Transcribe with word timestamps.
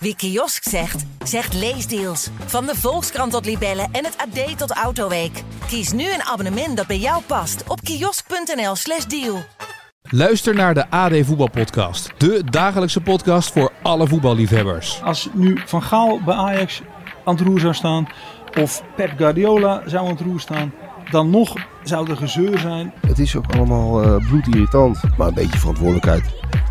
Wie 0.00 0.16
kiosk 0.16 0.68
zegt, 0.68 1.04
zegt 1.24 1.54
leesdeals. 1.54 2.28
Van 2.46 2.66
de 2.66 2.74
Volkskrant 2.74 3.32
tot 3.32 3.44
Libellen 3.44 3.88
en 3.92 4.04
het 4.04 4.16
AD 4.16 4.58
tot 4.58 4.70
Autoweek. 4.70 5.42
Kies 5.66 5.92
nu 5.92 6.04
een 6.04 6.22
abonnement 6.22 6.76
dat 6.76 6.86
bij 6.86 6.98
jou 6.98 7.22
past 7.26 7.64
op 7.68 7.80
kiosk.nl/slash 7.80 9.04
deal. 9.04 9.42
Luister 10.02 10.54
naar 10.54 10.74
de 10.74 10.90
AD 10.90 11.12
Voetbalpodcast. 11.22 12.10
De 12.18 12.42
dagelijkse 12.50 13.00
podcast 13.00 13.52
voor 13.52 13.72
alle 13.82 14.06
voetballiefhebbers. 14.06 15.02
Als 15.02 15.28
nu 15.32 15.60
Van 15.66 15.82
Gaal 15.82 16.20
bij 16.24 16.34
Ajax 16.34 16.82
aan 17.24 17.34
het 17.34 17.46
roer 17.46 17.60
zou 17.60 17.74
staan, 17.74 18.08
of 18.58 18.82
Pep 18.96 19.12
Guardiola 19.16 19.82
zou 19.86 20.04
aan 20.04 20.12
het 20.12 20.20
roer 20.20 20.40
staan, 20.40 20.72
dan 21.10 21.30
nog 21.30 21.54
zou 21.82 22.10
er 22.10 22.16
gezeur 22.16 22.58
zijn. 22.58 22.92
Het 23.06 23.18
is 23.18 23.36
ook 23.36 23.54
allemaal 23.54 24.02
eh 24.02 24.28
bloedirritant. 24.28 25.00
Maar 25.16 25.28
een 25.28 25.34
beetje 25.34 25.58
verantwoordelijkheid 25.58 26.37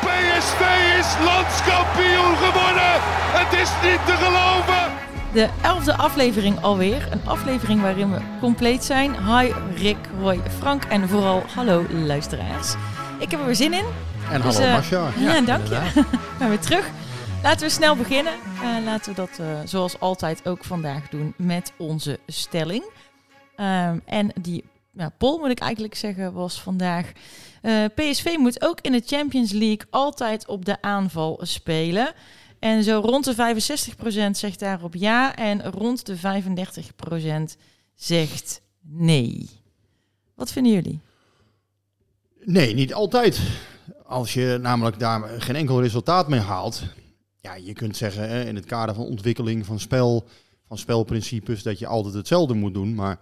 PSV 0.00 0.60
is 0.98 1.24
landskampioen 1.24 2.36
geworden. 2.36 2.92
Het 3.38 3.60
is 3.60 3.70
niet 3.82 4.06
te 4.06 4.12
geloven. 4.12 4.92
De 5.32 5.48
elfde 5.62 5.96
aflevering 5.96 6.62
alweer. 6.62 7.08
Een 7.12 7.20
aflevering 7.24 7.80
waarin 7.80 8.12
we 8.12 8.18
compleet 8.40 8.84
zijn. 8.84 9.10
Hi 9.26 9.52
Rick, 9.76 9.96
Roy, 10.20 10.40
Frank 10.58 10.84
en 10.84 11.08
vooral 11.08 11.42
hallo 11.54 11.84
luisteraars. 11.90 12.74
Ik 13.18 13.30
heb 13.30 13.40
er 13.40 13.46
weer 13.46 13.54
zin 13.56 13.72
in. 13.72 13.84
En 14.30 14.40
Dus, 14.40 14.56
hallo 14.58 14.70
Masja. 14.72 15.08
Ja, 15.18 15.40
dank 15.40 15.66
je. 15.66 15.78
We 15.94 16.04
zijn 16.38 16.48
weer 16.48 16.58
terug. 16.60 16.86
Laten 17.42 17.66
we 17.66 17.72
snel 17.72 17.96
beginnen. 17.96 18.32
Eh, 18.62 18.84
laten 18.84 19.10
we 19.10 19.16
dat 19.16 19.38
eh, 19.38 19.46
zoals 19.64 20.00
altijd 20.00 20.48
ook 20.48 20.64
vandaag 20.64 21.08
doen 21.08 21.34
met 21.36 21.72
onze 21.76 22.18
stelling. 22.26 22.84
Ehm, 23.56 23.98
en 24.04 24.30
die 24.40 24.64
ja, 24.98 25.12
poll 25.18 25.38
moet 25.38 25.50
ik 25.50 25.58
eigenlijk 25.58 25.94
zeggen 25.94 26.32
was 26.32 26.60
vandaag... 26.60 27.12
eh, 27.62 27.84
PSV 27.94 28.34
moet 28.38 28.62
ook 28.64 28.80
in 28.80 28.92
de 28.92 29.02
Champions 29.06 29.52
League 29.52 29.86
altijd 29.90 30.46
op 30.46 30.64
de 30.64 30.82
aanval 30.82 31.40
spelen. 31.42 32.12
En 32.58 32.84
zo 32.84 33.00
rond 33.04 33.24
de 33.24 33.56
65% 34.28 34.30
zegt 34.30 34.58
daarop 34.58 34.94
ja 34.94 35.36
en 35.36 35.62
rond 35.70 36.06
de 36.06 36.16
35% 36.16 37.58
zegt 37.94 38.60
nee. 38.80 39.48
Wat 40.34 40.52
vinden 40.52 40.72
jullie? 40.72 41.00
Nee, 42.44 42.74
niet 42.74 42.94
altijd. 42.94 43.40
Als 44.04 44.34
je 44.34 44.58
namelijk 44.62 44.98
daar 44.98 45.40
geen 45.40 45.56
enkel 45.56 45.80
resultaat 45.80 46.28
mee 46.28 46.40
haalt. 46.40 46.82
Ja, 47.40 47.54
je 47.54 47.72
kunt 47.72 47.96
zeggen 47.96 48.28
hè, 48.28 48.44
in 48.44 48.54
het 48.54 48.64
kader 48.64 48.94
van 48.94 49.04
ontwikkeling 49.04 49.66
van 49.66 49.80
spel, 49.80 50.28
van 50.66 50.78
spelprincipes, 50.78 51.62
dat 51.62 51.78
je 51.78 51.86
altijd 51.86 52.14
hetzelfde 52.14 52.54
moet 52.54 52.74
doen. 52.74 52.94
Maar 52.94 53.18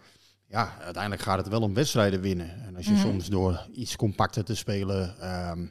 ja, 0.48 0.76
uiteindelijk 0.82 1.22
gaat 1.22 1.38
het 1.38 1.48
wel 1.48 1.60
om 1.62 1.74
wedstrijden 1.74 2.20
winnen. 2.20 2.62
En 2.66 2.76
als 2.76 2.86
je 2.86 2.92
Mhm. 2.92 3.00
soms 3.00 3.28
door 3.28 3.66
iets 3.72 3.96
compacter 3.96 4.44
te 4.44 4.54
spelen, 4.54 5.20
ehm, 5.20 5.66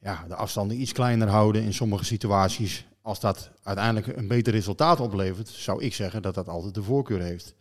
ja, 0.00 0.24
de 0.28 0.34
afstanden 0.34 0.80
iets 0.80 0.92
kleiner 0.92 1.28
houden 1.28 1.62
in 1.62 1.74
sommige 1.74 2.04
situaties, 2.04 2.86
als 3.02 3.20
dat 3.20 3.50
uiteindelijk 3.62 4.16
een 4.16 4.28
beter 4.28 4.52
resultaat 4.52 5.00
oplevert, 5.00 5.48
zou 5.48 5.82
ik 5.84 5.94
zeggen 5.94 6.22
dat 6.22 6.34
dat 6.34 6.48
altijd 6.48 6.74
de 6.74 6.82
voorkeur 6.82 7.20
heeft. 7.20 7.54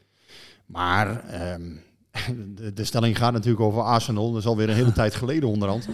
Maar 0.66 1.30
ehm, 1.30 1.72
de, 2.55 2.73
de 2.73 2.83
stelling 2.83 3.17
gaat 3.17 3.33
natuurlijk 3.33 3.63
over 3.63 3.81
Arsenal. 3.81 4.31
Dat 4.31 4.39
is 4.41 4.47
alweer 4.47 4.69
een 4.69 4.75
hele 4.75 4.91
tijd 5.02 5.16
geleden 5.16 5.50
onderhand. 5.50 5.88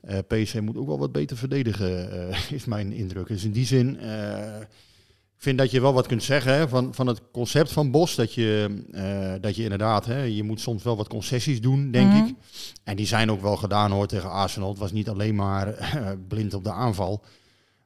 Eh 0.00 0.18
PSV 0.28 0.60
moet 0.62 0.76
ook 0.76 0.86
wel 0.86 0.98
wat 0.98 1.12
beter 1.12 1.36
verdedigen, 1.36 2.28
eh, 2.30 2.50
is 2.58 2.64
mijn 2.64 2.92
indruk. 2.92 3.26
Dus 3.26 3.44
in 3.44 3.52
die 3.52 3.66
zin 3.66 3.98
eh, 4.00 4.56
vind 5.42 5.58
dat 5.58 5.70
je 5.70 5.80
wel 5.80 5.92
wat 5.92 6.06
kunt 6.06 6.22
zeggen 6.22 6.54
hè, 6.54 6.68
van, 6.68 6.94
van 6.94 7.06
het 7.06 7.20
concept 7.32 7.72
van 7.72 7.90
Bos. 7.90 8.14
Dat 8.14 8.34
je, 8.34 8.82
eh, 8.92 9.42
dat 9.42 9.56
je 9.56 9.62
inderdaad, 9.62 10.06
hè, 10.06 10.22
je 10.22 10.42
moet 10.42 10.60
soms 10.60 10.82
wel 10.82 10.96
wat 10.96 11.08
concessies 11.08 11.60
doen, 11.60 11.90
denk 11.90 12.12
Mhm. 12.12 12.24
ik. 12.26 12.34
En 12.84 12.96
die 12.96 13.06
zijn 13.06 13.30
ook 13.30 13.40
wel 13.40 13.56
gedaan 13.56 13.90
hoor 13.90 14.06
tegen 14.06 14.30
Arsenal. 14.30 14.68
Het 14.68 14.78
was 14.78 14.92
niet 14.92 15.08
alleen 15.08 15.34
maar 15.34 15.68
eh, 15.74 16.10
blind 16.28 16.54
op 16.54 16.64
de 16.64 16.72
aanval. 16.72 17.24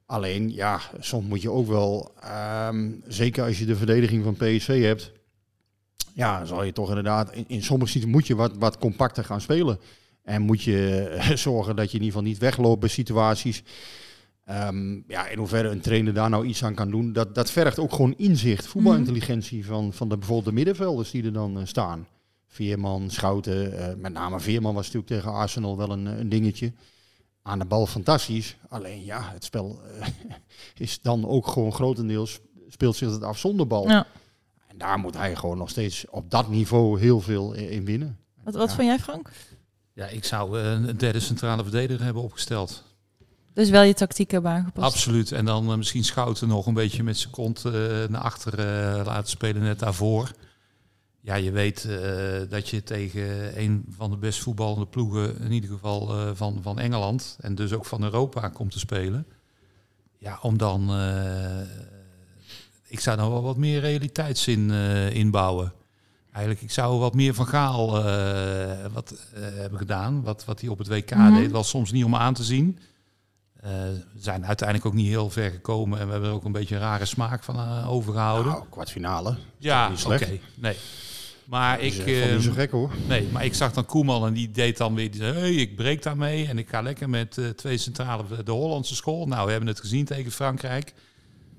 Alleen, 0.06 0.52
ja, 0.52 0.80
soms 1.00 1.26
moet 1.28 1.42
je 1.42 1.50
ook 1.50 1.66
wel, 1.66 2.12
ehm, 2.20 2.90
zeker 3.06 3.44
als 3.44 3.58
je 3.58 3.64
de 3.64 3.76
verdediging 3.76 4.24
van 4.24 4.34
PSV 4.36 4.82
hebt, 4.82 5.12
ja, 6.14 6.44
zal 6.44 6.62
je 6.64 6.72
toch 6.72 6.88
inderdaad, 6.88 7.32
in, 7.32 7.44
in 7.48 7.62
sommige 7.62 7.90
situaties 7.90 8.14
moet 8.16 8.26
je 8.26 8.34
wat, 8.34 8.52
wat 8.58 8.78
compacter 8.78 9.24
gaan 9.24 9.40
spelen. 9.40 9.78
En 10.22 10.42
moet 10.42 10.62
je 10.62 11.08
eh, 11.08 11.36
zorgen 11.46 11.76
dat 11.76 11.90
je 11.90 11.96
in 11.98 12.04
ieder 12.04 12.16
geval 12.18 12.22
niet 12.32 12.38
wegloopt 12.40 12.80
bij 12.80 12.88
situaties. 12.88 13.62
Ehm, 14.44 15.00
ja, 15.08 15.26
in 15.28 15.38
hoeverre 15.38 15.68
een 15.68 15.80
trainer 15.80 16.14
daar 16.14 16.30
nou 16.30 16.46
iets 16.46 16.64
aan 16.64 16.74
kan 16.74 16.90
doen, 16.90 17.12
dat, 17.12 17.34
dat 17.34 17.50
vergt 17.50 17.78
ook 17.78 17.92
gewoon 17.92 18.14
inzicht, 18.16 18.66
voetbalintelligentie 18.66 19.66
van, 19.66 19.92
van 19.92 20.08
de, 20.08 20.16
bijvoorbeeld 20.16 20.46
de 20.48 20.52
middenvelders 20.52 21.10
die 21.10 21.24
er 21.24 21.32
dan 21.32 21.58
eh, 21.58 21.66
staan. 21.66 22.06
Veerman, 22.48 23.10
Schouten, 23.10 23.78
eh, 23.78 23.94
met 23.96 24.12
name 24.12 24.40
Veerman 24.40 24.74
was 24.74 24.84
natuurlijk 24.84 25.12
tegen 25.12 25.32
Arsenal 25.32 25.76
wel 25.76 25.90
een, 25.90 26.06
eh, 26.06 26.18
een 26.18 26.28
dingetje. 26.28 26.72
Aan 27.42 27.58
de 27.58 27.64
bal 27.64 27.86
fantastisch, 27.86 28.56
alleen 28.68 29.04
ja, 29.04 29.30
het 29.32 29.44
spel 29.44 29.80
eh, 30.00 30.06
is 30.86 31.00
dan 31.00 31.26
ook 31.26 31.46
gewoon 31.46 31.72
grotendeels, 31.72 32.40
speelt 32.68 32.96
zich 32.96 33.10
het 33.10 33.22
af 33.22 33.38
zonder 33.38 33.66
bal. 33.66 33.88
Ja. 33.88 34.06
En 34.66 34.78
daar 34.78 34.98
moet 34.98 35.16
hij 35.16 35.36
gewoon 35.36 35.58
nog 35.58 35.70
steeds 35.70 36.04
op 36.10 36.30
dat 36.30 36.48
niveau 36.48 37.00
heel 37.00 37.20
veel 37.20 37.52
in 37.52 37.70
in 37.70 37.84
winnen. 37.84 38.18
Wat, 38.42 38.54
wat 38.54 38.68
Ja. 38.68 38.74
vond 38.74 38.88
jij 38.88 38.98
Frank? 38.98 39.30
Ja, 39.92 40.06
ik 40.06 40.24
zou 40.24 40.58
een 40.58 40.96
derde 40.96 41.20
centrale 41.20 41.62
verdediger 41.62 42.04
hebben 42.04 42.22
opgesteld. 42.22 42.84
Dus 43.54 43.70
wel 43.70 43.82
je 43.82 43.94
tactiek 43.94 44.30
hebben 44.30 44.50
aangepast. 44.50 44.94
Absoluut. 44.94 45.32
En 45.32 45.44
dan 45.44 45.70
eh, 45.70 45.76
misschien 45.76 46.04
Schouten 46.04 46.48
nog 46.48 46.66
een 46.66 46.74
beetje 46.74 47.02
met 47.02 47.18
zijn 47.18 47.32
kont 47.32 47.64
eh, 47.64 47.72
naar 48.08 48.20
achter 48.20 48.58
eh, 48.58 49.04
laten 49.04 49.30
spelen 49.30 49.62
net 49.62 49.78
daarvoor. 49.78 50.30
Ja, 51.20 51.34
je 51.34 51.50
weet 51.50 51.88
dat 52.48 52.68
je 52.68 52.82
tegen 52.82 53.60
een 53.60 53.84
van 53.96 54.10
de 54.10 54.16
best 54.16 54.42
voetballende 54.42 54.86
ploegen, 54.86 55.40
in 55.40 55.52
ieder 55.52 55.70
geval 55.70 56.34
van, 56.34 56.58
van 56.62 56.78
Engeland 56.78 57.36
en 57.40 57.54
dus 57.54 57.72
ook 57.72 57.84
van 57.84 58.02
Europa, 58.02 58.48
komt 58.48 58.70
te 58.70 58.78
spelen. 58.78 59.26
Ja, 60.18 60.38
om 60.42 60.58
dan... 60.58 60.82
ik 62.88 63.00
zou 63.00 63.16
dan 63.16 63.30
wel 63.30 63.42
wat 63.42 63.56
meer 63.56 63.80
realiteitszin 63.80 64.70
inbouwen. 65.10 65.72
Eigenlijk, 66.32 66.64
ik 66.64 66.70
zou 66.70 66.98
wat 66.98 67.14
meer 67.14 67.34
van 67.34 67.46
Gaal 67.46 67.90
wat, 68.92 69.14
hebben 69.34 69.78
gedaan. 69.78 70.22
Wat, 70.22 70.44
wat 70.44 70.60
hij 70.60 70.70
op 70.70 70.78
het 70.78 70.88
WK 70.88 71.14
Mhm. 71.14 71.34
deed. 71.34 71.50
Was 71.50 71.68
soms 71.68 71.92
niet 71.92 72.04
om 72.04 72.14
aan 72.14 72.34
te 72.34 72.44
zien. 72.44 72.78
Eh, 73.64 73.70
we 73.70 74.20
zijn 74.20 74.46
uiteindelijk 74.46 74.88
ook 74.88 74.94
niet 74.94 75.08
heel 75.08 75.30
ver 75.30 75.50
gekomen. 75.50 75.98
En 75.98 76.06
we 76.06 76.12
hebben 76.12 76.30
er 76.30 76.34
ook 76.34 76.44
een 76.44 76.52
beetje 76.52 76.74
een 76.74 76.80
rare 76.80 77.04
smaak 77.04 77.42
van 77.44 77.56
eh, 77.56 77.90
overgehouden. 77.92 78.52
Nou, 78.52 78.64
kwartfinale. 78.70 79.36
ja, 79.58 79.92
oké. 80.06 80.38
Nee. 80.54 80.76
Maar 81.44 81.80
ik... 81.80 81.92
eh, 81.92 82.32
niet 82.32 82.42
zo 82.42 82.48
ehm, 82.48 82.58
gek 82.58 82.70
hoor. 82.70 82.90
Nee, 83.08 83.28
maar 83.32 83.44
ik 83.44 83.54
zag 83.54 83.72
dan 83.72 83.84
Koeman 83.84 84.26
en 84.26 84.32
die 84.32 84.50
deed 84.50 84.76
dan 84.76 84.94
weer... 84.94 85.10
Die 85.10 85.20
zei, 85.20 85.38
hey, 85.38 85.54
ik 85.54 85.76
breek 85.76 86.02
daarmee 86.02 86.46
en 86.46 86.58
ik 86.58 86.68
ga 86.68 86.82
lekker 86.82 87.08
met 87.08 87.38
eh, 87.38 87.48
twee 87.48 87.78
centrale... 87.78 88.24
De 88.44 88.52
Hollandse 88.52 88.94
school. 88.94 89.26
Nou, 89.26 89.44
we 89.44 89.50
hebben 89.50 89.68
het 89.68 89.80
gezien 89.80 90.04
tegen 90.04 90.32
Frankrijk. 90.32 90.92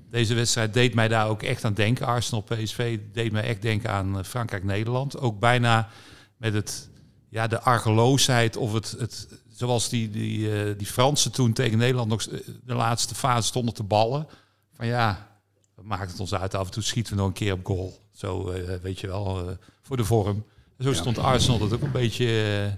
Deze 0.10 0.34
wedstrijd 0.34 0.74
deed 0.74 0.94
mij 0.94 1.08
daar 1.08 1.28
ook 1.28 1.44
echt 1.44 1.64
aan 1.64 1.74
denken. 1.74 2.06
Arsenal-PSV 2.06 3.00
deed 3.14 3.32
mij 3.32 3.44
echt 3.44 3.62
denken 3.62 3.90
aan 3.90 4.18
eh, 4.18 4.24
Frankrijk-Nederland. 4.24 5.20
Ook 5.20 5.40
bijna 5.40 5.90
met 6.38 6.54
het, 6.54 6.90
ja, 7.30 7.48
de 7.48 7.62
argeloosheid 7.62 8.58
of 8.58 8.74
het... 8.74 8.96
het 9.00 9.28
zoals 9.56 9.90
die, 9.90 10.10
die, 10.10 10.52
eh, 10.52 10.78
die 10.78 10.88
Fransen 10.88 11.32
toen 11.32 11.54
tegen 11.54 11.78
Nederland 11.78 12.10
nog 12.10 12.22
eh, 12.22 12.40
de 12.64 12.74
laatste 12.74 13.16
fase 13.16 13.48
stonden 13.48 13.74
te 13.74 13.84
ballen. 13.84 14.28
Van 14.74 14.88
ja, 14.88 15.38
maakt 15.82 16.12
het 16.12 16.20
ons 16.20 16.34
uit? 16.34 16.56
Af 16.56 16.66
en 16.66 16.72
toe 16.72 16.84
schieten 16.84 17.14
we 17.14 17.20
nog 17.20 17.28
een 17.28 17.34
keer 17.34 17.54
op 17.54 17.66
goal. 17.66 18.00
Zo, 18.12 18.50
eh, 18.50 18.76
weet 18.82 19.00
je 19.00 19.08
wel, 19.08 19.58
voor 19.82 19.98
de 19.98 20.06
vorm. 20.06 20.44
Zo 20.80 20.94
stond 20.94 21.18
Arsenal 21.18 21.60
dat 21.60 21.74
ook 21.74 21.82
een 21.82 21.92
beetje... 21.92 22.78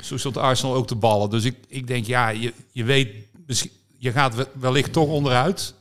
zo 0.00 0.16
stond 0.16 0.36
Arsenal 0.36 0.74
ook 0.74 0.86
te 0.86 0.94
ballen. 0.94 1.30
Dus 1.30 1.44
ik, 1.44 1.56
ik 1.68 1.86
denk, 1.86 2.06
ja, 2.06 2.28
je, 2.28 2.52
je 2.72 2.84
weet... 2.84 3.14
Je 3.98 4.12
gaat 4.12 4.34
we- 4.34 4.48
wellicht 4.52 4.92
toch 4.92 5.08
onderuit. 5.08 5.74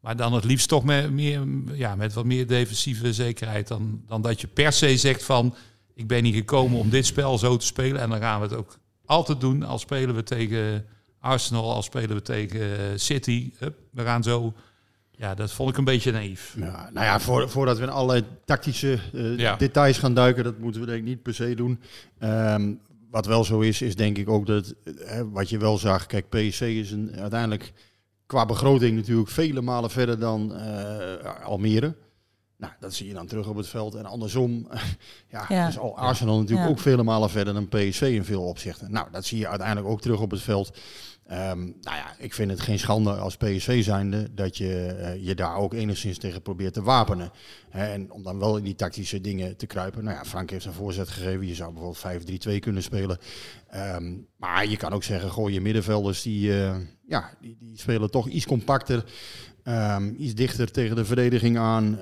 Maar 0.00 0.16
dan 0.16 0.32
het 0.32 0.44
liefst 0.44 0.68
toch 0.68 0.84
met, 0.84 1.10
meer, 1.10 1.46
ja, 1.72 1.94
met 1.94 2.12
wat 2.12 2.24
meer 2.24 2.46
defensieve 2.46 3.12
zekerheid. 3.12 3.68
Dan, 3.68 4.02
dan 4.06 4.22
dat 4.22 4.40
je 4.40 4.46
per 4.46 4.72
se 4.72 4.96
zegt 4.96 5.22
van... 5.22 5.54
Ik 5.94 6.06
ben 6.06 6.24
hier 6.24 6.34
gekomen 6.34 6.78
om 6.78 6.90
dit 6.90 7.06
spel 7.06 7.38
zo 7.38 7.56
te 7.56 7.66
spelen. 7.66 8.00
En 8.00 8.10
dan 8.10 8.18
gaan 8.18 8.40
we 8.40 8.46
het 8.46 8.56
ook 8.56 8.78
altijd 9.10 9.40
doen. 9.40 9.62
Al 9.62 9.78
spelen 9.78 10.14
we 10.14 10.22
tegen 10.22 10.86
Arsenal, 11.20 11.72
al 11.74 11.82
spelen 11.82 12.16
we 12.16 12.22
tegen 12.22 12.60
eh, 12.60 12.84
City. 12.94 13.52
Hup, 13.58 13.78
we 13.90 14.02
gaan 14.02 14.22
zo... 14.22 14.52
Ja, 15.10 15.34
dat 15.34 15.52
vond 15.52 15.70
ik 15.70 15.76
een 15.76 15.84
beetje 15.84 16.12
naïef. 16.12 16.54
Ja, 16.58 16.90
nou 16.92 17.06
ja, 17.06 17.20
voor, 17.20 17.48
voordat 17.50 17.76
we 17.76 17.82
in 17.82 17.88
allerlei 17.90 18.24
tactische 18.44 18.98
eh, 19.14 19.38
Ja. 19.38 19.56
details 19.56 19.98
gaan 19.98 20.14
duiken, 20.14 20.44
dat 20.44 20.58
moeten 20.58 20.80
we 20.80 20.86
denk 20.86 20.98
ik 20.98 21.04
niet 21.04 21.22
per 21.22 21.34
se 21.34 21.54
doen. 21.54 21.80
Ehm, 22.18 22.72
wat 23.10 23.26
wel 23.26 23.44
zo 23.44 23.60
is, 23.60 23.82
is 23.82 23.96
denk 23.96 24.18
ik 24.18 24.28
ook 24.28 24.46
dat, 24.46 24.74
wat 25.32 25.48
je 25.48 25.58
wel 25.58 25.78
zag, 25.78 26.06
kijk, 26.06 26.28
PSC 26.28 26.60
is 26.60 26.90
een, 26.90 27.12
uiteindelijk 27.16 27.72
qua 28.26 28.46
begroting 28.46 28.96
natuurlijk 28.96 29.28
vele 29.28 29.60
malen 29.60 29.90
verder 29.90 30.18
dan 30.18 30.54
eh, 30.54 31.44
Almere. 31.44 31.94
Nou, 32.60 32.72
dat 32.80 32.94
zie 32.94 33.06
je 33.08 33.14
dan 33.14 33.26
terug 33.26 33.46
op 33.48 33.56
het 33.56 33.68
veld. 33.68 33.94
En 33.94 34.04
andersom, 34.04 34.68
ja, 35.30 35.44
Ja. 35.48 35.68
is 35.68 35.78
al 35.78 35.96
Arsenal 35.98 36.38
natuurlijk 36.38 36.66
Ja. 36.68 36.72
ook 36.72 36.78
vele 36.80 37.02
malen 37.02 37.30
verder 37.30 37.54
dan 37.54 37.68
PSV 37.68 38.00
in 38.02 38.24
veel 38.24 38.42
opzichten. 38.42 38.92
Nou, 38.92 39.06
dat 39.10 39.24
zie 39.24 39.38
je 39.38 39.48
uiteindelijk 39.48 39.86
ook 39.88 40.00
terug 40.00 40.20
op 40.20 40.30
het 40.30 40.42
veld. 40.42 40.78
Ehm, 41.30 41.58
nou 41.58 41.96
ja, 41.96 42.14
ik 42.18 42.34
vind 42.34 42.50
het 42.50 42.60
geen 42.60 42.78
schande 42.78 43.10
als 43.12 43.36
PSV 43.36 43.84
zijnde 43.84 44.34
dat 44.34 44.56
je 44.56 44.86
eh, 44.86 45.26
je 45.26 45.34
daar 45.34 45.56
ook 45.56 45.74
enigszins 45.74 46.18
tegen 46.18 46.42
probeert 46.42 46.74
te 46.74 46.82
wapenen. 46.82 47.30
En 47.70 48.12
om 48.12 48.22
dan 48.22 48.38
wel 48.38 48.56
in 48.56 48.64
die 48.64 48.74
tactische 48.74 49.20
dingen 49.20 49.56
te 49.56 49.66
kruipen. 49.66 50.04
Nou 50.04 50.16
ja, 50.16 50.24
Frank 50.24 50.50
heeft 50.50 50.64
een 50.64 50.72
voorzet 50.72 51.08
gegeven. 51.08 51.46
Je 51.46 51.54
zou 51.54 51.72
bijvoorbeeld 51.72 52.48
5-3-2 52.48 52.58
kunnen 52.58 52.82
spelen. 52.82 53.18
Ehm, 53.68 54.16
maar 54.36 54.66
je 54.66 54.76
kan 54.76 54.92
ook 54.92 55.02
zeggen, 55.02 55.30
goh, 55.30 55.50
je 55.50 55.60
middenvelders 55.60 56.22
die, 56.22 56.62
eh, 56.62 56.76
ja, 57.06 57.30
die, 57.40 57.56
die 57.60 57.78
spelen 57.78 58.10
toch 58.10 58.28
iets 58.28 58.46
compacter. 58.46 59.04
Ehm, 59.62 60.14
iets 60.18 60.34
dichter 60.34 60.70
tegen 60.70 60.96
de 60.96 61.04
verdediging 61.04 61.58
aan. 61.58 61.98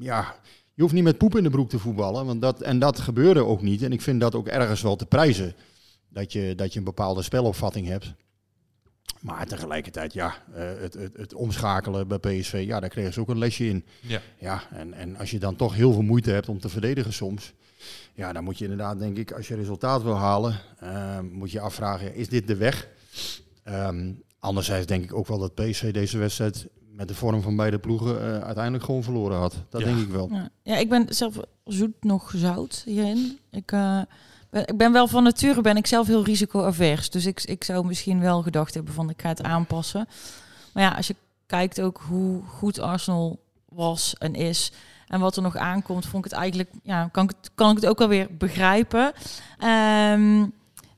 Ja, 0.00 0.34
je 0.74 0.82
hoeft 0.82 0.94
niet 0.94 1.04
met 1.04 1.18
poep 1.18 1.36
in 1.36 1.42
de 1.42 1.50
broek 1.50 1.68
te 1.68 1.78
voetballen. 1.78 2.26
Want 2.26 2.40
dat, 2.40 2.60
en 2.60 2.78
dat 2.78 3.00
gebeurde 3.00 3.44
ook 3.44 3.62
niet. 3.62 3.82
En 3.82 3.92
ik 3.92 4.00
vind 4.00 4.20
dat 4.20 4.34
ook 4.34 4.48
ergens 4.48 4.82
wel 4.82 4.96
te 4.96 5.06
prijzen. 5.06 5.54
Dat 6.08 6.32
je, 6.32 6.54
dat 6.54 6.72
je 6.72 6.78
een 6.78 6.84
bepaalde 6.84 7.22
spelopvatting 7.22 7.86
hebt. 7.86 8.14
Maar 9.20 9.46
tegelijkertijd, 9.46 10.12
ja, 10.12 10.34
eh, 10.54 10.64
het, 10.78 10.94
het, 10.94 11.16
het 11.16 11.34
omschakelen 11.34 12.08
bij 12.08 12.18
PSV, 12.18 12.62
ja, 12.66 12.80
daar 12.80 12.88
kregen 12.88 13.12
ze 13.12 13.20
ook 13.20 13.28
een 13.28 13.38
lesje 13.38 13.68
in. 13.68 13.84
Ja. 14.00 14.20
Ja, 14.38 14.62
en, 14.70 14.94
en 14.94 15.16
als 15.16 15.30
je 15.30 15.38
dan 15.38 15.56
toch 15.56 15.74
heel 15.74 15.92
veel 15.92 16.02
moeite 16.02 16.30
hebt 16.30 16.48
om 16.48 16.60
te 16.60 16.68
verdedigen 16.68 17.12
soms, 17.12 17.52
ja, 18.14 18.32
dan 18.32 18.44
moet 18.44 18.58
je 18.58 18.64
inderdaad, 18.64 18.98
denk 18.98 19.16
ik, 19.18 19.32
als 19.32 19.48
je 19.48 19.54
resultaat 19.54 20.02
wil 20.02 20.16
halen, 20.16 20.60
eh, 20.78 21.18
moet 21.32 21.50
je 21.50 21.60
afvragen, 21.60 22.14
is 22.14 22.28
dit 22.28 22.46
de 22.46 22.56
weg? 22.56 22.88
Ehm, 23.62 24.12
anderzijds 24.38 24.86
denk 24.86 25.04
ik 25.04 25.14
ook 25.14 25.26
wel 25.26 25.38
dat 25.38 25.54
PSV 25.54 25.92
deze 25.92 26.18
wedstrijd 26.18 26.66
met 26.90 27.08
de 27.08 27.14
vorm 27.14 27.42
van 27.42 27.56
beide 27.56 27.78
ploegen 27.78 28.20
eh, 28.20 28.38
uiteindelijk 28.44 28.84
gewoon 28.84 29.02
verloren 29.02 29.38
had. 29.38 29.54
Dat 29.68 29.80
Ja. 29.80 29.86
denk 29.86 29.98
ik 30.00 30.08
wel. 30.08 30.28
Ja. 30.30 30.50
ja, 30.62 30.76
ik 30.78 30.88
ben 30.88 31.14
zelf 31.14 31.36
zoet 31.64 32.04
nog 32.04 32.32
zout 32.36 32.82
hierin. 32.86 33.38
Ik, 33.50 33.72
eh, 33.72 34.00
ik 34.52 34.76
ben 34.76 34.92
wel 34.92 35.08
van 35.08 35.22
nature 35.22 35.60
ben 35.60 35.76
ik 35.76 35.86
zelf 35.86 36.06
heel 36.06 36.24
risico-avers. 36.24 37.10
Dus 37.10 37.26
ik, 37.26 37.42
ik 37.42 37.64
zou 37.64 37.86
misschien 37.86 38.20
wel 38.20 38.42
gedacht 38.42 38.74
hebben 38.74 38.94
van 38.94 39.10
ik 39.10 39.20
ga 39.20 39.28
het 39.28 39.42
aanpassen. 39.42 40.08
Maar 40.72 40.82
ja, 40.82 40.90
als 40.90 41.06
je 41.06 41.16
kijkt 41.46 41.80
ook 41.80 42.02
hoe 42.08 42.42
goed 42.42 42.78
Arsenal 42.78 43.40
was 43.68 44.14
en 44.18 44.34
is 44.34 44.72
en 45.06 45.20
wat 45.20 45.36
er 45.36 45.42
nog 45.42 45.56
aankomt, 45.56 46.06
vond 46.06 46.24
ik 46.24 46.30
het 46.30 46.40
eigenlijk, 46.40 46.70
ja, 46.82 47.08
kan 47.12 47.24
ik 47.24 47.34
het, 47.40 47.50
kan 47.54 47.70
ik 47.70 47.76
het 47.76 47.86
ook 47.86 47.98
wel 47.98 48.08
weer 48.08 48.28
begrijpen. 48.36 49.12
Ehm, 49.58 50.44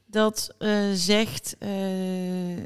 dat 0.06 0.54
eh, 0.58 0.70
zegt 0.92 1.56
eh, 1.58 2.56
eh, 2.56 2.64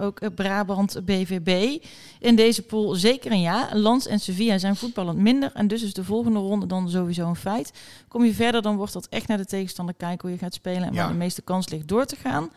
ook 0.00 0.20
eh, 0.20 0.28
Brabant 0.34 1.00
BVB. 1.04 1.82
In 2.18 2.36
deze 2.36 2.62
pool 2.62 2.94
zeker 2.94 3.30
een 3.32 3.40
ja. 3.40 3.68
Lans 3.72 4.06
en 4.06 4.20
Sevilla 4.20 4.58
zijn 4.58 4.76
voetballend 4.76 5.18
minder. 5.18 5.50
En 5.54 5.68
dus 5.68 5.82
is 5.82 5.92
de 5.94 6.04
volgende 6.04 6.38
ronde 6.38 6.66
dan 6.66 6.88
sowieso 6.90 7.28
een 7.28 7.36
feit. 7.36 7.72
Kom 8.08 8.24
je 8.24 8.34
verder, 8.34 8.62
dan 8.62 8.76
wordt 8.76 8.92
dat 8.92 9.06
echt 9.08 9.28
naar 9.28 9.36
de 9.36 9.46
tegenstander 9.46 9.94
kijken 9.94 10.20
hoe 10.20 10.30
je 10.30 10.44
gaat 10.44 10.54
spelen. 10.54 10.82
En 10.82 10.92
Ja. 10.94 11.00
waar 11.02 11.12
de 11.12 11.18
meeste 11.18 11.42
kans 11.42 11.68
ligt 11.68 11.88
door 11.88 12.04
te 12.04 12.16
gaan. 12.16 12.50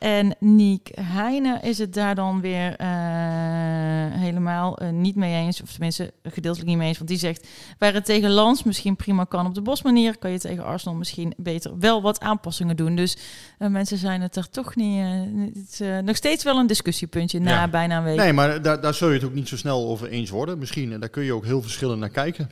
En 0.00 0.36
Niek 0.38 0.88
Heine 1.00 1.58
is 1.62 1.78
het 1.78 1.94
daar 1.94 2.14
dan 2.14 2.40
weer 2.40 2.76
eh, 2.76 2.88
helemaal 4.10 4.78
eh, 4.78 4.90
niet 4.90 5.16
mee 5.16 5.34
eens. 5.34 5.62
Of 5.62 5.70
tenminste 5.70 6.12
gedeeltelijk 6.22 6.68
niet 6.68 6.78
mee 6.78 6.88
eens. 6.88 6.96
Want 6.96 7.10
die 7.10 7.18
zegt, 7.18 7.48
waar 7.78 7.92
het 7.92 8.04
tegen 8.04 8.30
Lans 8.30 8.62
misschien 8.62 8.96
prima 8.96 9.24
kan 9.24 9.46
op 9.46 9.54
de 9.54 9.60
bosmanier... 9.60 10.18
kan 10.18 10.30
je 10.30 10.38
tegen 10.38 10.64
Arsenal 10.64 10.96
misschien 10.96 11.32
beter 11.36 11.78
wel 11.78 12.02
wat 12.02 12.20
aanpassingen 12.20 12.76
doen. 12.76 12.96
Dus 12.96 13.16
eh, 13.58 13.68
mensen 13.68 13.98
zijn 13.98 14.20
het 14.20 14.36
er 14.36 14.50
toch 14.50 14.76
niet... 14.76 15.04
het 15.54 15.80
is 15.80 16.02
nog 16.04 16.16
steeds 16.16 16.44
wel 16.44 16.58
een 16.58 16.66
discussiepuntje 16.66 17.40
na 17.40 17.50
Ja. 17.50 17.68
bijna 17.68 17.98
een 17.98 18.04
week. 18.04 18.16
Nee, 18.16 18.32
maar 18.32 18.62
daar, 18.62 18.80
daar 18.80 18.94
zul 18.94 19.08
je 19.08 19.14
het 19.14 19.24
ook 19.24 19.34
niet 19.34 19.48
zo 19.48 19.56
snel 19.56 19.88
over 19.88 20.08
eens 20.08 20.30
worden. 20.30 20.58
Misschien, 20.58 20.92
en 20.92 21.00
daar 21.00 21.08
kun 21.08 21.24
je 21.24 21.34
ook 21.34 21.44
heel 21.44 21.62
verschillend 21.62 22.00
naar 22.00 22.10
kijken. 22.10 22.50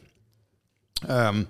Ehm, 1.06 1.43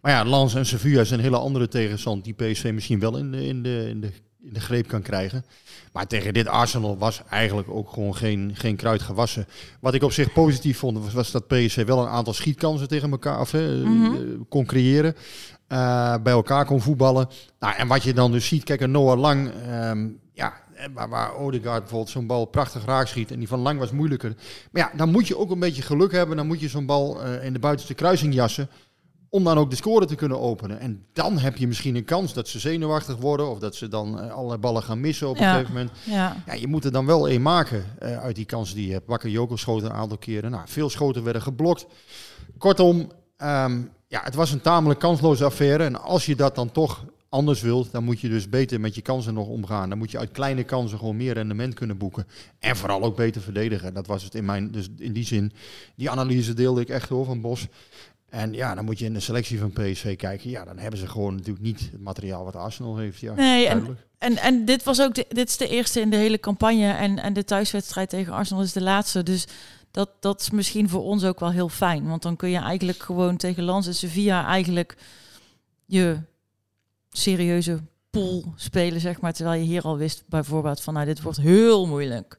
maar 0.00 0.12
ja, 0.12 0.24
Lens 0.24 0.54
en 0.54 0.66
Sevilla 0.66 1.04
zijn 1.04 1.20
hele 1.20 1.38
andere 1.38 1.68
tegenstand 1.68 2.24
die 2.24 2.34
PSV 2.34 2.70
misschien 2.74 3.00
wel 3.00 3.16
in 3.16 3.30
de, 3.30 3.46
in, 3.46 3.62
de, 3.62 3.86
in, 3.88 4.00
de, 4.00 4.12
in 4.44 4.52
de 4.52 4.60
greep 4.60 4.86
kan 4.88 5.02
krijgen. 5.02 5.44
Maar 5.92 6.06
tegen 6.06 6.34
dit 6.34 6.46
Arsenal 6.46 6.98
was 6.98 7.22
eigenlijk 7.30 7.68
ook 7.70 7.90
gewoon 7.92 8.16
geen, 8.16 8.50
geen 8.54 8.76
kruid 8.76 9.02
gewassen. 9.02 9.46
Wat 9.80 9.94
ik 9.94 10.02
op 10.02 10.12
zich 10.12 10.32
positief 10.32 10.78
vond, 10.78 10.98
was, 10.98 11.12
was 11.12 11.30
dat 11.30 11.46
PSV 11.46 11.84
wel 11.86 12.00
een 12.02 12.08
aantal 12.08 12.32
schietkansen 12.32 12.88
tegen 12.88 13.10
elkaar 13.10 13.40
of, 13.40 13.50
hè, 13.52 13.76
Mhm. 13.76 14.14
eh, 14.14 14.20
kon 14.48 14.64
creëren. 14.66 15.14
eh, 15.66 16.14
bij 16.22 16.32
elkaar 16.32 16.64
kon 16.64 16.80
voetballen. 16.80 17.28
Nou, 17.58 17.74
en 17.76 17.88
wat 17.88 18.02
je 18.02 18.12
dan 18.14 18.32
dus 18.32 18.46
ziet, 18.46 18.64
kijk, 18.64 18.80
een 18.80 18.90
Noah 18.90 19.18
Lang, 19.18 19.50
ehm, 19.68 20.08
ja, 20.32 20.52
eh, 20.74 20.86
waar, 20.94 21.08
waar 21.08 21.34
Odegaard 21.36 21.80
bijvoorbeeld 21.80 22.10
zo'n 22.10 22.26
bal 22.26 22.44
prachtig 22.44 22.84
raak 22.84 23.06
schiet 23.06 23.30
en 23.30 23.38
die 23.38 23.48
van 23.48 23.58
Lang 23.60 23.78
was 23.78 23.90
moeilijker. 23.90 24.34
Maar 24.72 24.82
ja, 24.82 24.96
dan 24.96 25.10
moet 25.10 25.26
je 25.28 25.36
ook 25.38 25.50
een 25.50 25.58
beetje 25.58 25.82
geluk 25.82 26.12
hebben. 26.12 26.36
Dan 26.36 26.46
moet 26.46 26.60
je 26.60 26.68
zo'n 26.68 26.86
bal 26.86 27.22
eh, 27.22 27.44
in 27.44 27.52
de 27.52 27.58
buitenste 27.58 27.94
kruising 27.94 28.34
jassen. 28.34 28.68
Om 29.30 29.44
dan 29.44 29.58
ook 29.58 29.70
de 29.70 29.76
score 29.76 30.06
te 30.06 30.14
kunnen 30.14 30.40
openen. 30.40 30.80
En 30.80 31.04
dan 31.12 31.38
heb 31.38 31.56
je 31.56 31.66
misschien 31.66 31.96
een 31.96 32.04
kans 32.04 32.32
dat 32.32 32.48
ze 32.48 32.58
zenuwachtig 32.58 33.16
worden. 33.16 33.50
Of 33.50 33.58
dat 33.58 33.74
ze 33.74 33.88
dan 33.88 34.20
eh, 34.20 34.30
allerlei 34.30 34.60
ballen 34.60 34.82
gaan 34.82 35.00
missen 35.00 35.28
op 35.28 35.36
een 35.36 35.42
gegeven 35.42 35.68
moment. 35.68 35.90
Ja. 36.04 36.36
Ja, 36.46 36.52
je 36.52 36.66
moet 36.66 36.84
er 36.84 36.92
dan 36.92 37.06
wel 37.06 37.28
één 37.28 37.42
maken 37.42 37.84
eh, 37.98 38.18
uit 38.18 38.36
die 38.36 38.44
kansen 38.44 38.76
die 38.76 38.86
je 38.86 38.92
hebt. 38.92 39.06
Wakker 39.06 39.30
Joko 39.30 39.56
schoot 39.56 39.82
een 39.82 39.92
aantal 39.92 40.18
keren. 40.18 40.50
Nou, 40.50 40.62
veel 40.66 40.90
schoten 40.90 41.24
werden 41.24 41.42
geblokt. 41.42 41.86
Kortom, 42.58 43.12
ehm, 43.36 43.82
ja, 44.06 44.20
het 44.22 44.34
was 44.34 44.52
een 44.52 44.60
tamelijk 44.60 45.00
kansloze 45.00 45.44
affaire. 45.44 45.84
En 45.84 46.02
als 46.02 46.26
je 46.26 46.36
dat 46.36 46.54
dan 46.54 46.72
toch 46.72 47.04
anders 47.30 47.60
wilt, 47.60 47.92
dan 47.92 48.04
moet 48.04 48.20
je 48.20 48.28
dus 48.28 48.48
beter 48.48 48.80
met 48.80 48.94
je 48.94 49.02
kansen 49.02 49.34
nog 49.34 49.46
omgaan. 49.46 49.88
Dan 49.88 49.98
moet 49.98 50.10
je 50.10 50.18
uit 50.18 50.30
kleine 50.30 50.64
kansen 50.64 50.98
gewoon 50.98 51.16
meer 51.16 51.34
rendement 51.34 51.74
kunnen 51.74 51.98
boeken. 51.98 52.26
En 52.58 52.76
vooral 52.76 53.02
ook 53.02 53.16
beter 53.16 53.40
verdedigen. 53.40 53.94
Dat 53.94 54.06
was 54.06 54.22
het 54.22 54.34
in 54.34 54.44
mijn, 54.44 54.70
dus 54.70 54.88
in 54.98 55.12
die 55.12 55.24
zin, 55.24 55.52
die 55.94 56.10
analyse 56.10 56.54
deelde 56.54 56.80
ik 56.80 56.88
echt 56.88 57.08
hoor 57.08 57.24
van 57.24 57.40
Bos. 57.40 57.66
En 58.30 58.52
ja, 58.52 58.74
dan 58.74 58.84
moet 58.84 58.98
je 58.98 59.04
in 59.04 59.12
de 59.12 59.20
selectie 59.20 59.58
van 59.58 59.72
PSV 59.72 60.16
kijken. 60.16 60.50
Ja, 60.50 60.64
dan 60.64 60.78
hebben 60.78 60.98
ze 61.00 61.06
gewoon 61.06 61.34
natuurlijk 61.34 61.64
niet 61.64 61.80
het 61.92 62.00
materiaal 62.00 62.44
wat 62.44 62.56
Arsenal 62.56 62.96
heeft. 62.96 63.20
Ja, 63.20 63.34
Nee, 63.34 63.68
en, 64.18 64.36
en 64.36 64.64
dit 64.64 64.82
was 64.82 65.00
ook 65.00 65.14
de, 65.14 65.26
dit 65.28 65.48
is 65.48 65.56
de 65.56 65.68
eerste 65.68 66.00
in 66.00 66.10
de 66.10 66.16
hele 66.16 66.40
campagne. 66.40 66.90
En, 66.92 67.18
en 67.18 67.32
de 67.32 67.44
thuiswedstrijd 67.44 68.08
tegen 68.08 68.32
Arsenal 68.32 68.62
is 68.62 68.72
de 68.72 68.82
laatste. 68.82 69.22
Dus 69.22 69.46
dat, 69.90 70.10
dat 70.20 70.40
is 70.40 70.50
misschien 70.50 70.88
voor 70.88 71.02
ons 71.02 71.24
ook 71.24 71.40
wel 71.40 71.50
heel 71.50 71.68
fijn. 71.68 72.08
Want 72.08 72.22
dan 72.22 72.36
kun 72.36 72.50
je 72.50 72.58
eigenlijk 72.58 72.98
gewoon 72.98 73.36
tegen 73.36 73.62
Lans 73.62 73.86
en 73.86 73.94
Sevilla 73.94 74.46
eigenlijk 74.46 74.96
je 75.86 76.18
serieuze 77.10 77.80
pool 78.10 78.52
spelen, 78.56 79.00
zeg 79.00 79.20
maar. 79.20 79.32
Terwijl 79.32 79.60
je 79.60 79.66
hier 79.66 79.82
al 79.82 79.96
wist 79.96 80.22
bijvoorbeeld 80.26 80.80
van, 80.80 80.94
nou, 80.94 81.06
dit 81.06 81.22
wordt 81.22 81.38
heel 81.38 81.86
moeilijk. 81.86 82.38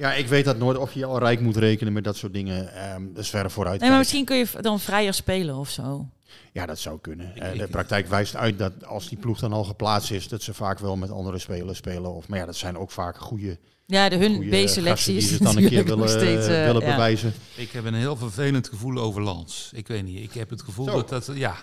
Ja, 0.00 0.12
ik 0.14 0.26
weet 0.26 0.44
dat 0.44 0.58
nooit 0.58 0.78
of 0.78 0.92
je 0.92 1.04
al 1.04 1.18
rijk 1.18 1.40
moet 1.40 1.56
rekenen 1.56 1.92
met 1.92 2.04
dat 2.04 2.16
soort 2.16 2.32
dingen. 2.32 2.74
Ehm 2.74 3.02
dat 3.12 3.22
is 3.22 3.30
verder 3.30 3.50
vooruit. 3.50 3.80
Nee, 3.80 3.88
maar 3.88 3.98
misschien 3.98 4.24
kun 4.24 4.36
je 4.36 4.46
dan 4.60 4.80
vrijer 4.80 5.14
spelen 5.14 5.54
of 5.54 5.70
zo. 5.70 6.08
Ja, 6.52 6.66
dat 6.66 6.78
zou 6.78 6.98
kunnen. 7.00 7.36
Eh, 7.36 7.58
de 7.58 7.68
praktijk 7.68 8.08
wijst 8.08 8.36
uit 8.36 8.58
dat 8.58 8.84
als 8.84 9.08
die 9.08 9.18
ploeg 9.18 9.38
dan 9.38 9.52
al 9.52 9.64
geplaatst 9.64 10.10
is, 10.10 10.28
dat 10.28 10.42
ze 10.42 10.54
vaak 10.54 10.78
wel 10.78 10.96
met 10.96 11.10
andere 11.10 11.38
spelers 11.38 11.78
spelen. 11.78 12.14
Of, 12.14 12.28
maar 12.28 12.38
ja, 12.38 12.46
dat 12.46 12.56
zijn 12.56 12.78
ook 12.78 12.90
vaak 12.90 13.18
goede. 13.18 13.58
Ja, 13.86 14.08
de 14.08 14.16
hun 14.16 14.48
B-selectie 14.48 15.16
is 15.16 15.30
het 15.30 15.42
dan 15.42 15.56
een 15.56 15.68
keer 15.68 15.84
willen, 15.84 15.98
nog 15.98 16.08
steeds, 16.08 16.46
eh, 16.46 16.64
willen 16.64 16.82
ja. 16.82 16.90
bewijzen. 16.90 17.32
Ik 17.56 17.70
heb 17.70 17.84
een 17.84 17.94
heel 17.94 18.16
vervelend 18.16 18.68
gevoel 18.68 18.98
over 18.98 19.22
Lans. 19.22 19.70
Ik 19.74 19.88
weet 19.88 20.04
niet, 20.04 20.22
ik 20.22 20.32
heb 20.32 20.50
het 20.50 20.62
gevoel 20.62 20.84
Zo. 20.84 20.92
dat 20.92 21.08
dat, 21.08 21.30
ja, 21.34 21.56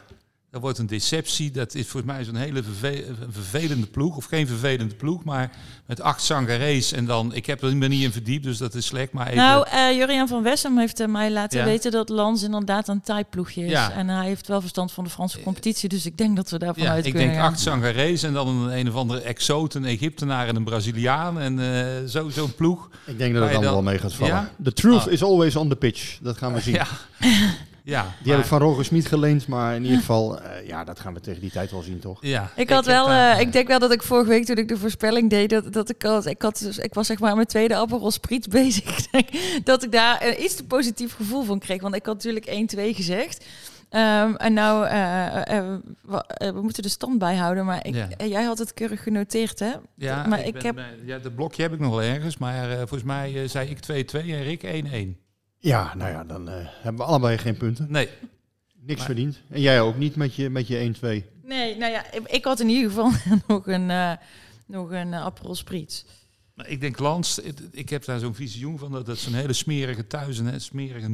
dat 0.51 0.61
wordt 0.61 0.77
een 0.77 0.87
deceptie. 0.87 1.51
Dat 1.51 1.75
is 1.75 1.87
volgens 1.87 2.13
mij 2.13 2.23
zo'n 2.23 2.35
hele 2.35 2.63
vervelende 3.29 3.85
ploeg. 3.87 4.15
Of 4.17 4.25
geen 4.25 4.47
vervelende 4.47 4.95
ploeg, 4.95 5.23
maar 5.23 5.51
met 5.85 6.01
acht 6.01 6.21
Sangarees. 6.21 6.91
En 6.91 7.05
dan, 7.05 7.33
ik 7.33 7.45
heb 7.45 7.61
er 7.63 7.73
niet 7.75 8.03
in 8.03 8.11
verdiept, 8.11 8.43
dus 8.43 8.57
dat 8.57 8.73
is 8.75 8.85
slecht. 8.85 9.11
Maar 9.11 9.25
even, 9.27 9.37
Nou, 9.37 9.67
eh 9.71 9.95
Juriaan 9.97 10.27
van 10.27 10.43
Wessem 10.43 10.77
heeft 10.77 10.99
eh, 10.99 11.07
mij 11.07 11.31
laten 11.31 11.59
Ja. 11.59 11.65
weten 11.65 11.91
dat 11.91 12.09
Lans 12.09 12.43
inderdaad 12.43 12.87
een 12.87 13.01
typeploegje 13.01 13.63
is. 13.65 13.71
Ja. 13.71 13.91
En 13.91 14.07
hij 14.07 14.25
heeft 14.25 14.47
wel 14.47 14.61
verstand 14.61 14.91
van 14.91 15.03
de 15.03 15.09
Franse 15.09 15.41
competitie. 15.41 15.89
Dus 15.89 16.05
ik 16.05 16.17
denk 16.17 16.35
dat 16.35 16.49
we 16.49 16.57
daarvan 16.59 16.83
ja, 16.83 16.89
uit 16.91 17.05
ik 17.05 17.11
kunnen 17.11 17.29
denk 17.29 17.41
gaan. 17.41 17.51
acht 17.51 17.59
Sangarees 17.59 18.23
en 18.23 18.33
dan 18.33 18.47
een, 18.47 18.77
een 18.77 18.87
of 18.87 18.95
andere 18.95 19.21
exoot, 19.21 19.73
een 19.73 19.85
Egyptenaar 19.85 20.47
en 20.47 20.55
een 20.55 20.63
Braziliaan. 20.63 21.39
En 21.39 21.59
eh, 21.59 22.07
zo, 22.09 22.29
zo'n 22.29 22.55
ploeg. 22.55 22.89
Ik 23.05 23.17
denk 23.17 23.33
dat 23.33 23.43
het 23.43 23.51
allemaal 23.51 23.61
wel 23.61 23.73
dan- 23.73 23.83
mee 23.83 23.97
gaat 23.99 24.13
vallen. 24.13 24.33
Ja? 24.33 24.51
The 24.63 24.73
truth 24.73 25.07
Ah. 25.07 25.11
is 25.11 25.23
always 25.23 25.55
on 25.55 25.69
the 25.69 25.75
pitch. 25.75 26.17
Dat 26.21 26.37
gaan 26.37 26.53
we 26.53 26.59
zien. 26.67 26.79
Ja. 27.89 28.01
Die 28.01 28.11
maar- 28.27 28.35
heb 28.35 28.39
ik 28.43 28.45
van 28.45 28.59
Roger 28.61 28.85
Smit 28.85 29.05
geleend, 29.05 29.47
maar 29.47 29.75
in 29.75 29.83
ieder 29.83 29.97
geval, 29.99 30.41
eh, 30.41 30.67
ja, 30.67 30.83
dat 30.83 30.99
gaan 30.99 31.13
we 31.13 31.19
tegen 31.19 31.41
die 31.41 31.51
tijd 31.51 31.71
wel 31.71 31.81
zien, 31.81 31.99
toch? 31.99 32.17
Ja, 32.21 32.51
Ik 32.55 32.69
had 32.69 32.85
wel, 32.85 33.07
daar- 33.07 33.35
eh, 33.35 33.39
ik 33.41 33.51
denk 33.51 33.67
wel 33.67 33.79
dat 33.79 33.91
ik 33.91 34.03
vorige 34.03 34.29
week 34.29 34.45
toen 34.45 34.55
ik 34.57 34.67
de 34.67 34.77
voorspelling 34.77 35.29
deed, 35.29 35.49
dat, 35.49 35.73
dat 35.73 35.89
ik 35.89 36.01
had, 36.01 36.25
ik 36.25 36.41
had, 36.41 36.57
dus, 36.59 36.77
ik 36.77 36.93
was 36.93 37.07
zeg 37.07 37.19
maar 37.19 37.29
aan 37.29 37.35
mijn 37.35 37.47
tweede 37.47 37.75
Aperol 37.75 38.11
Spritz 38.11 38.47
bezig, 38.61 39.07
dat 39.63 39.83
ik 39.83 39.91
daar 39.91 40.25
een 40.25 40.43
iets 40.43 40.55
te 40.55 40.65
positief 40.65 41.13
gevoel 41.15 41.43
van 41.43 41.59
kreeg, 41.59 41.81
want 41.81 41.95
ik 41.95 42.05
had 42.05 42.13
natuurlijk 42.15 42.45
1-2 42.45 42.93
gezegd. 42.93 43.45
Ehm, 43.89 44.33
en 44.35 44.53
nou, 44.53 44.85
eh, 44.87 45.57
eh, 45.57 45.65
we, 46.01 46.23
eh, 46.27 46.51
we 46.51 46.61
moeten 46.61 46.83
de 46.83 46.89
stand 46.89 47.19
bijhouden, 47.19 47.65
maar 47.65 47.85
ik, 47.85 47.95
Ja. 47.95 48.07
eh, 48.17 48.29
jij 48.29 48.43
had 48.43 48.57
het 48.57 48.73
keurig 48.73 49.03
genoteerd, 49.03 49.59
hè? 49.59 49.71
Ja, 49.95 50.25
maar 50.25 50.39
ik 50.39 50.45
ik, 50.45 50.53
ben 50.53 50.65
heb, 50.65 50.75
bij- 50.75 50.99
ja, 51.05 51.17
dat 51.17 51.35
blokje 51.35 51.61
heb 51.61 51.73
ik 51.73 51.79
nog 51.79 51.89
wel 51.89 52.01
ergens, 52.01 52.37
maar 52.37 52.69
eh, 52.71 52.77
volgens 52.77 53.03
mij 53.03 53.41
eh, 53.43 53.49
zei 53.49 53.69
ik 53.69 53.79
2-2 53.79 54.33
en 54.33 54.43
Rick 54.43 54.63
1-1. 54.63 55.17
Ja, 55.67 55.93
nou 55.95 56.11
ja, 56.11 56.23
dan 56.23 56.49
eh, 56.49 56.55
hebben 56.59 57.01
we 57.01 57.07
allebei 57.07 57.37
geen 57.37 57.57
punten. 57.57 57.85
Nee. 57.89 58.09
Niks 58.79 58.97
Maar- 58.97 59.05
verdiend. 59.05 59.41
En 59.49 59.61
jij 59.61 59.81
ook 59.81 59.97
niet 59.97 60.15
met 60.15 60.35
je, 60.35 60.49
met 60.49 60.67
je 60.67 60.77
1-2. 60.77 61.23
Nee, 61.43 61.77
nou 61.77 61.91
ja, 61.91 62.11
ik, 62.11 62.27
ik 62.27 62.43
had 62.43 62.59
in 62.59 62.69
ieder 62.69 62.89
geval 62.89 63.11
nog 63.47 63.67
een, 63.67 63.89
eh, 63.89 64.11
nog 64.67 64.91
een 64.91 65.07
uh, 65.07 65.21
Aperol 65.25 65.55
Spritz. 65.55 66.03
Nou, 66.55 66.69
ik 66.69 66.81
denk 66.81 66.99
Lans, 66.99 67.39
ik 67.71 67.89
heb 67.89 68.05
daar 68.05 68.19
zo'n 68.19 68.35
visioen 68.35 68.77
van 68.77 68.91
dat 68.91 69.07
het 69.07 69.17
zo'n 69.17 69.33
hele 69.33 69.53
smerige 69.53 70.07
thuis 70.07 70.37
een 70.37 70.61
smerige 70.61 71.07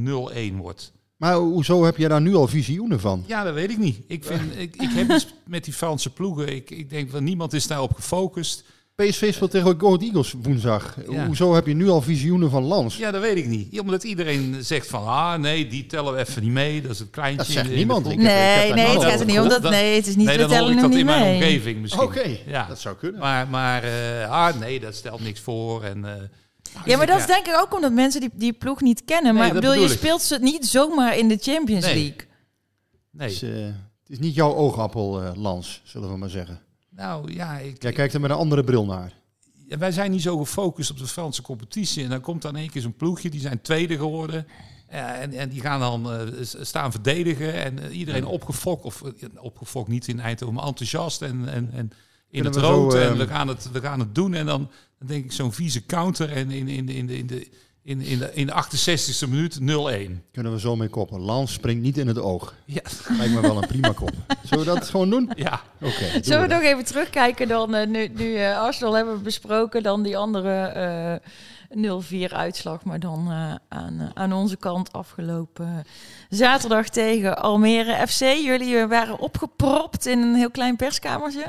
0-1 0.53 0.55
wordt. 0.55 0.91
Maar 1.17 1.35
hoezo 1.35 1.83
heb 1.85 1.97
je 1.97 2.07
daar 2.07 2.21
nu 2.21 2.35
al 2.35 2.47
visioenen 2.47 2.99
van? 2.99 3.23
Ja, 3.27 3.43
dat 3.43 3.53
weet 3.53 3.69
ik 3.69 3.77
niet. 3.77 3.99
Ik, 4.07 4.23
vind, 4.23 4.57
ik, 4.57 4.75
ik 4.75 4.89
heb 4.91 5.11
iets 5.11 5.33
met 5.45 5.63
die 5.63 5.73
Franse 5.73 6.09
ploegen. 6.13 6.55
Ik, 6.55 6.69
ik 6.69 6.89
denk 6.89 7.11
dat 7.11 7.21
niemand 7.21 7.53
is 7.53 7.67
daarop 7.67 7.93
gefocust. 7.93 8.63
PSV 8.95 9.33
speelt 9.33 9.51
tegen 9.51 9.79
Go 9.79 9.97
Eagles 9.97 10.33
woensdag. 10.41 10.97
Ja. 11.09 11.25
Hoezo 11.25 11.53
heb 11.53 11.67
je 11.67 11.73
nu 11.73 11.89
al 11.89 12.01
visioenen 12.01 12.49
van 12.49 12.63
Lans? 12.63 12.97
Ja, 12.97 13.11
dat 13.11 13.21
weet 13.21 13.37
ik 13.37 13.45
niet. 13.45 13.79
Omdat 13.79 14.03
iedereen 14.03 14.57
zegt 14.59 14.87
van, 14.87 15.07
ah 15.07 15.39
nee, 15.39 15.67
die 15.67 15.85
tellen 15.85 16.13
we 16.13 16.19
even 16.19 16.43
niet 16.43 16.51
mee. 16.51 16.81
Dat 16.81 16.91
is 16.91 16.99
het 16.99 17.09
kleintje. 17.09 17.37
Dat 17.37 17.63
zegt 17.63 17.75
niemand. 17.75 18.09
Ik 18.09 18.17
nee, 18.17 18.73
nee, 18.73 18.87
het 18.87 19.03
gaat 19.03 19.19
er 19.19 19.25
niet 19.25 19.39
om 19.39 19.49
dat. 19.49 19.61
Nee, 19.61 19.95
het 19.95 20.07
is 20.07 20.15
niet. 20.15 20.27
Nee, 20.27 20.37
dan 20.37 20.49
tellen 20.49 20.71
ik 20.71 20.81
dat 20.81 20.95
in 20.95 21.05
mijn 21.05 21.33
omgeving 21.33 21.81
misschien. 21.81 22.03
Oké, 22.03 22.37
ja. 22.45 22.65
dat 22.65 22.79
zou 22.79 22.95
kunnen. 22.95 23.19
Maar, 23.19 23.47
maar 23.47 23.83
uh, 23.83 24.29
ah 24.29 24.59
nee, 24.59 24.79
dat 24.79 24.95
stelt 24.95 25.21
niks 25.21 25.39
voor. 25.39 25.83
En, 25.83 25.97
uh, 25.97 26.11
ja, 26.85 26.97
maar 26.97 27.07
dat 27.07 27.19
is 27.19 27.25
denk 27.25 27.47
ik 27.47 27.57
ook 27.57 27.75
omdat 27.75 27.91
mensen 27.91 28.21
die, 28.21 28.29
die 28.33 28.53
ploeg 28.53 28.81
niet 28.81 29.03
kennen. 29.05 29.35
maar 29.35 29.53
bedoel, 29.53 29.73
je 29.73 29.87
speelt 29.87 30.21
ze 30.21 30.37
niet 30.41 30.65
zomaar 30.65 31.17
in 31.17 31.27
de 31.27 31.37
Champions 31.41 31.85
nee. 31.85 31.95
League. 31.95 32.27
Nee. 33.11 33.27
Het 33.27 33.35
is, 33.35 33.43
uh, 33.43 33.65
het 33.65 34.09
is 34.09 34.19
niet 34.19 34.35
jouw 34.35 34.53
oogappel, 34.53 35.23
uh, 35.23 35.31
Lans, 35.35 35.81
zullen 35.83 36.11
we 36.11 36.17
maar 36.17 36.29
zeggen. 36.29 36.61
Nou 36.95 37.33
ja, 37.33 37.57
ik... 37.57 37.81
Jij 37.81 37.91
kijkt 37.91 38.13
er 38.13 38.21
met 38.21 38.29
een 38.29 38.37
andere 38.37 38.63
bril 38.63 38.85
naar. 38.85 39.13
Ja, 39.67 39.77
wij 39.77 39.91
zijn 39.91 40.11
niet 40.11 40.21
zo 40.21 40.37
gefocust 40.37 40.91
op 40.91 40.97
de 40.97 41.07
Franse 41.07 41.41
competitie. 41.41 42.03
En 42.03 42.09
dan 42.09 42.21
komt 42.21 42.41
dan 42.41 42.55
één 42.55 42.69
keer 42.69 42.81
zo'n 42.81 42.95
ploegje, 42.95 43.29
die 43.29 43.39
zijn 43.39 43.61
tweede 43.61 43.97
geworden. 43.97 44.47
Ja, 44.91 45.15
en, 45.15 45.33
en 45.33 45.49
die 45.49 45.61
gaan 45.61 45.79
dan 45.79 46.13
uh, 46.13 46.27
staan 46.41 46.91
verdedigen. 46.91 47.53
En 47.53 47.79
uh, 47.79 47.97
iedereen 47.97 48.25
opgefokt, 48.25 48.83
of 48.83 49.03
opgefokt 49.37 49.87
niet 49.87 50.07
in 50.07 50.19
Eindhoven, 50.19 50.55
maar 50.55 50.65
enthousiast 50.65 51.21
en, 51.21 51.47
en, 51.49 51.69
en 51.73 51.91
in 52.29 52.45
het 52.45 52.55
rood. 52.55 52.91
Zo, 52.91 52.97
en 52.97 53.17
we 53.17 53.27
gaan 53.27 53.47
het, 53.47 53.71
we 53.71 53.81
gaan 53.81 53.99
het 53.99 54.15
doen. 54.15 54.33
En 54.33 54.45
dan, 54.45 54.69
dan 54.99 55.07
denk 55.07 55.23
ik 55.23 55.31
zo'n 55.31 55.53
vieze 55.53 55.85
counter. 55.85 56.31
En 56.31 56.51
in, 56.51 56.67
in, 56.67 56.89
in, 56.89 57.07
de, 57.07 57.17
in, 57.17 57.27
de, 57.27 57.47
in, 57.83 58.01
in, 58.01 58.19
de, 58.19 58.33
in 58.33 58.47
de 58.47 58.53
68e 58.53 59.29
minuut 59.29 59.59
0-1. 59.59 59.63
Kunnen 60.31 60.51
we 60.51 60.59
zo 60.59 60.75
mee 60.75 60.87
koppen. 60.87 61.19
Lans 61.19 61.53
springt 61.53 61.83
niet 61.83 61.97
in 61.97 62.07
het 62.07 62.19
oog. 62.19 62.53
Ja. 62.65 62.81
Lijkt 63.17 63.33
me 63.33 63.41
wel 63.41 63.57
een 63.57 63.67
prima 63.67 63.91
kop. 63.91 64.11
Zullen 64.43 64.65
we 64.65 64.71
dat 64.73 64.89
gewoon 64.89 65.09
doen? 65.09 65.31
Ja. 65.35 65.61
Oké. 65.81 65.93
Okay, 65.93 66.23
Zullen 66.23 66.41
we, 66.41 66.47
we 66.47 66.53
nog 66.53 66.63
even 66.63 66.85
terugkijken 66.85 67.47
dan? 67.47 67.75
Uh, 67.75 67.85
nu 67.85 68.07
nu 68.07 68.25
uh, 68.25 68.59
Arsenal 68.59 68.93
hebben 68.93 69.13
we 69.13 69.19
besproken. 69.19 69.83
Dan 69.83 70.03
die 70.03 70.17
andere 70.17 71.19
uh, 71.75 72.29
0-4 72.29 72.33
uitslag. 72.33 72.83
Maar 72.83 72.99
dan 72.99 73.31
aan, 73.67 74.11
aan 74.13 74.33
onze 74.33 74.57
kant 74.57 74.91
afgelopen 74.91 75.83
zaterdag 76.29 76.89
tegen 76.89 77.37
Almere 77.37 78.07
FC. 78.07 78.19
Jullie 78.19 78.85
waren 78.87 79.19
opgepropt 79.19 80.05
in 80.05 80.21
een 80.21 80.35
heel 80.35 80.51
klein 80.51 80.75
perskamertje. 80.75 81.45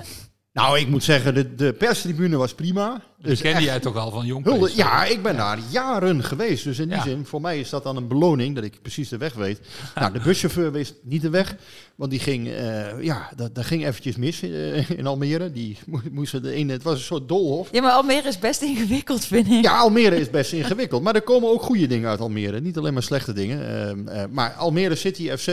Nou, 0.55 0.79
ik 0.79 0.89
moet 0.89 1.05
zeggen, 1.05 1.35
de, 1.35 1.55
de 1.55 1.73
perstribune 1.73 2.37
was 2.37 2.55
prima. 2.55 3.03
Dus 3.19 3.41
kende 3.41 3.63
jij 3.63 3.81
toch 3.81 3.97
al 3.97 4.11
van 4.11 4.27
jong? 4.27 4.45
Hulde, 4.45 4.71
ja, 4.75 5.05
ik 5.05 5.23
ben 5.23 5.37
daar 5.37 5.59
jaren 5.71 6.25
geweest. 6.25 6.65
Dus 6.65 6.79
in 6.79 6.89
die 6.89 6.97
ja. 6.97 7.03
zin, 7.03 7.27
voor 7.27 7.41
mij 7.41 7.61
is 7.61 7.71
dat 7.71 7.83
dan 7.83 7.97
een 7.97 8.09
beloning 8.09 8.55
dat 8.55 8.65
ik 8.65 8.83
precies 8.83 9.09
de 9.09 9.17
weg 9.17 9.35
weet. 9.35 9.61
nou, 9.95 10.13
de 10.13 10.21
buschauffeur 10.21 10.73
wist 10.73 10.95
niet 11.03 11.23
de 11.23 11.31
weg. 11.31 11.57
Want 11.95 12.11
die 12.11 12.21
ging, 12.21 12.47
uh, 12.47 13.03
ja, 13.03 13.31
dat, 13.37 13.55
dat 13.55 13.65
ging 13.65 13.87
eventjes 13.87 14.17
mis 14.17 14.43
uh, 14.43 14.91
in 14.91 15.07
Almere. 15.07 15.53
Die 15.53 15.79
moesten 16.11 16.43
de 16.43 16.53
ene, 16.53 16.73
het 16.73 16.83
was 16.83 16.95
een 16.95 17.05
soort 17.05 17.29
doolhof. 17.29 17.69
Ja, 17.73 17.83
maar 17.83 17.93
Almere 17.93 18.29
is 18.29 18.39
best 18.39 18.63
ingewikkeld, 18.63 19.25
vind 19.25 19.47
ik. 19.47 19.65
Ja, 19.65 19.79
Almere 19.79 20.17
is 20.17 20.31
best 20.31 20.53
ingewikkeld. 20.53 21.03
Maar 21.03 21.15
er 21.15 21.23
komen 21.23 21.51
ook 21.51 21.63
goede 21.63 21.87
dingen 21.87 22.09
uit 22.09 22.21
Almere. 22.21 22.61
Niet 22.61 22.79
alleen 22.79 22.93
maar 22.93 23.03
slechte 23.03 23.33
dingen. 23.33 24.07
Uh, 24.09 24.25
maar 24.31 24.53
Almere 24.53 24.95
City 24.95 25.37
FC 25.37 25.47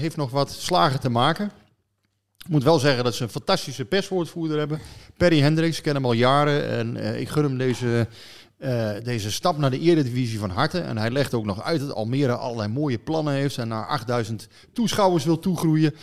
heeft 0.00 0.16
nog 0.16 0.30
wat 0.30 0.50
slagen 0.50 1.00
te 1.00 1.10
maken. 1.10 1.50
Ik 2.48 2.54
moet 2.54 2.62
wel 2.62 2.78
zeggen 2.78 3.04
dat 3.04 3.14
ze 3.14 3.22
een 3.22 3.28
fantastische 3.28 3.84
perswoordvoerder 3.84 4.58
hebben. 4.58 4.80
Perry 5.16 5.40
Hendricks, 5.40 5.76
ik 5.76 5.82
ken 5.82 5.94
hem 5.94 6.04
al 6.04 6.12
jaren. 6.12 6.68
En 6.68 6.96
uh, 6.96 7.20
ik 7.20 7.28
gun 7.28 7.42
hem 7.42 7.58
deze, 7.58 8.06
uh, 8.58 8.90
deze 9.02 9.32
stap 9.32 9.58
naar 9.58 9.70
de 9.70 9.78
eredivisie 9.78 10.38
van 10.38 10.50
harte. 10.50 10.80
En 10.80 10.98
hij 10.98 11.10
legt 11.10 11.34
ook 11.34 11.44
nog 11.44 11.62
uit 11.62 11.80
dat 11.80 11.92
Almere 11.92 12.36
allerlei 12.36 12.68
mooie 12.68 12.98
plannen 12.98 13.34
heeft. 13.34 13.58
En 13.58 13.68
naar 13.68 13.86
8000 13.86 14.48
toeschouwers 14.72 15.24
wil 15.24 15.38
toegroeien. 15.38 15.94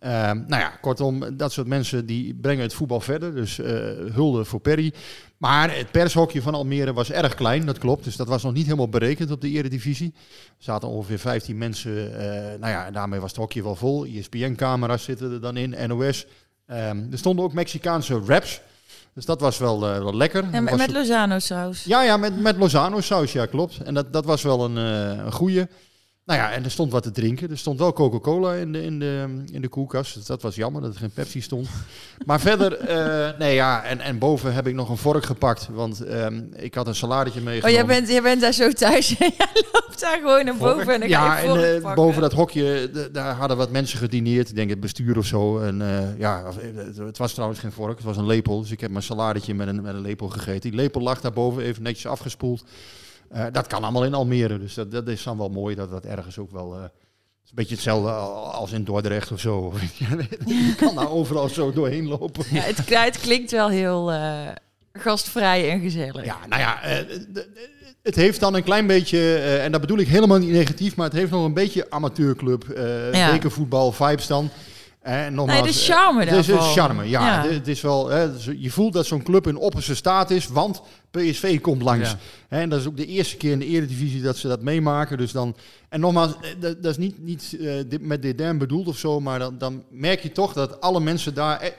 Uh, 0.00 0.10
nou 0.30 0.48
ja, 0.48 0.68
kortom, 0.80 1.36
dat 1.36 1.52
soort 1.52 1.66
mensen 1.66 2.06
die 2.06 2.34
brengen 2.34 2.62
het 2.62 2.74
voetbal 2.74 3.00
verder. 3.00 3.34
Dus 3.34 3.58
uh, 3.58 3.66
hulde 4.12 4.44
voor 4.44 4.60
Perry. 4.60 4.92
Maar 5.36 5.76
het 5.76 5.90
pershokje 5.90 6.42
van 6.42 6.54
Almere 6.54 6.92
was 6.92 7.10
erg 7.10 7.34
klein, 7.34 7.66
dat 7.66 7.78
klopt. 7.78 8.04
Dus 8.04 8.16
dat 8.16 8.28
was 8.28 8.42
nog 8.42 8.52
niet 8.52 8.64
helemaal 8.64 8.88
berekend 8.88 9.30
op 9.30 9.40
de 9.40 9.48
eredivisie. 9.48 10.14
Er 10.58 10.64
zaten 10.64 10.88
ongeveer 10.88 11.18
15 11.18 11.58
mensen. 11.58 11.92
Uh, 11.92 12.18
nou 12.60 12.68
ja, 12.68 12.90
daarmee 12.90 13.20
was 13.20 13.30
het 13.30 13.38
hokje 13.38 13.62
wel 13.62 13.76
vol. 13.76 14.04
ESPN-camera's 14.04 15.04
zitten 15.04 15.32
er 15.32 15.40
dan 15.40 15.56
in, 15.56 15.88
NOS. 15.88 16.26
Um, 16.66 17.08
er 17.10 17.18
stonden 17.18 17.44
ook 17.44 17.52
Mexicaanse 17.52 18.20
raps. 18.26 18.60
Dus 19.14 19.24
dat 19.24 19.40
was 19.40 19.58
wel, 19.58 19.94
uh, 19.94 19.98
wel 19.98 20.14
lekker. 20.14 20.44
En 20.50 20.64
met, 20.64 20.76
met 20.76 20.90
Lozano-saus? 20.90 21.84
Ja, 21.84 22.02
ja, 22.02 22.16
met, 22.16 22.40
met 22.40 22.56
Lozano-saus, 22.56 23.32
ja, 23.32 23.46
klopt. 23.46 23.82
En 23.82 23.94
dat, 23.94 24.12
dat 24.12 24.24
was 24.24 24.42
wel 24.42 24.64
een, 24.64 24.76
uh, 24.76 25.24
een 25.24 25.32
goeie. 25.32 25.66
Nou 26.28 26.40
ja, 26.40 26.52
en 26.52 26.64
er 26.64 26.70
stond 26.70 26.92
wat 26.92 27.02
te 27.02 27.10
drinken. 27.10 27.50
Er 27.50 27.58
stond 27.58 27.78
wel 27.78 27.92
Coca-Cola 27.92 28.54
in 28.54 28.72
de, 28.72 28.82
in, 28.82 28.98
de, 28.98 29.42
in 29.52 29.60
de 29.60 29.68
koelkast. 29.68 30.14
Dus 30.14 30.26
dat 30.26 30.42
was 30.42 30.54
jammer 30.54 30.82
dat 30.82 30.94
er 30.94 30.98
geen 30.98 31.10
Pepsi 31.10 31.40
stond. 31.40 31.68
maar 32.26 32.40
verder, 32.40 32.90
uh, 32.90 33.38
nee 33.38 33.54
ja, 33.54 33.82
en, 33.82 34.00
en 34.00 34.18
boven 34.18 34.54
heb 34.54 34.66
ik 34.66 34.74
nog 34.74 34.88
een 34.88 34.96
vork 34.96 35.24
gepakt. 35.24 35.68
Want 35.72 36.10
um, 36.10 36.48
ik 36.56 36.74
had 36.74 36.86
een 36.86 36.94
saladetje 36.94 37.40
meegenomen. 37.40 37.80
Oh, 37.80 37.86
jij 37.86 37.96
bent, 37.96 38.08
jij 38.08 38.22
bent 38.22 38.40
daar 38.40 38.52
zo 38.52 38.70
thuis 38.70 39.16
en 39.18 39.30
jij 39.38 39.64
loopt 39.72 40.00
daar 40.00 40.18
gewoon 40.18 40.44
naar 40.44 40.56
boven 40.56 40.94
en 40.94 41.00
dan 41.00 41.08
ja, 41.08 41.42
en 41.42 41.80
uh, 41.82 41.94
boven 41.94 42.20
dat 42.20 42.32
hokje, 42.32 42.90
daar 43.12 43.34
hadden 43.34 43.56
wat 43.56 43.70
mensen 43.70 43.98
gedineerd. 43.98 44.48
Ik 44.48 44.54
denk 44.54 44.70
het 44.70 44.80
bestuur 44.80 45.18
of 45.18 45.26
zo. 45.26 45.58
En 45.58 45.80
uh, 45.80 46.18
ja, 46.18 46.44
het 46.98 47.18
was 47.18 47.32
trouwens 47.32 47.60
geen 47.60 47.72
vork, 47.72 47.96
het 47.96 48.06
was 48.06 48.16
een 48.16 48.26
lepel. 48.26 48.60
Dus 48.60 48.70
ik 48.70 48.80
heb 48.80 48.90
mijn 48.90 49.02
saladetje 49.02 49.54
met 49.54 49.68
een, 49.68 49.82
met 49.82 49.94
een 49.94 50.00
lepel 50.00 50.28
gegeten. 50.28 50.70
Die 50.70 50.80
lepel 50.80 51.00
lag 51.00 51.20
daarboven, 51.20 51.62
even 51.62 51.82
netjes 51.82 52.06
afgespoeld. 52.06 52.64
Uh, 53.34 53.44
dat 53.52 53.66
kan 53.66 53.82
allemaal 53.82 54.04
in 54.04 54.14
Almere, 54.14 54.58
dus 54.58 54.74
dat, 54.74 54.90
dat 54.90 55.08
is 55.08 55.22
dan 55.22 55.38
wel 55.38 55.48
mooi 55.48 55.74
dat 55.74 55.90
dat 55.90 56.04
ergens 56.04 56.38
ook 56.38 56.50
wel... 56.50 56.74
Uh, 56.74 56.82
is 57.44 57.50
een 57.50 57.54
beetje 57.54 57.74
hetzelfde 57.74 58.10
als 58.10 58.72
in 58.72 58.84
Dordrecht 58.84 59.32
of 59.32 59.40
zo. 59.40 59.72
je 60.46 60.74
kan 60.76 60.94
daar 60.94 61.10
overal 61.10 61.48
zo 61.48 61.72
doorheen 61.72 62.08
lopen. 62.08 62.44
Ja, 62.50 62.60
het, 62.60 62.88
het 62.88 63.20
klinkt 63.20 63.50
wel 63.50 63.68
heel 63.68 64.12
uh, 64.12 64.48
gastvrij 64.92 65.70
en 65.70 65.80
gezellig. 65.80 66.24
Ja, 66.24 66.36
nou 66.48 66.60
ja, 66.60 66.78
het 68.02 68.14
heeft 68.14 68.40
dan 68.40 68.54
een 68.54 68.62
klein 68.62 68.86
beetje, 68.86 69.34
en 69.36 69.72
dat 69.72 69.80
bedoel 69.80 69.98
ik 69.98 70.08
helemaal 70.08 70.38
niet 70.38 70.50
negatief, 70.50 70.96
maar 70.96 71.06
het 71.06 71.16
heeft 71.16 71.30
nog 71.30 71.44
een 71.44 71.54
beetje 71.54 71.90
amateurclub, 71.90 72.64
ja. 73.12 73.30
bekervoetbal, 73.32 73.92
vibes 73.92 74.26
dan. 74.26 74.50
En 75.00 75.34
nogmaals, 75.34 75.60
nee, 75.60 75.72
de 75.72 75.78
charme 75.78 76.24
Het 76.24 76.38
is 76.38 76.48
een 76.48 76.60
charme, 76.60 77.08
ja. 77.08 77.44
ja. 77.44 77.50
Het 77.50 77.68
is 77.68 77.80
wel, 77.80 78.08
hè, 78.08 78.28
je 78.58 78.70
voelt 78.70 78.92
dat 78.92 79.06
zo'n 79.06 79.22
club 79.22 79.46
in 79.46 79.56
opperste 79.56 79.94
staat 79.94 80.30
is, 80.30 80.46
want 80.46 80.82
PSV 81.10 81.60
komt 81.60 81.82
langs. 81.82 82.10
Ja. 82.10 82.18
En 82.48 82.68
dat 82.68 82.80
is 82.80 82.86
ook 82.86 82.96
de 82.96 83.06
eerste 83.06 83.36
keer 83.36 83.52
in 83.52 83.58
de 83.58 83.66
Eredivisie 83.66 84.22
dat 84.22 84.36
ze 84.36 84.48
dat 84.48 84.62
meemaken. 84.62 85.18
Dus 85.18 85.32
dan, 85.32 85.56
en 85.88 86.00
nogmaals, 86.00 86.34
dat, 86.60 86.82
dat 86.82 86.90
is 86.90 86.96
niet, 86.96 87.18
niet 87.18 87.56
uh, 87.58 87.74
dit, 87.88 88.02
met 88.02 88.22
dit 88.22 88.58
bedoeld 88.58 88.88
of 88.88 88.98
zo, 88.98 89.20
maar 89.20 89.38
dan, 89.38 89.58
dan 89.58 89.84
merk 89.90 90.20
je 90.20 90.32
toch 90.32 90.52
dat 90.52 90.80
alle 90.80 91.00
mensen 91.00 91.34
daar 91.34 91.74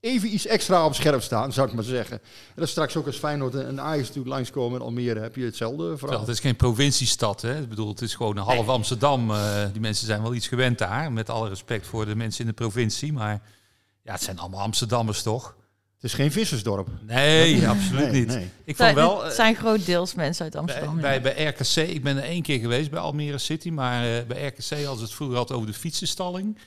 even 0.00 0.34
iets 0.34 0.46
extra 0.46 0.84
op 0.84 0.94
scherp 0.94 1.22
staan, 1.22 1.52
zou 1.52 1.68
ik 1.68 1.74
maar 1.74 1.84
zeggen. 1.84 2.16
En 2.16 2.52
dat 2.54 2.64
is 2.64 2.70
straks 2.70 2.96
ook 2.96 3.06
als 3.06 3.16
Feyenoord 3.16 3.54
en 3.54 3.80
Ajax 3.80 4.06
natuurlijk 4.06 4.34
langskomen 4.34 4.78
in 4.78 4.84
Almere, 4.84 5.20
heb 5.20 5.36
je 5.36 5.44
hetzelfde 5.44 5.98
verhaal. 5.98 6.20
Het 6.20 6.28
is 6.28 6.40
geen 6.40 6.56
provinciestad, 6.56 7.42
hè? 7.42 7.60
Ik 7.60 7.68
bedoel, 7.68 7.88
het 7.88 8.00
is 8.00 8.14
gewoon 8.14 8.36
een 8.36 8.42
half 8.42 8.66
nee. 8.66 8.74
Amsterdam. 8.74 9.30
Uh, 9.30 9.64
die 9.72 9.80
mensen 9.80 10.06
zijn 10.06 10.22
wel 10.22 10.34
iets 10.34 10.48
gewend 10.48 10.78
daar, 10.78 11.12
met 11.12 11.30
alle 11.30 11.48
respect 11.48 11.86
voor 11.86 12.06
de 12.06 12.16
mensen 12.16 12.40
in 12.40 12.46
de 12.46 12.52
provincie. 12.52 13.12
Maar 13.12 13.42
ja, 14.02 14.12
het 14.12 14.22
zijn 14.22 14.38
allemaal 14.38 14.60
Amsterdammers, 14.60 15.22
toch? 15.22 15.56
Het 15.94 16.04
is 16.10 16.14
geen 16.14 16.32
vissersdorp. 16.32 16.88
Nee, 17.06 17.68
absoluut 17.68 18.12
niet. 18.12 18.26
Nee. 18.26 18.50
Ik 18.64 18.76
vond 18.76 18.94
wel. 18.94 19.24
Het 19.24 19.34
zijn 19.34 19.54
groot 19.54 19.86
deels 19.86 20.14
mensen 20.14 20.44
uit 20.44 20.56
Amsterdam. 20.56 21.00
Bij, 21.00 21.22
bij, 21.22 21.34
bij, 21.34 21.46
RKC, 21.46 21.76
ik 21.76 22.02
ben 22.02 22.16
er 22.16 22.22
één 22.22 22.42
keer 22.42 22.58
geweest 22.58 22.90
bij 22.90 23.00
Almere 23.00 23.38
City, 23.38 23.70
maar 23.70 24.06
uh, 24.06 24.22
bij 24.28 24.46
RKC, 24.46 24.86
als 24.86 25.00
het 25.00 25.12
vroeger 25.12 25.36
had 25.36 25.52
over 25.52 25.66
de 25.66 25.72
fietsenstalling, 25.72 26.58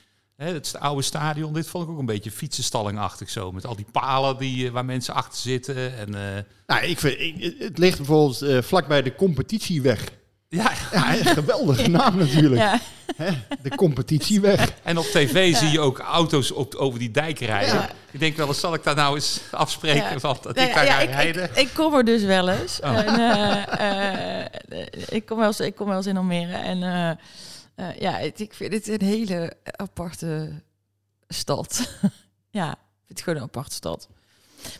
hè, 0.42 0.52
het 0.52 0.74
oude 0.78 1.02
stadion, 1.02 1.52
dit 1.52 1.68
vond 1.68 1.84
ik 1.84 1.90
ook 1.90 1.98
een 1.98 2.06
beetje 2.06 2.30
fietsensstallingachtig 2.30 3.30
zo, 3.30 3.52
met 3.52 3.66
al 3.66 3.76
die 3.76 3.86
palen 3.92 4.38
die, 4.38 4.72
waar 4.72 4.84
mensen 4.84 5.14
achter 5.14 5.38
zitten. 5.38 5.96
En, 5.96 6.08
uh... 6.08 6.42
nou, 6.66 6.84
ik 6.84 6.98
vind, 6.98 7.20
ik, 7.20 7.54
het 7.58 7.78
ligt 7.78 7.96
bijvoorbeeld 7.96 8.42
uh, 8.42 8.62
vlakbij 8.62 9.02
de 9.02 9.14
competitieweg. 9.14 10.04
Ja, 10.48 10.72
ja 10.92 11.12
geweldige 11.12 11.88
naam 11.88 12.16
natuurlijk. 12.16 12.60
Ja. 12.60 12.80
Hè? 13.16 13.30
De 13.62 13.74
competitieweg. 13.74 14.72
En 14.82 14.98
op 14.98 15.04
tv 15.04 15.50
ja. 15.50 15.58
zie 15.58 15.70
je 15.70 15.80
ook 15.80 15.98
auto's 15.98 16.50
op, 16.50 16.74
over 16.74 16.98
die 16.98 17.10
dijk 17.10 17.38
rijden. 17.38 17.74
Ja. 17.74 17.90
Ik 18.10 18.20
denk 18.20 18.36
wel 18.36 18.46
eens, 18.46 18.60
zal 18.60 18.74
ik 18.74 18.84
daar 18.84 18.94
nou 18.94 19.14
eens 19.14 19.40
afspreken 19.50 20.20
van 20.20 20.38
dat 20.42 20.58
ik 20.58 20.74
daar 20.74 20.86
ga 20.86 20.98
rijden? 20.98 21.44
Ik, 21.44 21.56
ik, 21.56 21.68
kom 21.74 21.94
er 21.94 22.04
dus 22.04 22.22
wel 22.22 22.48
eens. 22.48 22.80
Oh. 22.80 22.98
En, 22.98 23.20
uh, 23.20 24.78
uh, 24.78 24.86
ik, 25.08 25.26
kom 25.26 25.38
wel 25.38 25.46
eens 25.46 25.60
ik 25.60 25.74
kom 25.74 25.86
wel 25.86 25.96
eens 25.96 26.06
in 26.06 26.16
Almere. 26.16 26.52
En 26.52 26.78
uh, 26.78 27.10
ja, 27.88 28.12
het, 28.12 28.40
ik 28.40 28.54
vind 28.54 28.72
het 28.72 28.88
een 28.88 29.06
hele 29.06 29.56
aparte 29.64 30.62
stad. 31.28 31.98
ja, 32.50 32.70
ik 32.72 32.78
vind 33.06 33.18
het 33.18 33.22
gewoon 33.22 33.38
een 33.38 33.44
aparte 33.44 33.74
stad. 33.74 34.08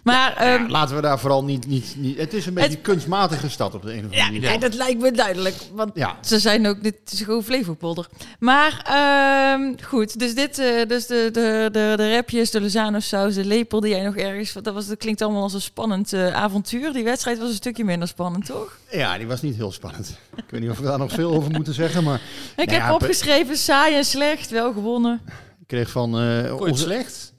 Maar 0.02 0.36
ehm, 0.36 0.66
Laten 0.70 0.96
we 0.96 1.02
daar 1.02 1.18
vooral 1.18 1.44
niet... 1.44 1.66
niet, 1.66 1.94
niet 1.96 2.18
het 2.18 2.34
is 2.34 2.46
een 2.46 2.54
beetje 2.54 2.70
een 2.76 2.80
kunstmatige 2.82 3.50
stad 3.50 3.74
op 3.74 3.82
de 3.82 3.88
een 3.92 3.96
of 3.98 4.02
andere 4.04 4.20
ja, 4.20 4.24
manier. 4.26 4.40
nee, 4.40 4.58
dat 4.58 4.74
lijkt 4.74 5.00
me 5.00 5.10
duidelijk. 5.12 5.56
Want 5.74 5.90
Ja. 5.94 6.16
ze 6.20 6.38
zijn 6.38 6.66
ook, 6.66 6.82
dit 6.82 6.94
is 7.10 7.20
gewoon 7.20 7.42
Flevopolder. 7.44 8.06
Maar 8.38 8.82
ehm, 8.86 9.72
goed, 9.84 10.18
dus 10.18 10.34
dit, 10.34 10.58
eh, 10.58 10.86
dus 10.88 11.06
de, 11.06 11.28
de, 11.32 11.68
de, 11.72 11.92
de 11.96 12.14
rapjes, 12.14 12.50
de 12.50 12.60
Lozano 12.60 13.00
saus, 13.00 13.34
de 13.34 13.44
lepel 13.44 13.80
die 13.80 13.90
jij 13.90 14.02
nog 14.04 14.16
ergens... 14.16 14.52
Dat, 14.52 14.74
was, 14.74 14.86
dat 14.86 14.98
klinkt 14.98 15.22
allemaal 15.22 15.42
als 15.42 15.54
een 15.54 15.60
spannend 15.60 16.12
eh, 16.12 16.34
avontuur. 16.34 16.92
Die 16.92 17.04
wedstrijd 17.04 17.38
was 17.38 17.48
een 17.48 17.54
stukje 17.54 17.84
minder 17.84 18.08
spannend, 18.08 18.46
toch? 18.46 18.78
Ja, 18.90 19.18
die 19.18 19.26
was 19.26 19.42
niet 19.42 19.56
heel 19.56 19.72
spannend. 19.72 20.18
Ik 20.36 20.44
weet 20.48 20.60
niet 20.60 20.70
of 20.70 20.78
we 20.78 20.84
daar 20.84 20.98
nog 20.98 21.12
veel 21.12 21.32
over 21.32 21.50
moeten 21.50 21.74
zeggen, 21.74 22.04
maar... 22.04 22.20
Ik 22.56 22.66
Nou 22.66 22.70
heb 22.70 22.80
ja, 22.80 22.94
opgeschreven, 22.94 23.56
saai 23.56 23.94
en 23.96 24.04
slecht, 24.04 24.50
wel 24.50 24.72
gewonnen. 24.72 25.20
Ik 25.60 25.66
kreeg 25.66 25.90
van... 25.90 26.18
eh, 26.20 26.60
onze- 26.60 26.82
slecht? 26.82 27.32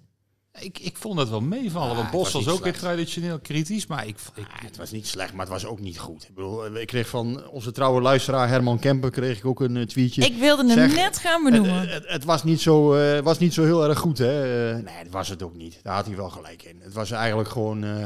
Ik, 0.60 0.80
ik 0.80 0.98
vond 0.98 1.20
het 1.20 1.30
wel 1.30 1.42
meevallen. 1.42 1.90
Ah, 1.90 1.96
want 1.96 2.10
het 2.12 2.18
Bos 2.18 2.32
was 2.32 2.42
ook 2.42 2.48
weer 2.50 2.58
slecht. 2.58 2.80
traditioneel 2.80 3.40
kritisch. 3.40 3.88
Maar 3.88 4.08
ik, 4.08 4.18
ik, 4.36 4.46
Ah, 4.54 4.62
het 4.66 4.78
was 4.78 4.92
niet 4.92 5.08
slecht, 5.08 5.32
maar 5.34 5.42
het 5.42 5.50
was 5.54 5.66
ook 5.66 5.80
niet 5.80 6.00
goed. 6.00 6.24
Ik 6.24 6.36
bedoel, 6.36 6.66
eh, 6.66 6.82
ik 6.82 6.88
kreeg 6.88 7.08
van 7.10 7.48
onze 7.50 7.72
trouwe 7.72 8.02
luisteraar 8.02 8.48
Herman 8.48 8.80
Kemper 8.80 9.10
kreeg 9.10 9.38
ik 9.38 9.46
ook 9.46 9.60
een 9.62 9.78
eh, 9.78 9.86
tweetje. 9.86 10.26
Ik 10.26 10.38
wilde 10.38 10.66
hem 10.68 10.90
Zeg, 10.90 10.96
net 10.96 11.18
gaan 11.18 11.44
benoemen. 11.44 11.80
Het, 11.80 11.90
het, 11.90 12.04
het 12.08 12.24
was, 12.26 12.44
niet 12.44 12.62
zo, 12.62 12.94
eh, 12.94 13.20
was 13.20 13.40
niet 13.40 13.54
zo 13.54 13.64
heel 13.64 13.88
erg 13.88 14.00
goed, 14.00 14.18
hè? 14.18 14.70
Eh, 14.72 14.76
nee, 14.84 15.04
dat 15.04 15.12
was 15.14 15.30
het 15.30 15.44
ook 15.44 15.56
niet. 15.56 15.80
Daar 15.84 15.96
had 15.96 16.06
hij 16.06 16.16
wel 16.16 16.30
gelijk 16.30 16.64
in. 16.64 16.80
Het 16.82 16.94
was 16.94 17.12
eigenlijk 17.12 17.50
gewoon... 17.50 17.84
eh, 17.84 18.04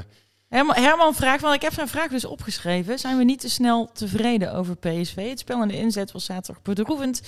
Herman, 0.49 0.75
Herman 0.75 1.13
vraagt, 1.15 1.41
want 1.41 1.55
ik 1.55 1.61
heb 1.61 1.73
zijn 1.73 1.87
vraag 1.87 2.09
dus 2.09 2.25
opgeschreven. 2.25 2.99
Zijn 2.99 3.17
we 3.17 3.23
niet 3.23 3.39
te 3.39 3.49
snel 3.49 3.89
tevreden 3.93 4.53
over 4.53 4.75
PSV? 4.75 5.29
Het 5.29 5.39
spel 5.39 5.61
en 5.61 5.67
de 5.67 5.77
inzet 5.77 6.11
was 6.11 6.25
zaterdag 6.25 6.63
bedroevend. 6.63 7.21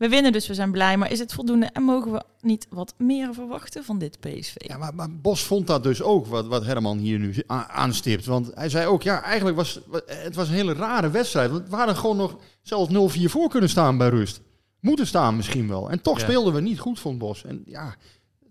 We 0.00 0.08
winnen 0.08 0.32
dus, 0.32 0.46
we 0.46 0.54
zijn 0.54 0.70
blij. 0.70 0.96
Maar 0.96 1.10
is 1.10 1.18
het 1.18 1.32
voldoende 1.32 1.66
en 1.66 1.82
mogen 1.82 2.12
we 2.12 2.22
niet 2.40 2.66
wat 2.70 2.94
meer 2.98 3.34
verwachten 3.34 3.84
van 3.84 3.98
dit 3.98 4.20
PSV? 4.20 4.54
Ja, 4.56 4.76
maar, 4.76 4.94
maar 4.94 5.10
Bos 5.10 5.42
vond 5.44 5.66
dat 5.66 5.82
dus 5.82 6.02
ook, 6.02 6.26
wat, 6.26 6.46
wat 6.46 6.64
Herman 6.64 6.98
hier 6.98 7.18
nu 7.18 7.34
aanstipt. 7.66 8.24
Want 8.24 8.50
hij 8.54 8.68
zei 8.68 8.86
ook, 8.86 9.02
ja, 9.02 9.22
eigenlijk 9.22 9.56
was 9.56 9.80
het 10.06 10.34
was 10.34 10.48
een 10.48 10.54
hele 10.54 10.72
rare 10.72 11.10
wedstrijd. 11.10 11.50
Want 11.50 11.68
we 11.68 11.76
hadden 11.76 11.96
gewoon 11.96 12.16
nog 12.16 12.36
zelfs 12.62 13.18
0-4 13.18 13.24
voor 13.24 13.48
kunnen 13.48 13.70
staan 13.70 13.98
bij 13.98 14.08
rust. 14.08 14.40
Moeten 14.80 15.06
staan 15.06 15.36
misschien 15.36 15.68
wel. 15.68 15.90
En 15.90 16.02
toch 16.02 16.18
Ja. 16.18 16.24
speelden 16.24 16.54
we 16.54 16.60
niet 16.60 16.78
goed, 16.78 17.00
vond 17.00 17.18
Bos. 17.18 17.44
En 17.44 17.62
ja, 17.66 17.94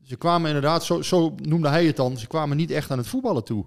ze 0.04 0.16
kwamen 0.16 0.48
inderdaad, 0.48 0.84
zo, 0.84 1.02
zo 1.02 1.36
noemde 1.36 1.70
hij 1.70 1.86
het 1.86 1.96
dan, 1.96 2.18
ze 2.18 2.28
kwamen 2.28 2.58
niet 2.58 2.72
echt 2.72 2.92
aan 2.92 2.98
het 2.98 3.08
voetballen 3.08 3.44
toe. 3.44 3.66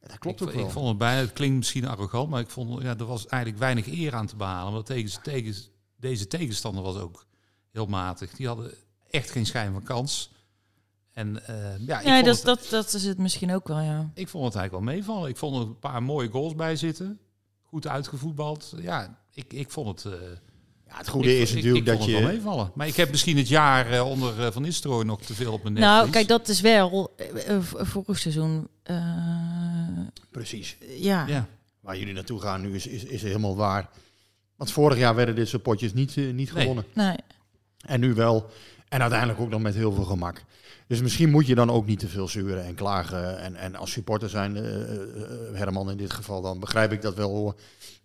Dat 0.00 0.18
klopt 0.18 0.40
ik, 0.40 0.48
ook 0.48 0.54
wel. 0.54 0.64
ik 0.64 0.70
vond 0.70 0.88
het 0.88 0.98
bijna, 0.98 1.20
het 1.20 1.32
klinkt 1.32 1.56
misschien 1.56 1.86
arrogant, 1.88 2.30
maar 2.30 2.40
ik 2.40 2.50
vond 2.50 2.82
ja, 2.82 2.96
er 2.98 3.06
was 3.06 3.26
eigenlijk 3.26 3.62
weinig 3.62 3.86
eer 3.86 4.14
aan 4.14 4.26
te 4.26 4.36
behalen. 4.36 4.72
Want 4.72 4.86
tegen, 4.86 5.22
tegen, 5.22 5.54
deze 5.96 6.26
tegenstander 6.26 6.82
was 6.82 6.96
ook 6.96 7.26
heel 7.72 7.86
matig. 7.86 8.30
Die 8.32 8.46
hadden 8.46 8.70
echt 9.10 9.30
geen 9.30 9.46
schijn 9.46 9.72
van 9.72 9.82
kans. 9.82 10.30
En 11.12 11.46
eh, 11.46 11.86
ja, 11.86 12.00
ik, 12.00 12.06
Ja, 12.06 12.12
vond 12.14 12.24
dat, 12.26 12.36
het, 12.36 12.44
dat, 12.44 12.66
dat 12.70 12.92
is 12.94 13.04
het 13.04 13.18
misschien 13.18 13.54
ook 13.54 13.68
wel, 13.68 13.80
ja. 13.80 14.10
ik 14.14 14.28
vond 14.28 14.44
het 14.44 14.54
eigenlijk 14.54 14.84
wel 14.86 14.94
meevallen. 14.94 15.28
Ik 15.28 15.36
vond 15.36 15.54
er 15.56 15.60
een 15.62 15.78
paar 15.78 16.02
mooie 16.02 16.28
goals 16.28 16.54
bij 16.54 16.76
zitten. 16.76 17.18
Goed 17.62 17.86
uitgevoetbald. 17.86 18.74
Ja, 18.80 19.18
ik, 19.32 19.52
ik 19.52 19.70
vond 19.70 20.02
het... 20.02 20.12
eh, 20.12 20.20
Ja, 20.88 20.96
het 20.96 21.08
goede 21.08 21.34
ik- 21.36 21.42
is 21.42 21.52
natuurlijk 21.54 21.76
ik 21.78 21.86
dat 21.86 21.94
vond 21.96 22.10
het 22.10 22.18
wel 22.20 22.28
je... 22.30 22.34
meevallen. 22.36 22.70
Maar 22.74 22.86
ik 22.86 22.96
heb 22.96 23.10
misschien 23.10 23.36
het 23.36 23.48
jaar 23.48 23.90
eh, 23.92 24.06
onder 24.10 24.52
Van 24.52 24.62
Nistelrooy 24.62 25.04
nog 25.04 25.22
te 25.22 25.34
veel 25.34 25.52
op 25.52 25.62
mijn 25.62 25.74
Nou, 25.74 25.92
netvlies. 25.94 26.14
kijk, 26.14 26.28
dat 26.28 26.48
is 26.48 26.60
wel 26.60 27.14
vorig 27.72 28.18
seizoen. 28.18 28.68
eh, 28.82 28.96
Precies. 30.30 30.76
ja. 30.98 31.26
Ja. 31.26 31.46
Waar 31.80 31.98
jullie 31.98 32.14
naartoe 32.14 32.40
gaan 32.40 32.60
nu 32.60 32.74
is, 32.74 32.86
is, 32.86 33.04
is 33.04 33.22
helemaal 33.22 33.56
waar. 33.56 33.88
Want 34.56 34.70
vorig 34.72 34.98
jaar 34.98 35.14
werden 35.14 35.34
dit 35.34 35.48
soort 35.48 35.62
potjes 35.62 35.92
niet, 35.92 36.16
eh, 36.16 36.24
niet 36.32 36.52
Nee. 36.52 36.60
gewonnen. 36.62 36.84
Nee. 36.94 37.16
En 37.86 38.00
nu 38.00 38.14
wel. 38.14 38.46
En 38.88 39.00
uiteindelijk 39.00 39.40
ook 39.40 39.50
nog 39.50 39.60
met 39.60 39.74
heel 39.74 39.92
veel 39.92 40.04
gemak. 40.04 40.42
Dus 40.88 41.00
misschien 41.02 41.30
moet 41.30 41.46
je 41.46 41.54
dan 41.54 41.70
ook 41.70 41.86
niet 41.86 41.98
te 41.98 42.08
veel 42.08 42.28
zeuren 42.28 42.64
en 42.64 42.74
klagen. 42.74 43.38
En, 43.40 43.56
en 43.56 43.76
als 43.76 43.90
supporter 43.90 44.28
zijn, 44.28 44.56
eh, 44.56 44.82
eh, 44.82 44.98
Herman 45.52 45.90
in 45.90 45.96
dit 45.96 46.12
geval, 46.12 46.40
dan 46.42 46.60
begrijp 46.60 46.92
ik 46.92 47.02
dat 47.02 47.14
wel 47.14 47.30
hoor. 47.30 47.54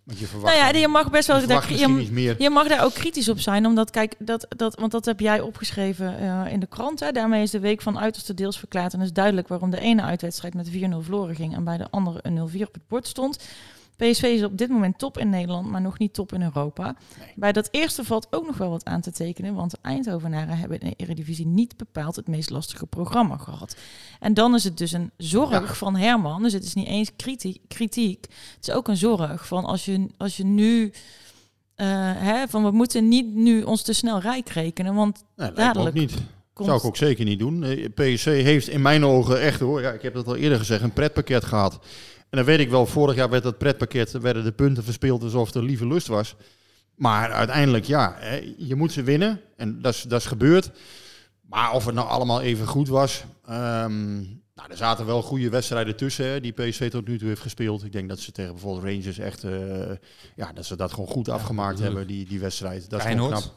Want 0.04 0.18
je 0.18 0.26
verwacht, 0.26 0.54
Nou 0.56 0.72
ja, 0.74 0.78
je 0.80 0.88
mag 0.88 1.10
best 1.10 1.26
wel. 1.26 1.40
je 1.40 1.46
daar- 1.46 1.72
je, 1.72 1.98
iets 2.00 2.10
meer. 2.10 2.34
je 2.42 2.50
mag 2.50 2.68
daar 2.68 2.84
ook 2.84 2.94
kritisch 2.94 3.28
op 3.28 3.38
zijn, 3.40 3.66
omdat 3.66 3.90
kijk, 3.90 4.14
dat, 4.18 4.46
dat, 4.56 4.74
want 4.80 4.92
dat 4.92 5.04
heb 5.04 5.20
jij 5.20 5.40
opgeschreven 5.40 6.18
eh, 6.18 6.52
in 6.52 6.60
de 6.60 6.66
krant. 6.66 7.00
Hè. 7.00 7.10
Daarmee 7.12 7.42
is 7.42 7.50
de 7.50 7.60
week 7.60 7.82
van 7.82 7.98
uiterste 7.98 8.34
deels 8.34 8.58
verklaard. 8.58 8.92
En 8.94 9.00
is 9.00 9.12
duidelijk 9.12 9.48
waarom 9.48 9.70
de 9.70 9.80
ene 9.80 10.02
uitwedstrijd 10.02 10.54
met 10.54 10.68
4-0 10.70 11.02
verloren 11.02 11.34
ging 11.34 11.54
en 11.54 11.64
bij 11.64 11.76
de 11.76 11.86
andere 11.90 12.18
een 12.22 12.34
0-4 12.50 12.66
op 12.66 12.74
het 12.74 12.88
bord 12.88 13.06
stond. 13.08 13.38
PSV 13.96 14.22
is 14.22 14.42
op 14.44 14.58
dit 14.58 14.68
moment 14.68 14.98
top 14.98 15.18
in 15.18 15.30
Nederland, 15.30 15.66
maar 15.70 15.80
nog 15.80 15.98
niet 15.98 16.14
top 16.14 16.32
in 16.32 16.42
Europa. 16.42 16.96
Bij 17.34 17.52
dat 17.52 17.68
eerste 17.70 18.04
valt 18.04 18.26
ook 18.30 18.46
nog 18.46 18.56
wel 18.56 18.70
wat 18.70 18.84
aan 18.84 19.00
te 19.00 19.12
tekenen, 19.12 19.54
want 19.54 19.70
de 19.70 19.78
Eindhovenaren 19.82 20.58
hebben 20.58 20.80
in 20.80 20.88
de 20.88 20.94
Eredivisie 21.04 21.46
niet 21.46 21.76
bepaald 21.76 22.16
het 22.16 22.28
meest 22.28 22.50
lastige 22.50 22.86
programma 22.86 23.36
gehad. 23.36 23.76
En 24.20 24.34
dan 24.34 24.54
is 24.54 24.64
het 24.64 24.78
dus 24.78 24.92
een 24.92 25.10
zorg 25.16 25.50
Ja. 25.68 25.74
van 25.74 25.96
Herman, 25.96 26.42
dus 26.42 26.52
het 26.52 26.64
is 26.64 26.74
niet 26.74 26.86
eens 26.86 27.10
kritiek, 27.16 27.60
kritiek. 27.68 28.26
Het 28.56 28.68
is 28.68 28.74
ook 28.74 28.88
een 28.88 28.96
zorg 28.96 29.46
van 29.46 29.64
als 29.64 29.84
je, 29.84 30.06
als 30.16 30.36
je 30.36 30.44
nu, 30.44 30.92
eh, 31.74 31.86
hè, 32.16 32.48
van 32.48 32.64
we 32.64 32.70
moeten 32.70 33.08
niet 33.08 33.34
nu 33.34 33.62
ons 33.62 33.82
te 33.82 33.92
snel 33.92 34.20
rijk 34.20 34.48
rekenen, 34.48 34.94
want 34.94 35.24
Nee, 35.36 35.52
dadelijk 35.52 35.94
niet. 35.96 36.14
komt... 36.52 36.68
Zou 36.68 36.80
ik 36.80 36.86
ook 36.86 36.96
zeker 36.96 37.24
niet 37.24 37.38
doen. 37.38 37.62
Eh, 37.64 37.88
PSC 37.94 38.24
heeft 38.24 38.68
in 38.68 38.82
mijn 38.82 39.04
ogen 39.04 39.40
echt 39.40 39.60
hoor, 39.60 39.82
ja, 39.82 39.90
ik 39.90 40.02
heb 40.02 40.14
dat 40.14 40.26
al 40.26 40.36
eerder 40.36 40.58
gezegd, 40.58 40.82
een 40.82 40.92
pretpakket 40.92 41.44
gehad. 41.44 41.78
En 42.32 42.38
dan 42.38 42.46
weet 42.46 42.58
ik 42.60 42.70
wel, 42.70 42.86
vorig 42.86 43.14
jaar 43.16 43.30
werd 43.30 43.42
dat 43.42 43.58
pretpakket, 43.58 44.10
werden 44.10 44.44
de 44.44 44.52
punten 44.52 44.84
verspeeld 44.84 45.22
alsof 45.22 45.54
er 45.54 45.62
lieve 45.62 45.86
lust 45.86 46.06
was. 46.06 46.34
Maar 46.94 47.32
uiteindelijk, 47.32 47.84
ja, 47.84 48.14
hè, 48.18 48.54
je 48.56 48.74
moet 48.74 48.92
ze 48.92 49.02
winnen. 49.02 49.40
En 49.56 49.82
dat 49.82 49.94
is, 49.94 50.02
dat 50.02 50.20
is 50.20 50.26
gebeurd. 50.26 50.70
Maar 51.40 51.72
of 51.72 51.84
het 51.84 51.94
nou 51.94 52.08
allemaal 52.08 52.40
even 52.40 52.66
goed 52.66 52.88
was. 52.88 53.24
ehm, 53.46 54.14
nou, 54.54 54.70
er 54.70 54.76
zaten 54.76 55.06
wel 55.06 55.22
goede 55.22 55.48
wedstrijden 55.50 55.96
tussen 55.96 56.26
hè, 56.26 56.40
die 56.40 56.52
PSV 56.52 56.90
tot 56.90 57.06
nu 57.08 57.18
toe 57.18 57.28
heeft 57.28 57.40
gespeeld. 57.40 57.84
Ik 57.84 57.92
denk 57.92 58.08
dat 58.08 58.18
ze 58.20 58.32
tegen 58.32 58.52
bijvoorbeeld 58.52 58.84
Rangers 58.84 59.18
echt, 59.18 59.44
eh, 59.44 59.90
ja, 60.36 60.52
dat 60.52 60.64
ze 60.64 60.76
dat 60.76 60.92
gewoon 60.92 61.08
goed 61.08 61.28
afgemaakt 61.28 61.78
hebben, 61.78 62.06
die, 62.06 62.26
die 62.26 62.40
wedstrijd. 62.40 62.90
Dat 62.90 62.98
is 62.98 63.04
Feyenoord. 63.04 63.30
knap. 63.30 63.54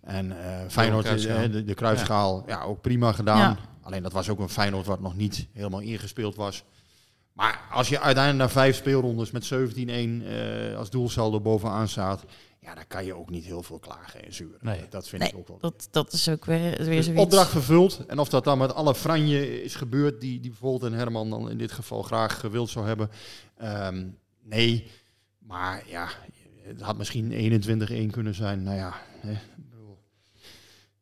En 0.00 0.44
eh 0.44 0.68
Feyenoord, 0.68 1.04
is, 1.04 1.10
Kruisschaal. 1.24 1.50
de, 1.50 1.64
de 1.64 1.74
kruisschaal, 1.74 2.44
ja. 2.46 2.62
ook 2.62 2.80
prima 2.80 3.12
gedaan. 3.12 3.38
Ja. 3.38 3.56
Alleen 3.82 4.02
dat 4.02 4.12
was 4.12 4.28
ook 4.28 4.38
een 4.38 4.48
Feyenoord 4.48 4.86
wat 4.86 5.00
nog 5.00 5.16
niet 5.16 5.46
helemaal 5.52 5.80
ingespeeld 5.80 6.36
was. 6.36 6.64
Maar 7.32 7.60
als 7.72 7.88
je 7.88 8.00
uiteindelijk 8.00 8.44
na 8.44 8.60
vijf 8.60 8.76
speelrondes 8.76 9.30
met 9.30 9.44
17-1 9.54 10.26
eh, 10.26 10.76
als 10.76 10.90
doelsaldo 10.90 11.40
bovenaan 11.40 11.88
staat, 11.88 12.24
ja, 12.60 12.74
dan 12.74 12.84
kan 12.88 13.04
je 13.04 13.14
ook 13.14 13.30
niet 13.30 13.44
heel 13.44 13.62
veel 13.62 13.78
klagen 13.78 14.24
en 14.24 14.34
zuren. 14.34 14.58
Nee. 14.60 14.80
Dat 14.90 15.08
vind 15.08 15.22
Nee, 15.22 15.30
ik 15.30 15.36
ook 15.38 15.48
wel. 15.48 15.58
dat, 15.60 15.88
dat 15.90 16.12
is 16.12 16.28
ook 16.28 16.44
weer, 16.44 16.60
weer 16.60 16.96
Dus 16.96 17.04
zoiets. 17.04 17.22
opdracht 17.22 17.50
vervuld. 17.50 18.06
En 18.06 18.18
of 18.18 18.28
dat 18.28 18.44
dan 18.44 18.58
met 18.58 18.74
alle 18.74 18.94
franje 18.94 19.62
is 19.62 19.74
gebeurd, 19.74 20.20
die, 20.20 20.40
die 20.40 20.50
bijvoorbeeld 20.50 20.92
en 20.92 20.98
Herman 20.98 21.30
dan 21.30 21.50
in 21.50 21.58
dit 21.58 21.72
geval 21.72 22.02
graag 22.02 22.40
gewild 22.40 22.70
zou 22.70 22.86
hebben. 22.86 23.10
Ehm, 23.56 24.06
nee, 24.42 24.86
maar 25.38 25.82
ja, 25.86 26.08
het 26.62 26.80
had 26.80 26.96
misschien 26.98 27.32
21-1 27.32 28.10
kunnen 28.10 28.34
zijn. 28.34 28.62
Nou 28.62 28.76
ja, 28.76 28.94
hè, 29.20 29.32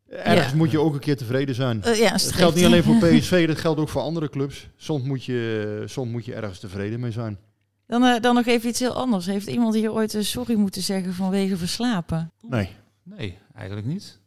ergens 0.09 0.51
Ja. 0.51 0.57
moet 0.57 0.71
je 0.71 0.81
ook 0.81 0.95
een 0.95 1.01
keer 1.01 1.17
tevreden 1.17 1.55
zijn. 1.55 1.83
Eh, 1.83 1.99
ja, 1.99 2.11
Het 2.13 2.21
streeft- 2.21 2.37
geldt 2.39 2.57
niet 2.57 2.65
alleen 2.65 2.83
voor 2.83 2.97
PSV, 3.09 3.47
dat 3.47 3.59
geldt 3.59 3.81
ook 3.81 3.89
voor 3.89 4.03
andere 4.03 4.29
clubs. 4.31 4.69
Soms 4.77 5.03
moet 5.05 5.25
je, 5.25 5.83
soms 5.87 6.11
moet 6.11 6.25
je 6.25 6.35
ergens 6.35 6.59
tevreden 6.59 7.01
mee 7.01 7.11
zijn. 7.13 7.39
Dan, 7.87 8.05
eh, 8.05 8.21
dan 8.21 8.35
nog 8.35 8.47
even 8.47 8.69
iets 8.69 8.81
heel 8.81 8.95
anders. 8.95 9.27
Heeft 9.27 9.47
iemand 9.47 9.75
hier 9.75 9.93
ooit 9.93 10.13
een 10.15 10.25
sorry 10.25 10.55
moeten 10.55 10.83
zeggen 10.83 11.15
vanwege 11.15 11.57
verslapen? 11.57 12.33
Nee. 12.49 12.71
Nee, 13.03 13.39
eigenlijk 13.55 13.87
niet. 13.87 14.19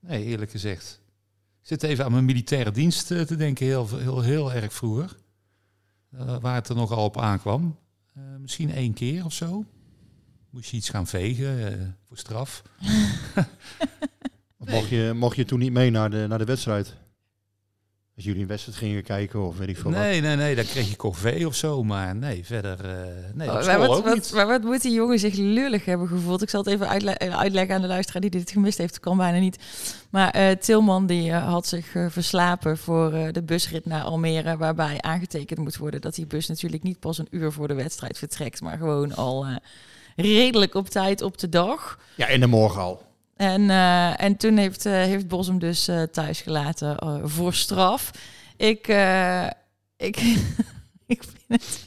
Nee, 0.00 0.24
eerlijk 0.24 0.50
gezegd. 0.50 1.00
Ik 1.62 1.68
zit 1.72 1.82
even 1.82 2.04
aan 2.04 2.12
mijn 2.12 2.24
militaire 2.24 2.70
dienst 2.70 3.10
eh, 3.10 3.20
te 3.20 3.36
denken, 3.36 3.66
heel, 3.66 3.88
heel, 3.98 4.20
heel 4.22 4.52
erg 4.52 4.72
vroeger. 4.72 5.16
Eh, 6.18 6.36
waar 6.40 6.54
het 6.54 6.68
er 6.68 6.74
nogal 6.76 7.04
op 7.04 7.20
aankwam. 7.20 7.76
Eh, 8.14 8.22
misschien 8.40 8.72
één 8.72 8.92
keer 8.92 9.24
of 9.24 9.32
zo. 9.32 9.64
Moest 10.50 10.70
je 10.70 10.76
iets 10.76 10.88
gaan 10.88 11.06
vegen 11.06 11.66
eh, 11.72 11.86
voor 12.08 12.16
straf. 12.18 12.62
Of 14.66 14.72
mocht, 14.72 14.88
je, 14.88 15.12
mocht 15.14 15.36
je 15.36 15.44
toen 15.44 15.58
niet 15.58 15.72
mee 15.72 15.90
naar 15.90 16.10
de, 16.10 16.24
naar 16.28 16.38
de 16.38 16.44
wedstrijd? 16.44 16.94
Als 18.16 18.24
jullie 18.24 18.40
een 18.42 18.48
wedstrijd 18.48 18.78
gingen 18.78 19.02
kijken 19.02 19.42
of 19.46 19.56
weet 19.58 19.68
ik 19.68 19.76
veel 19.76 19.90
wat. 19.90 20.00
Nee, 20.00 20.20
nee, 20.20 20.36
nee, 20.36 20.54
dan 20.54 20.64
kreeg 20.64 20.88
je 20.90 20.96
corvée 20.96 21.46
of 21.46 21.54
zo. 21.54 21.84
Maar 21.84 22.16
nee, 22.16 22.44
verder... 22.44 22.84
eh, 22.84 22.94
nee, 23.34 23.48
Oh, 23.48 23.66
maar, 23.66 23.78
wat, 23.78 24.02
wat, 24.02 24.32
maar 24.34 24.46
wat 24.46 24.62
moet 24.62 24.82
die 24.82 24.92
jongen 24.92 25.18
zich 25.18 25.34
lullig 25.34 25.84
hebben 25.84 26.08
gevoeld? 26.08 26.42
Ik 26.42 26.50
zal 26.50 26.60
het 26.62 26.72
even 26.72 26.88
uitle- 26.88 27.10
eh, 27.10 27.38
uitleggen 27.38 27.74
aan 27.74 27.80
de 27.80 27.86
luisteraar 27.86 28.20
die 28.20 28.30
dit 28.30 28.50
gemist 28.50 28.78
heeft. 28.78 28.92
Dat 28.92 29.02
kan 29.02 29.16
bijna 29.16 29.38
niet. 29.38 29.58
Maar 30.10 30.30
eh, 30.30 30.50
Tilman 30.56 31.06
die 31.06 31.30
eh, 31.30 31.48
had 31.48 31.66
zich 31.66 31.86
verslapen 32.08 32.78
voor 32.78 33.12
eh, 33.12 33.32
de 33.32 33.42
busrit 33.42 33.86
naar 33.86 34.02
Almere. 34.02 34.56
Waarbij 34.56 35.00
aangetekend 35.00 35.58
moet 35.58 35.76
worden 35.76 36.00
dat 36.00 36.14
die 36.14 36.26
bus 36.26 36.46
natuurlijk 36.46 36.82
niet 36.82 37.00
pas 37.00 37.18
een 37.18 37.28
uur 37.30 37.52
voor 37.52 37.68
de 37.68 37.74
wedstrijd 37.74 38.18
vertrekt. 38.18 38.60
Maar 38.60 38.76
gewoon 38.78 39.14
al 39.16 39.46
eh, 39.46 39.56
redelijk 40.16 40.74
op 40.74 40.88
tijd 40.88 41.22
op 41.22 41.38
de 41.38 41.48
dag. 41.48 41.98
Ja, 42.14 42.26
in 42.28 42.40
de 42.40 42.46
morgen 42.46 42.80
al. 42.82 43.05
En, 43.36 43.70
eh, 43.70 44.22
en 44.22 44.36
toen 44.36 44.56
heeft, 44.56 44.86
eh, 44.86 44.92
heeft 44.92 45.28
Bos 45.28 45.46
hem 45.46 45.58
dus 45.58 45.88
eh, 45.88 46.02
thuis 46.02 46.40
gelaten 46.40 47.20
voor 47.28 47.54
straf. 47.54 48.10
Ik, 48.56 48.86
ik, 49.96 50.16
ik 51.06 51.22
vind 51.22 51.46
het... 51.48 51.84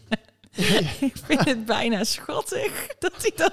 ik 0.99 1.13
vind 1.25 1.45
het 1.45 1.65
bijna 1.65 2.03
schattig 2.03 2.87
dat 2.99 3.11
hij 3.17 3.31
dan 3.35 3.51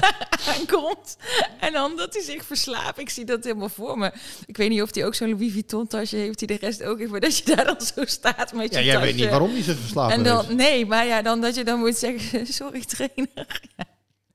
aankomt. 0.56 1.16
En 1.60 1.72
dan 1.72 1.96
dat 1.96 2.14
hij 2.14 2.22
zich 2.22 2.44
verslaapt. 2.44 2.98
Ik 2.98 3.08
zie 3.10 3.24
dat 3.24 3.44
helemaal 3.44 3.68
voor 3.68 3.98
me. 3.98 4.12
Ik 4.46 4.56
weet 4.56 4.68
niet 4.68 4.82
of 4.82 4.94
hij 4.94 5.06
ook 5.06 5.14
zo'n 5.14 5.28
Louis 5.30 5.52
Vuitton 5.52 5.86
tasje 5.86 6.16
heeft. 6.16 6.38
Die 6.38 6.46
de 6.46 6.56
rest 6.60 6.82
ook 6.82 6.98
heeft. 6.98 7.10
Maar 7.10 7.20
dat 7.20 7.38
je 7.38 7.54
daar 7.54 7.64
dan 7.64 7.80
zo 7.80 8.04
staat 8.04 8.52
met 8.52 8.72
je 8.74 8.78
Ja, 8.78 8.84
jij 8.84 8.92
tasje. 8.94 9.06
weet 9.06 9.16
niet 9.16 9.28
waarom 9.30 9.50
hij 9.52 9.62
zich 9.62 9.78
verslapen 9.78 10.16
En 10.16 10.24
dan, 10.24 10.44
heeft. 10.44 10.54
nee, 10.56 10.86
maar 10.86 11.06
ja, 11.06 11.22
dan 11.22 11.40
dat 11.40 11.54
je 11.54 11.64
dan 11.64 11.78
moet 11.78 11.96
zeggen, 11.96 12.46
sorry 12.46 12.84
trainer. 12.84 13.60
Ja, 13.76 13.84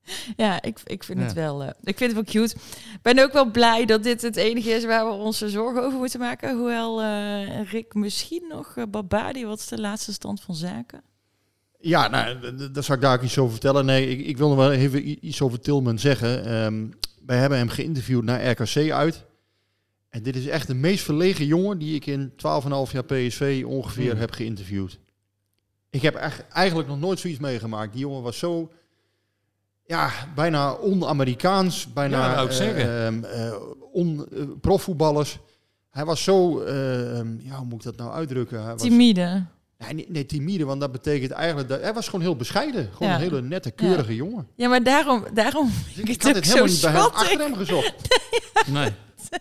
ja 0.35 0.61
ik, 0.61 0.79
ik 0.85 1.03
vind 1.03 1.19
het 1.19 1.33
wel, 1.33 1.63
eh, 1.63 1.69
ik 1.83 1.97
vind 1.97 2.15
het 2.15 2.33
wel 2.33 2.43
cute. 2.43 2.55
Ik 2.93 3.01
ben 3.01 3.19
ook 3.19 3.33
wel 3.33 3.51
blij 3.51 3.85
dat 3.85 4.03
dit 4.03 4.21
het 4.21 4.35
enige 4.35 4.69
is 4.69 4.85
waar 4.85 5.05
we 5.05 5.11
onze 5.11 5.49
zorgen 5.49 5.83
over 5.83 5.99
moeten 5.99 6.19
maken. 6.19 6.57
Hoewel 6.57 7.01
eh, 7.01 7.71
Rick 7.71 7.93
misschien 7.93 8.45
nog 8.49 8.75
uh, 8.75 8.83
Babadi, 8.89 9.45
wat 9.45 9.59
is 9.59 9.67
de 9.67 9.81
laatste 9.81 10.13
stand 10.13 10.41
van 10.41 10.55
zaken? 10.55 11.01
Ja, 11.79 12.07
nou, 12.07 12.55
daar 12.71 12.83
zal 12.83 12.95
ik 12.95 13.01
daar 13.01 13.17
ook 13.17 13.23
iets 13.23 13.37
over 13.37 13.51
vertellen. 13.51 13.85
Nee, 13.85 14.07
ik, 14.07 14.25
ik 14.25 14.37
wil 14.37 14.47
nog 14.47 14.57
wel 14.57 14.71
even 14.71 15.27
iets 15.27 15.41
over 15.41 15.59
Tilman 15.59 15.99
zeggen. 15.99 16.45
Ehm, 16.45 16.87
wij 17.25 17.37
hebben 17.37 17.57
hem 17.57 17.69
geïnterviewd 17.69 18.23
naar 18.23 18.49
RKC 18.49 18.91
uit. 18.91 19.25
En 20.09 20.23
dit 20.23 20.35
is 20.35 20.47
echt 20.47 20.67
de 20.67 20.73
meest 20.73 21.03
verlegen 21.03 21.45
jongen 21.45 21.77
die 21.77 21.95
ik 21.95 22.05
in 22.05 22.31
12,5 22.31 22.91
jaar 22.91 23.05
PSV 23.05 23.63
ongeveer 23.67 24.11
Hmm. 24.11 24.19
heb 24.19 24.31
geïnterviewd. 24.31 24.99
Ik 25.89 26.01
heb 26.01 26.15
echt, 26.15 26.47
eigenlijk 26.47 26.87
nog 26.87 26.99
nooit 26.99 27.19
zoiets 27.19 27.39
meegemaakt. 27.39 27.91
Die 27.91 28.01
jongen 28.01 28.21
was 28.21 28.37
zo, 28.37 28.71
ja, 29.85 30.09
bijna 30.35 30.71
on-Amerikaans. 30.73 31.93
Bijna 31.93 32.17
Ja, 32.33 32.41
ik 32.41 32.49
eh, 32.49 32.55
zeggen. 32.55 33.05
ehm, 33.05 33.23
eh, 33.23 33.53
on, 33.91 34.25
eh, 34.31 34.43
profvoetballers. 34.61 35.39
Hij 35.89 36.05
was 36.05 36.23
zo, 36.23 36.59
eh, 36.61 37.17
ehm, 37.19 37.27
ja, 37.39 37.55
hoe 37.57 37.65
moet 37.65 37.79
ik 37.79 37.83
dat 37.83 37.95
nou 37.95 38.11
uitdrukken? 38.11 38.63
Hij 38.63 38.75
Timide. 38.75 39.45
Nee, 39.77 39.93
nee, 39.93 40.05
nee, 40.09 40.25
timide, 40.25 40.65
want 40.65 40.81
dat 40.81 40.91
betekent 40.91 41.31
eigenlijk... 41.31 41.69
Dat, 41.69 41.81
hij 41.81 41.93
was 41.93 42.05
gewoon 42.05 42.21
heel 42.21 42.35
bescheiden. 42.35 42.89
Gewoon 42.93 43.07
Ja. 43.09 43.15
een 43.15 43.21
hele 43.21 43.41
nette, 43.41 43.71
keurige 43.71 44.09
Ja. 44.11 44.15
jongen. 44.17 44.47
Ja, 44.55 44.69
maar 44.69 44.83
daarom, 44.83 45.23
daarom 45.33 45.69
vind 45.69 46.09
ik 46.09 46.21
had 46.21 46.35
het 46.35 46.45
helemaal 46.45 46.65
niet 46.67 46.81
bij 46.81 46.91
hem, 46.91 47.01
achter 47.01 47.39
hem 47.39 47.55
gezocht. 47.55 47.93
Nee. 48.71 48.89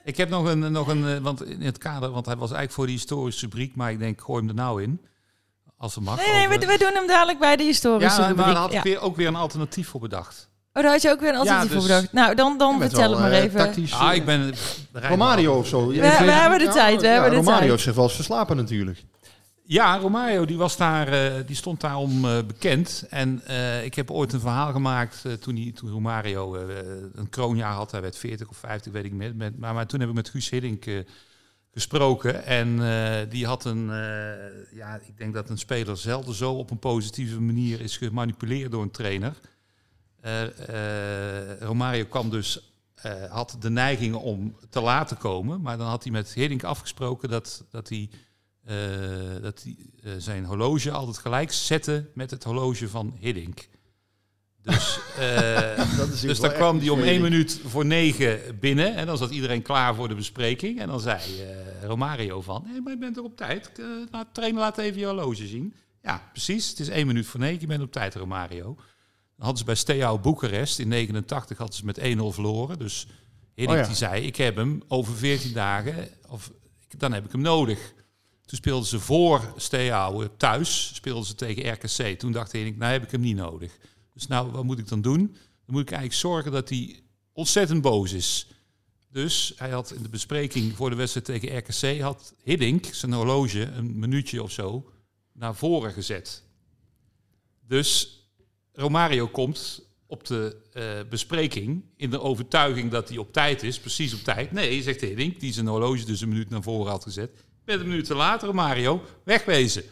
Ik 0.04 0.16
heb 0.16 0.28
nog 0.28 0.46
een, 0.46 0.72
nog 0.72 0.88
een, 0.88 1.22
want 1.22 1.44
in 1.44 1.60
het 1.60 1.78
kader, 1.78 2.10
want 2.10 2.26
hij 2.26 2.34
was 2.34 2.48
eigenlijk 2.50 2.72
voor 2.72 2.86
die 2.86 2.94
historische 2.94 3.40
rubriek, 3.46 3.76
maar 3.76 3.90
ik 3.90 3.98
denk, 3.98 4.20
gooi 4.20 4.38
hem 4.40 4.48
er 4.48 4.54
nou 4.54 4.82
in. 4.82 5.00
Als 5.82 5.94
het 5.94 6.04
mag. 6.04 6.16
Nee, 6.16 6.26
nee, 6.34 6.48
we, 6.48 6.54
over- 6.56 6.68
we 6.68 6.78
doen 6.78 6.92
hem 6.94 7.06
dadelijk 7.06 7.38
bij 7.38 7.56
de 7.56 7.62
historische 7.62 8.20
Ja, 8.22 8.26
maar 8.34 8.44
daar 8.46 8.54
had 8.54 8.72
Ja. 8.72 8.78
ik 8.78 8.84
weer, 8.84 9.00
ook 9.00 9.16
weer 9.16 9.26
een 9.26 9.34
alternatief 9.36 9.88
voor 9.88 10.00
bedacht. 10.00 10.48
Oh, 10.72 10.82
daar 10.82 10.92
had 10.92 11.02
je 11.02 11.10
ook 11.10 11.20
weer 11.20 11.28
een 11.28 11.36
alternatief 11.36 11.70
Ja, 11.72 11.78
voor 11.78 11.86
dus- 11.88 11.96
bedacht. 11.96 12.12
Nou, 12.12 12.34
dan, 12.34 12.58
dan 12.58 12.80
vertel 12.80 12.98
wel, 13.00 13.10
het 13.10 13.18
maar 13.20 13.30
eh, 13.30 13.42
even. 13.42 13.58
tactisch, 13.58 13.92
Ah, 13.92 14.10
eh, 14.10 14.16
ik 14.16 14.24
ben... 14.24 14.54
Romario 14.92 15.58
of 15.58 15.66
zo. 15.66 15.86
We- 15.86 15.94
we 15.94 16.06
hebben 16.06 16.58
de 16.58 16.68
tijd, 16.68 17.00
we 17.00 17.06
hebben 17.06 17.30
de 17.30 17.36
Romario 17.36 17.60
tijd. 17.66 17.72
is 17.78 17.82
zich 17.82 17.94
wel 17.94 18.04
eens 18.04 18.14
verslapen 18.14 18.56
natuurlijk. 18.56 19.04
Ja, 19.64 19.98
Romario 19.98 20.44
die 20.44 20.56
was 20.56 20.76
daar, 20.76 21.08
eh, 21.08 21.32
die 21.46 21.56
stond 21.56 21.80
daarom 21.80 22.24
eh 22.24 22.36
bekend. 22.46 23.04
En 23.10 23.42
eh, 23.46 23.84
ik 23.84 23.94
heb 23.94 24.10
ooit 24.10 24.32
een 24.32 24.40
verhaal 24.40 24.72
gemaakt 24.72 25.20
eh, 25.24 25.32
toen, 25.32 25.54
die, 25.54 25.72
toen 25.72 25.90
Romario 25.90 26.54
eh, 26.56 26.62
een 27.14 27.28
kroonjaar 27.30 27.72
had. 27.72 27.90
Hij 27.90 28.00
werd 28.00 28.16
40 28.18 28.48
of 28.48 28.56
50, 28.56 28.92
weet 28.92 29.04
ik 29.04 29.12
niet. 29.12 29.36
Met, 29.36 29.58
maar, 29.58 29.74
maar 29.74 29.86
toen 29.86 30.00
heb 30.00 30.08
ik 30.08 30.14
met 30.14 30.28
Guus 30.28 30.50
Hiddink 30.50 30.86
eh, 30.86 30.94
gesproken. 31.72 32.44
En 32.44 32.82
eh, 32.82 33.30
die 33.30 33.46
had 33.46 33.64
een, 33.64 33.90
eh, 33.90 34.74
ja, 34.76 35.00
ik 35.06 35.18
denk 35.18 35.34
dat 35.34 35.50
een 35.50 35.58
speler 35.58 35.96
zelden 35.96 36.34
zo 36.34 36.52
op 36.52 36.70
een 36.70 36.78
positieve 36.78 37.40
manier 37.40 37.80
is 37.80 37.96
gemanipuleerd 37.96 38.70
door 38.70 38.82
een 38.82 38.90
trainer. 38.90 39.36
Eh, 40.20 41.60
Romario 41.60 42.04
kwam 42.04 42.30
dus, 42.30 42.72
had 43.28 43.56
de 43.60 43.70
neiging 43.70 44.14
om 44.14 44.56
te 44.70 44.80
laten 44.80 45.16
komen. 45.16 45.60
Maar 45.60 45.78
dan 45.78 45.88
had 45.88 46.02
hij 46.02 46.12
met 46.12 46.32
Hiddink 46.32 46.64
afgesproken 46.64 47.28
dat, 47.28 47.64
dat 47.70 47.88
hij 47.88 48.10
dat 49.40 49.62
hij 49.62 49.76
zijn 50.18 50.44
horloge 50.44 50.90
altijd 50.90 51.18
gelijk 51.18 51.52
zette 51.52 52.10
met 52.14 52.30
het 52.30 52.44
horloge 52.44 52.88
van 52.88 53.16
Hiddink. 53.18 53.68
Dus, 54.62 55.00
eh, 55.18 55.76
Dat 55.98 56.08
is 56.08 56.20
dus 56.20 56.40
dan 56.40 56.52
kwam 56.52 56.78
hij 56.78 56.88
om 56.88 57.02
één 57.02 57.22
minuut 57.22 57.60
voor 57.66 57.86
negen 57.86 58.58
binnen. 58.60 58.94
En 58.94 59.06
dan 59.06 59.16
zat 59.16 59.30
iedereen 59.30 59.62
klaar 59.62 59.94
voor 59.94 60.08
de 60.08 60.14
bespreking. 60.14 60.80
En 60.80 60.86
dan 60.86 61.00
zei 61.00 61.18
eh, 61.18 61.84
Romario 61.84 62.40
van, 62.40 62.66
hé, 62.66 62.80
maar 62.80 62.92
je 62.92 62.98
bent 62.98 63.16
er 63.16 63.22
op 63.22 63.36
tijd. 63.36 63.70
Uh, 63.76 63.86
laat, 64.10 64.26
trainer, 64.32 64.60
laat 64.60 64.78
even 64.78 65.00
je 65.00 65.06
horloge 65.06 65.46
zien. 65.46 65.74
Ja, 66.02 66.28
precies. 66.32 66.68
Het 66.68 66.80
is 66.80 66.88
één 66.88 67.06
minuut 67.06 67.26
voor 67.26 67.40
negen. 67.40 67.60
Je 67.60 67.66
bent 67.66 67.82
op 67.82 67.92
tijd, 67.92 68.14
Romario. 68.14 68.74
Dan 69.36 69.46
hadden 69.50 69.58
ze 69.58 69.64
bij 69.64 69.74
Steaua 69.74 70.18
Boekarest 70.18 70.78
in 70.78 70.88
89 70.88 71.58
hadden 71.58 71.76
ze 71.76 71.84
met 71.84 71.98
1-0 71.98 72.02
verloren. 72.34 72.78
Dus 72.78 73.06
Hiddink 73.54 73.78
Oh 73.78 73.84
ja. 73.84 73.86
die 73.86 73.96
zei, 73.96 74.26
ik 74.26 74.36
heb 74.36 74.56
hem 74.56 74.82
over 74.88 75.16
14 75.16 75.52
dagen, 75.52 76.08
of 76.28 76.52
dan 76.96 77.12
heb 77.12 77.24
ik 77.24 77.32
hem 77.32 77.40
nodig. 77.40 77.92
Toen 78.44 78.58
speelden 78.58 78.88
ze 78.88 79.00
voor 79.00 79.52
Steaua 79.56 80.28
thuis, 80.36 80.90
speelden 80.94 81.24
ze 81.24 81.34
tegen 81.34 81.72
RKC. 81.72 82.18
Toen 82.18 82.32
dacht 82.32 82.52
Hiddink, 82.52 82.76
nou 82.76 82.92
heb 82.92 83.02
ik 83.02 83.10
hem 83.10 83.20
niet 83.20 83.36
nodig. 83.36 83.78
Dus 84.12 84.26
nou, 84.26 84.50
wat 84.50 84.64
moet 84.64 84.78
ik 84.78 84.88
dan 84.88 85.02
doen? 85.02 85.26
Dan 85.26 85.74
moet 85.74 85.82
ik 85.82 85.90
eigenlijk 85.90 86.20
zorgen 86.20 86.52
dat 86.52 86.68
hij 86.68 87.00
ontzettend 87.32 87.82
boos 87.82 88.12
is. 88.12 88.46
Dus 89.10 89.52
hij 89.56 89.70
had 89.70 89.92
in 89.92 90.02
de 90.02 90.08
bespreking 90.08 90.76
voor 90.76 90.90
de 90.90 90.96
wedstrijd 90.96 91.26
tegen 91.26 91.56
RKC... 91.56 92.00
had 92.00 92.34
Hiddink 92.42 92.84
zijn 92.84 93.12
horloge 93.12 93.60
een 93.60 93.98
minuutje 93.98 94.42
of 94.42 94.50
zo 94.50 94.90
naar 95.32 95.54
voren 95.54 95.92
gezet. 95.92 96.42
Dus 97.66 98.20
Romario 98.72 99.28
komt 99.28 99.82
op 100.06 100.26
de 100.26 100.56
eh, 100.72 101.08
bespreking 101.08 101.84
in 101.96 102.10
de 102.10 102.20
overtuiging 102.20 102.90
dat 102.90 103.08
hij 103.08 103.18
op 103.18 103.32
tijd 103.32 103.62
is. 103.62 103.80
Precies 103.80 104.14
op 104.14 104.20
tijd. 104.20 104.52
Nee, 104.52 104.82
zegt 104.82 105.00
Hiddink, 105.00 105.40
die 105.40 105.52
zijn 105.52 105.66
horloge 105.66 106.04
dus 106.04 106.20
een 106.20 106.28
minuut 106.28 106.50
naar 106.50 106.62
voren 106.62 106.90
had 106.90 107.02
gezet. 107.02 107.30
Met 107.64 107.80
een 107.80 107.88
minuut 107.88 108.08
later, 108.08 108.46
Romario, 108.46 109.02
wegwezen. 109.24 109.84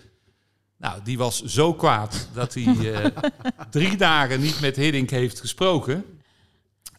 Nou, 0.80 1.00
die 1.04 1.18
was 1.18 1.42
zo 1.42 1.74
kwaad 1.74 2.28
dat 2.32 2.54
hij 2.54 2.92
eh, 2.92 3.06
drie 3.70 3.96
dagen 3.96 4.40
niet 4.40 4.60
met 4.60 4.76
Hiddink 4.76 5.10
heeft 5.10 5.40
gesproken. 5.40 6.04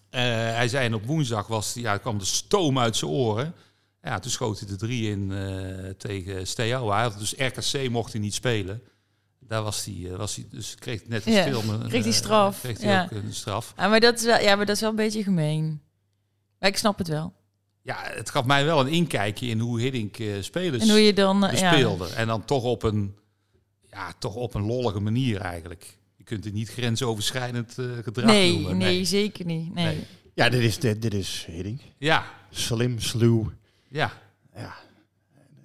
Eh, 0.10 0.22
hij 0.32 0.68
zei 0.68 0.86
en 0.86 0.94
op 0.94 1.06
woensdag 1.06 1.48
was, 1.48 1.74
ja, 1.74 1.98
kwam 1.98 2.18
de 2.18 2.26
stoom 2.26 2.80
uit 2.80 2.96
zijn 2.96 3.12
oren. 3.12 3.54
Ja, 4.02 4.20
toen 4.20 4.32
schoot 4.32 4.60
hij 4.60 4.68
de 4.68 4.76
drie 4.76 5.10
in 5.10 5.32
eh, 5.32 5.90
tegen 5.90 6.48
Steaua. 6.48 6.94
Hij 6.94 7.04
had 7.04 7.20
dus 7.20 7.34
RKC 7.38 7.90
mocht 7.90 8.12
hij 8.12 8.22
niet 8.22 8.34
spelen. 8.34 8.82
Daar 9.40 9.64
was 9.64 9.86
hij, 9.86 10.18
was 10.18 10.36
hij 10.36 10.46
dus 10.50 10.76
kreeg 10.76 11.08
net 11.08 11.26
als 11.26 11.36
Ja, 11.36 11.44
film 11.44 11.70
een, 11.70 11.88
kreeg 11.88 12.04
hij 12.04 12.14
straf, 12.14 12.60
kreeg 12.60 12.82
hij 12.82 12.92
ja. 12.92 13.04
ook 13.04 13.12
een 13.12 13.34
straf. 13.34 13.74
Ah, 13.76 13.90
maar, 13.90 14.00
dat 14.00 14.20
is 14.20 14.26
wel, 14.26 14.40
ja, 14.40 14.56
maar 14.56 14.66
dat 14.66 14.76
is 14.76 14.82
wel 14.82 14.90
een 14.90 14.96
beetje 14.96 15.24
gemeen. 15.24 15.82
Maar 16.60 16.70
ik 16.70 16.78
snap 16.78 16.98
het 16.98 17.08
wel. 17.08 17.34
Ja, 17.82 17.98
het 18.02 18.30
gaf 18.30 18.46
mij 18.46 18.66
wel 18.66 18.80
een 18.80 18.88
inkijkje 18.88 19.48
in 19.48 19.60
hoe 19.60 19.80
Hiddink 19.80 20.18
spelers 20.42 20.84
En 20.84 20.90
hoe 20.90 21.06
je 21.06 21.14
dan, 21.14 21.40
ja. 21.40 21.50
bespeelde. 21.50 22.08
En 22.08 22.28
dan 22.28 22.46
toch 22.46 22.64
op 22.64 22.84
een, 22.84 23.16
ja, 23.92 24.14
toch 24.20 24.36
op 24.36 24.54
een 24.54 24.66
lollige 24.66 25.00
manier 25.00 25.38
eigenlijk. 25.40 25.98
Je 26.16 26.24
kunt 26.24 26.44
het 26.44 26.54
niet 26.54 26.70
grensoverschrijdend 26.70 27.78
eh, 27.78 27.86
gedrag 28.04 28.26
Nee, 28.26 28.54
noemen. 28.54 28.78
nee, 28.78 29.06
zeker 29.06 29.46
niet. 29.46 29.74
Nee. 29.74 29.86
Nee. 29.86 30.04
Ja, 30.34 30.50
dit 30.50 30.62
is, 30.62 30.80
dit, 30.80 31.02
dit 31.02 31.14
is 31.14 31.48
Hiddink. 31.52 31.82
Ja. 31.98 32.24
Slim, 32.50 33.00
sluw. 33.00 33.52
Ja. 33.88 34.12
Ja, 34.56 34.74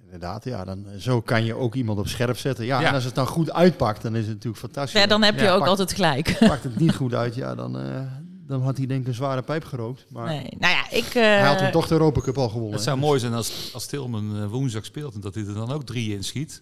inderdaad. 0.03 0.43
Ja, 0.43 0.63
dan, 0.63 0.85
zo 0.97 1.21
kan 1.21 1.45
je 1.45 1.53
ook 1.55 1.75
iemand 1.75 1.99
op 1.99 2.07
scherp 2.07 2.37
zetten. 2.37 2.65
Ja, 2.65 2.79
Ja. 2.81 2.87
en 2.87 2.93
als 2.93 3.03
het 3.03 3.15
dan 3.15 3.27
goed 3.27 3.51
uitpakt, 3.53 4.01
dan 4.01 4.15
is 4.15 4.23
het 4.25 4.33
natuurlijk 4.33 4.57
fantastisch. 4.61 5.01
Ja, 5.01 5.07
dan 5.07 5.23
heb 5.23 5.39
je 5.39 5.49
ook 5.49 5.57
Pakt- 5.57 5.69
altijd 5.69 5.93
gelijk. 5.93 6.37
Pakt 6.47 6.63
het 6.63 6.79
niet 6.79 6.95
goed 6.95 7.13
uit, 7.13 7.35
ja, 7.35 7.55
dan, 7.55 7.79
eh, 7.79 8.01
dan 8.47 8.61
had 8.61 8.77
hij 8.77 8.85
denk 8.85 9.01
ik 9.01 9.07
een 9.07 9.13
zware 9.13 9.41
pijp 9.41 9.63
gerookt. 9.63 10.05
Maar 10.09 10.27
Nee. 10.27 10.47
Nou 10.59 10.73
ja, 10.73 10.89
ik... 10.91 11.05
hij 11.13 11.41
had 11.41 11.55
eh, 11.57 11.61
toen 11.63 11.71
toch 11.71 11.87
de 11.87 11.93
Europa 11.93 12.21
Cup 12.21 12.37
al 12.37 12.49
gewonnen. 12.49 12.73
Het 12.73 12.83
zou 12.83 12.97
mooi 12.97 13.19
zijn 13.19 13.33
als, 13.33 13.69
als 13.73 13.85
Tilman 13.85 14.37
eh, 14.41 14.45
woensdag 14.49 14.85
speelt 14.85 15.13
en 15.15 15.21
dat 15.21 15.35
hij 15.35 15.45
er 15.45 15.53
dan 15.53 15.71
ook 15.71 15.83
drie 15.85 16.13
in 16.15 16.23
schiet. 16.23 16.61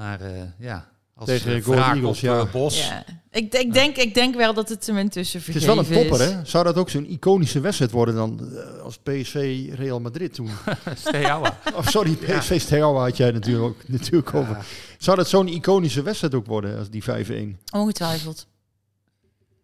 Maar 0.00 0.20
eh, 0.20 0.42
ja, 0.58 0.88
als 1.14 1.28
Tegen 1.28 1.50
eh, 1.50 1.78
Eagles, 1.78 2.16
op, 2.16 2.16
ja. 2.16 2.38
eh, 2.38 2.52
Bos. 2.52 2.88
Ja. 2.88 3.04
Ik, 3.30 3.54
ik, 3.54 3.72
denk, 3.72 3.96
ik 3.96 4.14
denk 4.14 4.34
wel 4.34 4.54
dat 4.54 4.68
het 4.68 4.86
hem 4.86 4.98
intussen 4.98 5.38
Het 5.38 5.48
is 5.48 5.54
vergeven 5.54 5.84
wel 5.90 5.98
een 5.98 6.08
topper, 6.08 6.26
is. 6.26 6.32
hè? 6.32 6.44
Zou 6.44 6.64
dat 6.64 6.76
ook 6.76 6.90
zo'n 6.90 7.10
iconische 7.10 7.60
wedstrijd 7.60 7.90
worden 7.90 8.14
dan 8.14 8.56
eh, 8.56 8.82
als 8.82 8.98
PSV 8.98 9.68
Real 9.74 10.00
Madrid 10.00 10.34
toen? 10.34 10.50
Steaua. 10.94 11.58
Of 11.74 11.88
sorry, 11.88 12.14
PSV 12.14 12.60
Steaua 12.60 13.02
had 13.02 13.16
jij 13.16 13.30
natuurlijk, 13.30 13.64
ook, 13.64 13.88
natuurlijk 13.88 14.34
over. 14.34 14.66
Zou 14.98 15.16
dat 15.16 15.28
zo'n 15.28 15.48
iconische 15.48 16.02
wedstrijd 16.02 16.34
ook 16.34 16.46
worden 16.46 16.78
als 16.78 16.90
die 16.90 17.04
5-1? 17.04 17.72
Ongetwijfeld. 17.72 18.46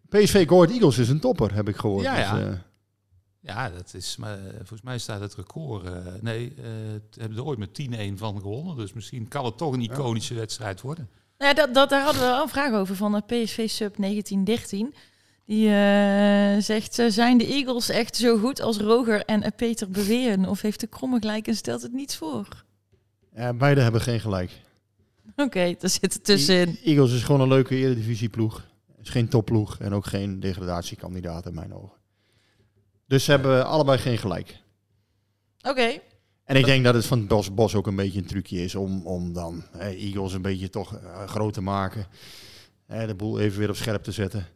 PSV 0.09 0.47
Go 0.47 0.55
Ahead 0.55 0.71
Eagles 0.71 0.97
is 0.97 1.09
een 1.09 1.19
topper, 1.19 1.53
heb 1.53 1.69
ik 1.69 1.75
gehoord. 1.75 2.03
Ja, 2.03 2.17
ja. 2.19 2.35
Dus, 2.35 2.43
eh, 2.43 2.51
Ja, 3.47 3.69
dat 3.69 3.93
is, 3.93 4.17
maar 4.17 4.37
eh, 4.37 4.53
volgens 4.55 4.81
mij 4.81 4.97
staat 4.97 5.19
het 5.21 5.35
record. 5.35 5.85
eh, 5.85 5.91
nee, 6.21 6.53
eh 6.57 6.63
het 6.93 7.15
hebben 7.19 7.37
er 7.37 7.45
ooit 7.45 7.59
met 7.59 7.73
10-1 8.13 8.17
van 8.17 8.39
gewonnen. 8.41 8.75
Dus 8.77 8.93
misschien 8.93 9.27
kan 9.27 9.45
het 9.45 9.57
toch 9.57 9.73
een 9.73 9.81
iconische 9.81 10.33
wedstrijd 10.33 10.81
worden. 10.81 11.09
Nou 11.37 11.55
ja, 11.55 11.65
dat, 11.65 11.73
dat, 11.73 11.89
daar 11.89 12.03
hadden 12.03 12.21
we 12.21 12.27
wel 12.27 12.41
een 12.41 12.49
vraag 12.49 12.73
over 12.73 12.95
van 12.95 13.11
de 13.11 13.21
PSV 13.21 13.69
Sub 13.69 13.95
1913. 13.97 14.93
Die 15.45 15.69
eh, 15.69 16.61
zegt, 16.61 17.01
zijn 17.07 17.37
de 17.37 17.45
Eagles 17.45 17.89
echt 17.89 18.15
zo 18.15 18.37
goed 18.37 18.61
als 18.61 18.77
Roger 18.77 19.25
en 19.25 19.53
Peter 19.55 19.89
beweren? 19.89 20.45
Of 20.45 20.61
heeft 20.61 20.79
de 20.79 20.87
Kromme 20.87 21.19
gelijk 21.19 21.47
en 21.47 21.55
stelt 21.55 21.81
het 21.81 21.93
niets 21.93 22.15
voor? 22.15 22.63
ja, 23.35 23.53
beide 23.53 23.81
hebben 23.81 24.01
geen 24.01 24.19
gelijk. 24.19 24.51
Oké, 25.35 25.75
daar 25.79 25.89
zit 25.89 26.13
het 26.13 26.23
tussenin. 26.23 26.77
E- 26.83 26.89
Eagles 26.89 27.13
is 27.13 27.23
gewoon 27.23 27.41
een 27.41 27.47
leuke 27.47 27.75
eredivisieploeg. 27.75 28.65
Is 29.01 29.09
geen 29.09 29.27
topploeg 29.29 29.79
en 29.79 29.93
ook 29.93 30.05
geen 30.05 30.39
degradatiekandidaat 30.39 31.45
in 31.45 31.53
mijn 31.53 31.73
ogen. 31.73 31.96
Dus 33.07 33.23
ze 33.23 33.31
hebben 33.31 33.65
allebei 33.65 33.97
geen 33.97 34.17
gelijk. 34.17 34.61
Oké. 35.61 35.99
En 36.43 36.55
ik 36.55 36.65
denk 36.65 36.83
dat 36.83 36.93
het 36.93 37.05
van 37.05 37.27
Bos, 37.27 37.53
Bos 37.53 37.75
ook 37.75 37.87
een 37.87 37.95
beetje 37.95 38.19
een 38.19 38.25
trucje 38.25 38.63
is 38.63 38.75
om, 38.75 39.05
om 39.05 39.33
dan 39.33 39.63
Eagles 39.79 40.33
een 40.33 40.41
beetje 40.41 40.69
toch 40.69 40.95
eh, 40.95 41.27
groot 41.27 41.53
te 41.53 41.61
maken. 41.61 42.05
Hè, 42.85 43.07
de 43.07 43.15
boel 43.15 43.39
even 43.39 43.59
weer 43.59 43.69
op 43.69 43.75
scherp 43.75 44.03
te 44.03 44.11
zetten. 44.11 44.47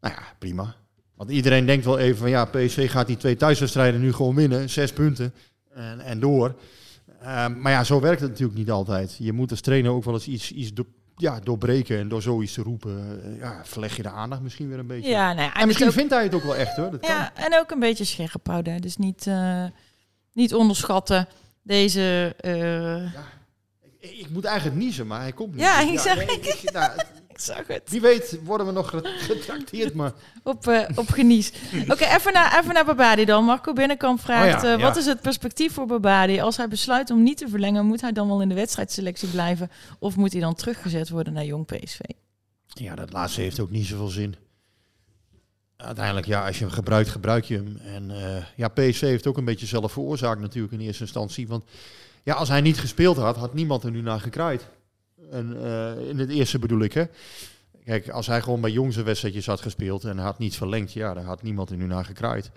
Nou 0.00 0.14
ja, 0.14 0.22
prima. 0.38 0.76
Want 1.14 1.30
iedereen 1.30 1.66
denkt 1.66 1.84
wel 1.84 1.98
even 1.98 2.16
van 2.16 2.30
ja, 2.30 2.44
PSV 2.44 2.90
gaat 2.90 3.06
die 3.06 3.16
twee 3.16 3.36
thuiswedstrijden 3.36 4.00
nu 4.00 4.12
gewoon 4.12 4.34
winnen. 4.34 4.70
Zes 4.70 4.92
punten 4.92 5.34
en, 5.70 6.00
en 6.00 6.20
door. 6.20 6.54
Ehm, 7.20 7.60
maar 7.60 7.72
ja, 7.72 7.84
zo 7.84 8.00
werkt 8.00 8.20
het 8.20 8.30
natuurlijk 8.30 8.58
niet 8.58 8.70
altijd. 8.70 9.16
Je 9.18 9.32
moet 9.32 9.50
als 9.50 9.60
trainer 9.60 9.90
ook 9.90 10.04
wel 10.04 10.14
eens 10.14 10.28
iets, 10.28 10.52
iets 10.52 10.72
ja, 11.16 11.40
doorbreken. 11.40 11.98
En 11.98 12.08
door 12.08 12.22
zoiets 12.22 12.52
te 12.52 12.62
roepen, 12.62 13.20
eh, 13.24 13.38
ja, 13.38 13.60
verleg 13.64 13.96
je 13.96 14.02
de 14.02 14.08
aandacht 14.10 14.42
misschien 14.42 14.68
weer 14.68 14.78
een 14.78 14.86
beetje. 14.86 15.10
Ja, 15.10 15.30
ja, 15.30 15.36
en 15.38 15.52
en 15.60 15.66
misschien 15.66 15.88
ook- 15.88 15.94
vindt 15.94 16.12
hij 16.12 16.22
het 16.22 16.34
ook 16.34 16.42
wel 16.42 16.56
echt 16.56 16.76
hoor. 16.76 16.90
Dat 16.90 17.00
kan. 17.00 17.10
Ja, 17.10 17.34
en 17.34 17.58
ook 17.58 17.70
een 17.70 17.78
beetje 17.78 18.04
scherp 18.04 18.46
houden. 18.46 18.80
Dus 18.80 18.96
niet, 18.96 19.26
eh, 19.26 19.64
niet 20.32 20.54
onderschatten 20.54 21.28
deze... 21.62 22.34
eh, 22.40 23.02
Ik, 23.98 24.10
ik 24.18 24.30
moet 24.30 24.44
eigenlijk 24.44 24.76
niezen, 24.78 25.06
maar 25.06 25.20
hij 25.20 25.32
komt 25.32 25.52
niet. 25.54 25.60
Ja, 25.60 25.80
ik 25.80 25.86
nee, 25.86 26.26
ik, 26.40 26.70
nou, 26.72 26.90
ik 27.34 27.40
zag 27.40 27.66
het. 27.66 27.90
Wie 27.90 28.00
weet 28.00 28.38
worden 28.44 28.66
we 28.66 28.72
nog 28.72 28.88
ge- 28.90 29.14
getrakteerd, 29.18 29.94
maar... 30.00 30.12
Op, 30.42 30.66
eh, 30.66 30.88
op 30.94 31.08
genies. 31.10 31.52
Oké, 31.92 32.04
even, 32.04 32.32
naar, 32.32 32.58
even 32.60 32.74
naar 32.74 32.84
Babadi 32.84 33.24
dan. 33.24 33.44
Marco 33.44 33.72
Binnenkamp 33.72 34.20
vraagt, 34.20 34.56
Oh 34.56 34.68
ja, 34.68 34.74
eh, 34.74 34.82
wat 34.82 34.96
is 34.96 35.06
het 35.06 35.20
perspectief 35.20 35.72
voor 35.72 35.86
Babadi? 35.86 36.40
Als 36.40 36.56
hij 36.56 36.68
besluit 36.68 37.10
om 37.10 37.22
niet 37.22 37.36
te 37.38 37.48
verlengen, 37.48 37.86
moet 37.86 38.00
hij 38.00 38.12
dan 38.12 38.28
wel 38.28 38.42
in 38.42 38.48
de 38.48 38.54
wedstrijdselectie 38.54 39.28
blijven? 39.28 39.70
Of 39.98 40.16
moet 40.16 40.32
hij 40.32 40.40
dan 40.40 40.54
teruggezet 40.54 41.08
worden 41.08 41.32
naar 41.32 41.44
Jong 41.44 41.66
PSV? 41.66 41.98
Ja, 42.66 42.94
dat 42.94 43.12
laatste 43.12 43.40
heeft 43.40 43.60
ook 43.60 43.70
niet 43.70 43.86
zoveel 43.86 44.08
zin. 44.08 44.34
Uiteindelijk, 45.76 46.26
ja, 46.26 46.46
als 46.46 46.58
je 46.58 46.64
hem 46.64 46.72
gebruikt, 46.72 47.08
gebruik 47.08 47.44
je 47.44 47.54
hem. 47.56 47.76
En 47.76 48.10
eh, 48.10 48.42
ja, 48.56 48.68
PSV 48.68 49.00
heeft 49.00 49.26
ook 49.26 49.36
een 49.36 49.44
beetje 49.44 49.66
zelf 49.66 49.92
veroorzaakt 49.92 50.40
natuurlijk 50.40 50.72
in 50.72 50.80
eerste 50.80 51.02
instantie. 51.02 51.48
Want 51.48 51.64
ja, 52.22 52.34
als 52.34 52.48
hij 52.48 52.60
niet 52.60 52.78
gespeeld 52.78 53.16
had, 53.16 53.36
had 53.36 53.54
niemand 53.54 53.82
er 53.82 53.90
nu 53.90 54.00
naar 54.00 54.20
gekraaid. 54.20 54.68
En 55.30 55.64
eh, 55.64 56.08
in 56.08 56.18
het 56.18 56.30
eerste 56.30 56.58
bedoel 56.58 56.80
ik, 56.80 56.92
hè. 56.92 57.04
Kijk, 57.84 58.08
als 58.08 58.26
hij 58.26 58.42
gewoon 58.42 58.60
bij 58.60 58.70
Jong 58.70 58.92
zijn 58.92 59.04
wedstrijdjes 59.04 59.46
had 59.46 59.60
gespeeld 59.60 60.04
en 60.04 60.18
had 60.18 60.38
niet 60.38 60.56
verlengd, 60.56 60.92
ja, 60.92 61.14
dan 61.14 61.24
had 61.24 61.42
niemand 61.42 61.70
er 61.70 61.76
nu 61.76 61.86
naar 61.86 62.04
gekraaid. 62.04 62.50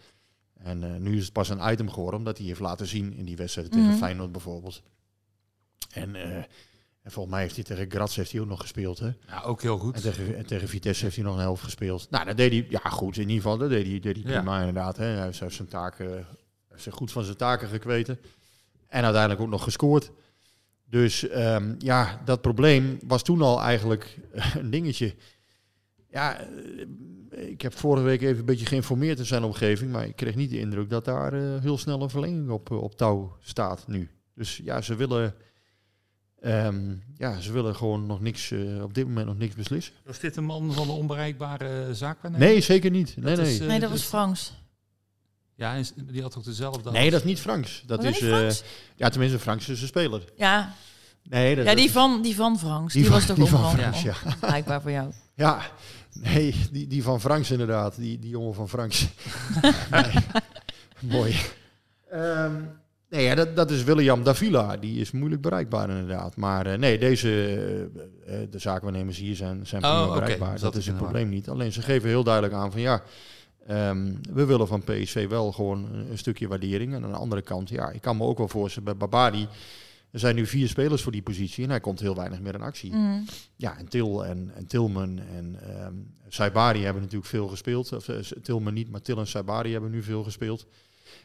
En 0.57 0.83
eh, 0.83 0.99
nu 0.99 1.17
is 1.17 1.23
het 1.23 1.33
pas 1.33 1.49
een 1.49 1.71
item 1.71 1.89
geworden, 1.89 2.19
omdat 2.19 2.37
hij 2.37 2.47
heeft 2.47 2.59
laten 2.59 2.87
zien 2.87 3.13
in 3.13 3.25
die 3.25 3.35
wedstrijden 3.35 3.73
tegen 3.73 3.89
Mhm. 3.89 3.97
Feyenoord 3.97 4.31
bijvoorbeeld. 4.31 4.81
En, 5.93 6.15
eh, 6.15 6.35
en 7.01 7.11
volgens 7.11 7.33
mij 7.33 7.43
heeft 7.43 7.55
hij 7.55 7.63
tegen 7.63 7.91
Graz 7.91 8.15
heeft 8.15 8.31
hij 8.31 8.41
ook 8.41 8.47
nog 8.47 8.61
gespeeld, 8.61 8.99
hè. 8.99 9.11
Ja, 9.27 9.41
ook 9.41 9.61
heel 9.61 9.77
goed. 9.77 9.95
En 9.95 10.01
tegen, 10.01 10.37
en 10.37 10.45
tegen 10.45 10.67
Vitesse 10.67 11.03
heeft 11.03 11.15
hij 11.15 11.25
nog 11.25 11.33
een 11.35 11.41
helft 11.41 11.63
gespeeld. 11.63 12.07
Nou, 12.09 12.25
dat 12.25 12.37
deed 12.37 12.51
hij, 12.51 12.65
ja 12.69 12.89
goed, 12.89 13.15
in 13.15 13.21
ieder 13.21 13.35
geval, 13.35 13.57
dat 13.57 13.69
deed 13.69 13.85
hij, 13.87 13.99
deed 13.99 14.15
hij 14.23 14.31
Ja. 14.31 14.37
prima 14.39 14.59
inderdaad. 14.59 14.97
Hè. 14.97 15.05
Hij 15.05 15.23
heeft 15.23 15.53
zijn 15.53 15.67
taken, 15.67 16.09
hij 16.09 16.25
heeft 16.69 16.83
zich 16.83 16.93
goed 16.93 17.11
van 17.11 17.23
zijn 17.23 17.37
taken 17.37 17.67
gekweten. 17.67 18.19
En 18.87 19.03
uiteindelijk 19.03 19.41
ook 19.41 19.49
nog 19.49 19.63
gescoord. 19.63 20.11
Dus 20.89 21.27
ehm, 21.27 21.75
ja, 21.77 22.21
dat 22.25 22.41
probleem 22.41 22.99
was 23.05 23.23
toen 23.23 23.41
al 23.41 23.61
eigenlijk 23.61 24.17
een 24.59 24.69
dingetje. 24.69 25.15
Ja, 26.09 26.39
eh, 26.39 26.47
ik 27.49 27.61
heb 27.61 27.73
vorige 27.73 28.03
week 28.03 28.21
even 28.21 28.39
een 28.39 28.45
beetje 28.45 28.65
geïnformeerd 28.65 29.19
in 29.19 29.25
zijn 29.25 29.43
omgeving, 29.43 29.91
maar 29.91 30.05
ik 30.05 30.15
kreeg 30.15 30.35
niet 30.35 30.49
de 30.49 30.59
indruk 30.59 30.89
dat 30.89 31.05
daar 31.05 31.33
eh, 31.33 31.61
heel 31.61 31.77
snel 31.77 32.01
een 32.01 32.09
verlenging 32.09 32.49
op, 32.49 32.71
eh, 32.71 32.81
op 32.81 32.95
touw 32.97 33.37
staat 33.39 33.87
nu. 33.87 34.09
Dus 34.35 34.61
ja, 34.63 34.81
ze 34.81 34.95
willen, 34.95 35.35
ehm, 36.39 36.95
ja, 37.15 37.39
ze 37.39 37.51
willen 37.51 37.75
gewoon 37.75 38.05
nog 38.05 38.21
niks, 38.21 38.51
eh, 38.51 38.83
op 38.83 38.93
dit 38.93 39.07
moment 39.07 39.25
nog 39.27 39.37
niks 39.37 39.55
beslissen. 39.55 39.93
Was 40.05 40.19
dit 40.19 40.35
een 40.35 40.43
man 40.45 40.73
van 40.73 40.87
de 40.87 40.93
onbereikbare 40.93 41.93
zaakwaarnemer? 41.93 42.47
Nee, 42.47 42.61
zeker 42.61 42.91
niet. 42.91 43.15
Nee, 43.15 43.35
Dat 43.35 43.45
nee. 43.45 43.53
is, 43.53 43.59
Nee, 43.59 43.79
dat 43.79 43.89
was 43.89 44.03
Frans. 44.03 44.56
Ja, 45.57 45.75
en 45.75 45.85
die 46.11 46.21
had 46.21 46.37
ook 46.37 46.43
dezelfde... 46.43 46.91
nee, 46.91 47.09
dat 47.11 47.19
is 47.19 47.25
niet 47.25 47.39
Franks. 47.39 47.83
Dat 47.85 47.97
Was 47.97 48.05
dat 48.05 48.15
is, 48.15 48.21
eh, 48.29 48.35
Franks? 48.37 48.63
ja, 48.95 49.09
tenminste, 49.09 49.39
Franks 49.39 49.69
is 49.69 49.81
een 49.81 49.87
speler. 49.87 50.21
Ja, 50.35 50.73
Nee, 51.29 51.55
dat, 51.55 51.65
ja 51.65 51.75
die, 51.75 51.83
dat- 51.83 51.93
van, 51.93 52.21
die 52.21 52.35
van 52.35 52.59
Franks. 52.59 52.93
Die 52.93 53.01
Die, 53.01 53.11
van- 53.11 53.19
was 53.19 53.27
toch 53.27 53.37
die 53.37 53.45
van? 53.45 53.71
Franks, 53.77 54.01
ja. 54.01 54.13
Blijkbaar 54.39 54.81
voor 54.81 54.91
jou. 54.91 55.11
Ja, 55.35 55.61
nee, 56.13 56.55
die, 56.71 56.87
die 56.87 57.03
van 57.03 57.21
Franks 57.21 57.51
inderdaad. 57.51 57.95
Die, 57.95 58.19
die 58.19 58.29
jongen 58.29 58.53
van 58.53 58.69
Franks. 58.69 59.07
Nee. 59.91 60.13
Mooi. 60.99 61.35
Ehm, 62.11 62.53
nee, 63.09 63.23
ja, 63.23 63.35
dat, 63.35 63.55
dat 63.55 63.71
is 63.71 63.83
William 63.83 64.23
Davila. 64.23 64.77
Die 64.77 64.99
is 64.99 65.11
moeilijk 65.11 65.41
bereikbaar 65.41 65.89
inderdaad. 65.89 66.35
Maar 66.35 66.65
eh, 66.65 66.77
nee, 66.77 66.97
deze, 66.97 67.29
eh, 68.25 68.33
de 68.49 68.59
zaakwaarnemers 68.59 69.17
hier 69.17 69.35
zijn, 69.35 69.67
zijn 69.67 69.83
Oh, 69.85 70.01
prima 70.01 70.13
bereikbaar. 70.19 70.51
Dat 70.51 70.61
Dat 70.61 70.75
is 70.75 70.87
het 70.87 70.97
probleem 70.97 71.29
niet. 71.29 71.49
Alleen 71.49 71.71
ze 71.71 71.81
geven 71.81 72.09
heel 72.09 72.23
duidelijk 72.23 72.53
aan 72.53 72.71
van 72.71 72.81
ja, 72.81 73.01
ehm, 73.67 74.13
we 74.33 74.45
willen 74.45 74.67
van 74.67 74.83
PSV 74.83 75.27
wel 75.27 75.51
gewoon 75.51 75.93
een, 76.09 76.17
stukje 76.17 76.47
waardering. 76.47 76.93
En 76.93 77.03
aan 77.03 77.11
de 77.11 77.17
andere 77.17 77.41
kant, 77.41 77.69
ja, 77.69 77.89
ik 77.89 78.01
kan 78.01 78.17
me 78.17 78.23
ook 78.23 78.37
wel 78.37 78.47
voorstellen 78.47 78.97
bij 78.97 78.97
Babadi... 78.97 79.47
Er 80.11 80.19
zijn 80.19 80.35
nu 80.35 80.45
vier 80.45 80.67
spelers 80.67 81.01
voor 81.01 81.11
die 81.11 81.21
positie 81.21 81.63
en 81.63 81.69
hij 81.69 81.79
komt 81.79 81.99
heel 81.99 82.15
weinig 82.15 82.41
meer 82.41 82.53
in 82.53 82.61
actie. 82.61 82.91
Mhm. 82.91 83.21
Ja, 83.55 83.77
en 83.77 83.87
Til 83.87 84.25
en, 84.25 84.51
en 84.55 84.67
Tilman 84.67 85.19
en 85.19 85.59
ehm 85.61 85.93
Saibari 86.27 86.83
hebben 86.83 87.01
natuurlijk 87.01 87.29
veel 87.29 87.47
gespeeld. 87.47 87.93
Of, 87.93 88.09
eh, 88.09 88.17
Tilman 88.41 88.73
niet, 88.73 88.89
maar 88.89 89.01
Til 89.01 89.17
en 89.17 89.27
Saibari 89.27 89.71
hebben 89.71 89.91
nu 89.91 90.03
veel 90.03 90.23
gespeeld. 90.23 90.65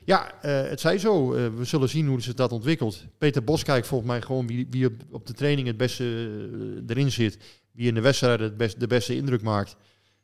Ja, 0.05 0.41
eh, 0.43 0.69
het 0.69 0.81
zij 0.81 0.99
zo. 0.99 1.35
Eh, 1.35 1.47
we 1.57 1.65
zullen 1.65 1.89
zien 1.89 2.07
hoe 2.07 2.21
zich 2.21 2.35
dat 2.35 2.53
ontwikkelt. 2.53 3.05
Peter 3.19 3.45
Bos 3.45 3.63
kijkt 3.63 3.87
volgens 3.87 4.11
mij 4.11 4.23
gewoon 4.23 4.47
wie, 4.47 4.67
wie 4.71 4.87
op, 4.87 4.93
op 5.11 5.27
de 5.27 5.33
training 5.33 5.67
het 5.67 5.77
beste 5.77 6.05
erin 6.87 7.11
zit. 7.11 7.39
Wie 7.73 7.89
in 7.89 7.95
de 7.95 8.01
wedstrijd 8.01 8.41
het 8.41 8.57
best, 8.57 8.81
de 8.81 8.87
beste 8.87 9.17
indruk 9.17 9.43
maakt. 9.43 9.77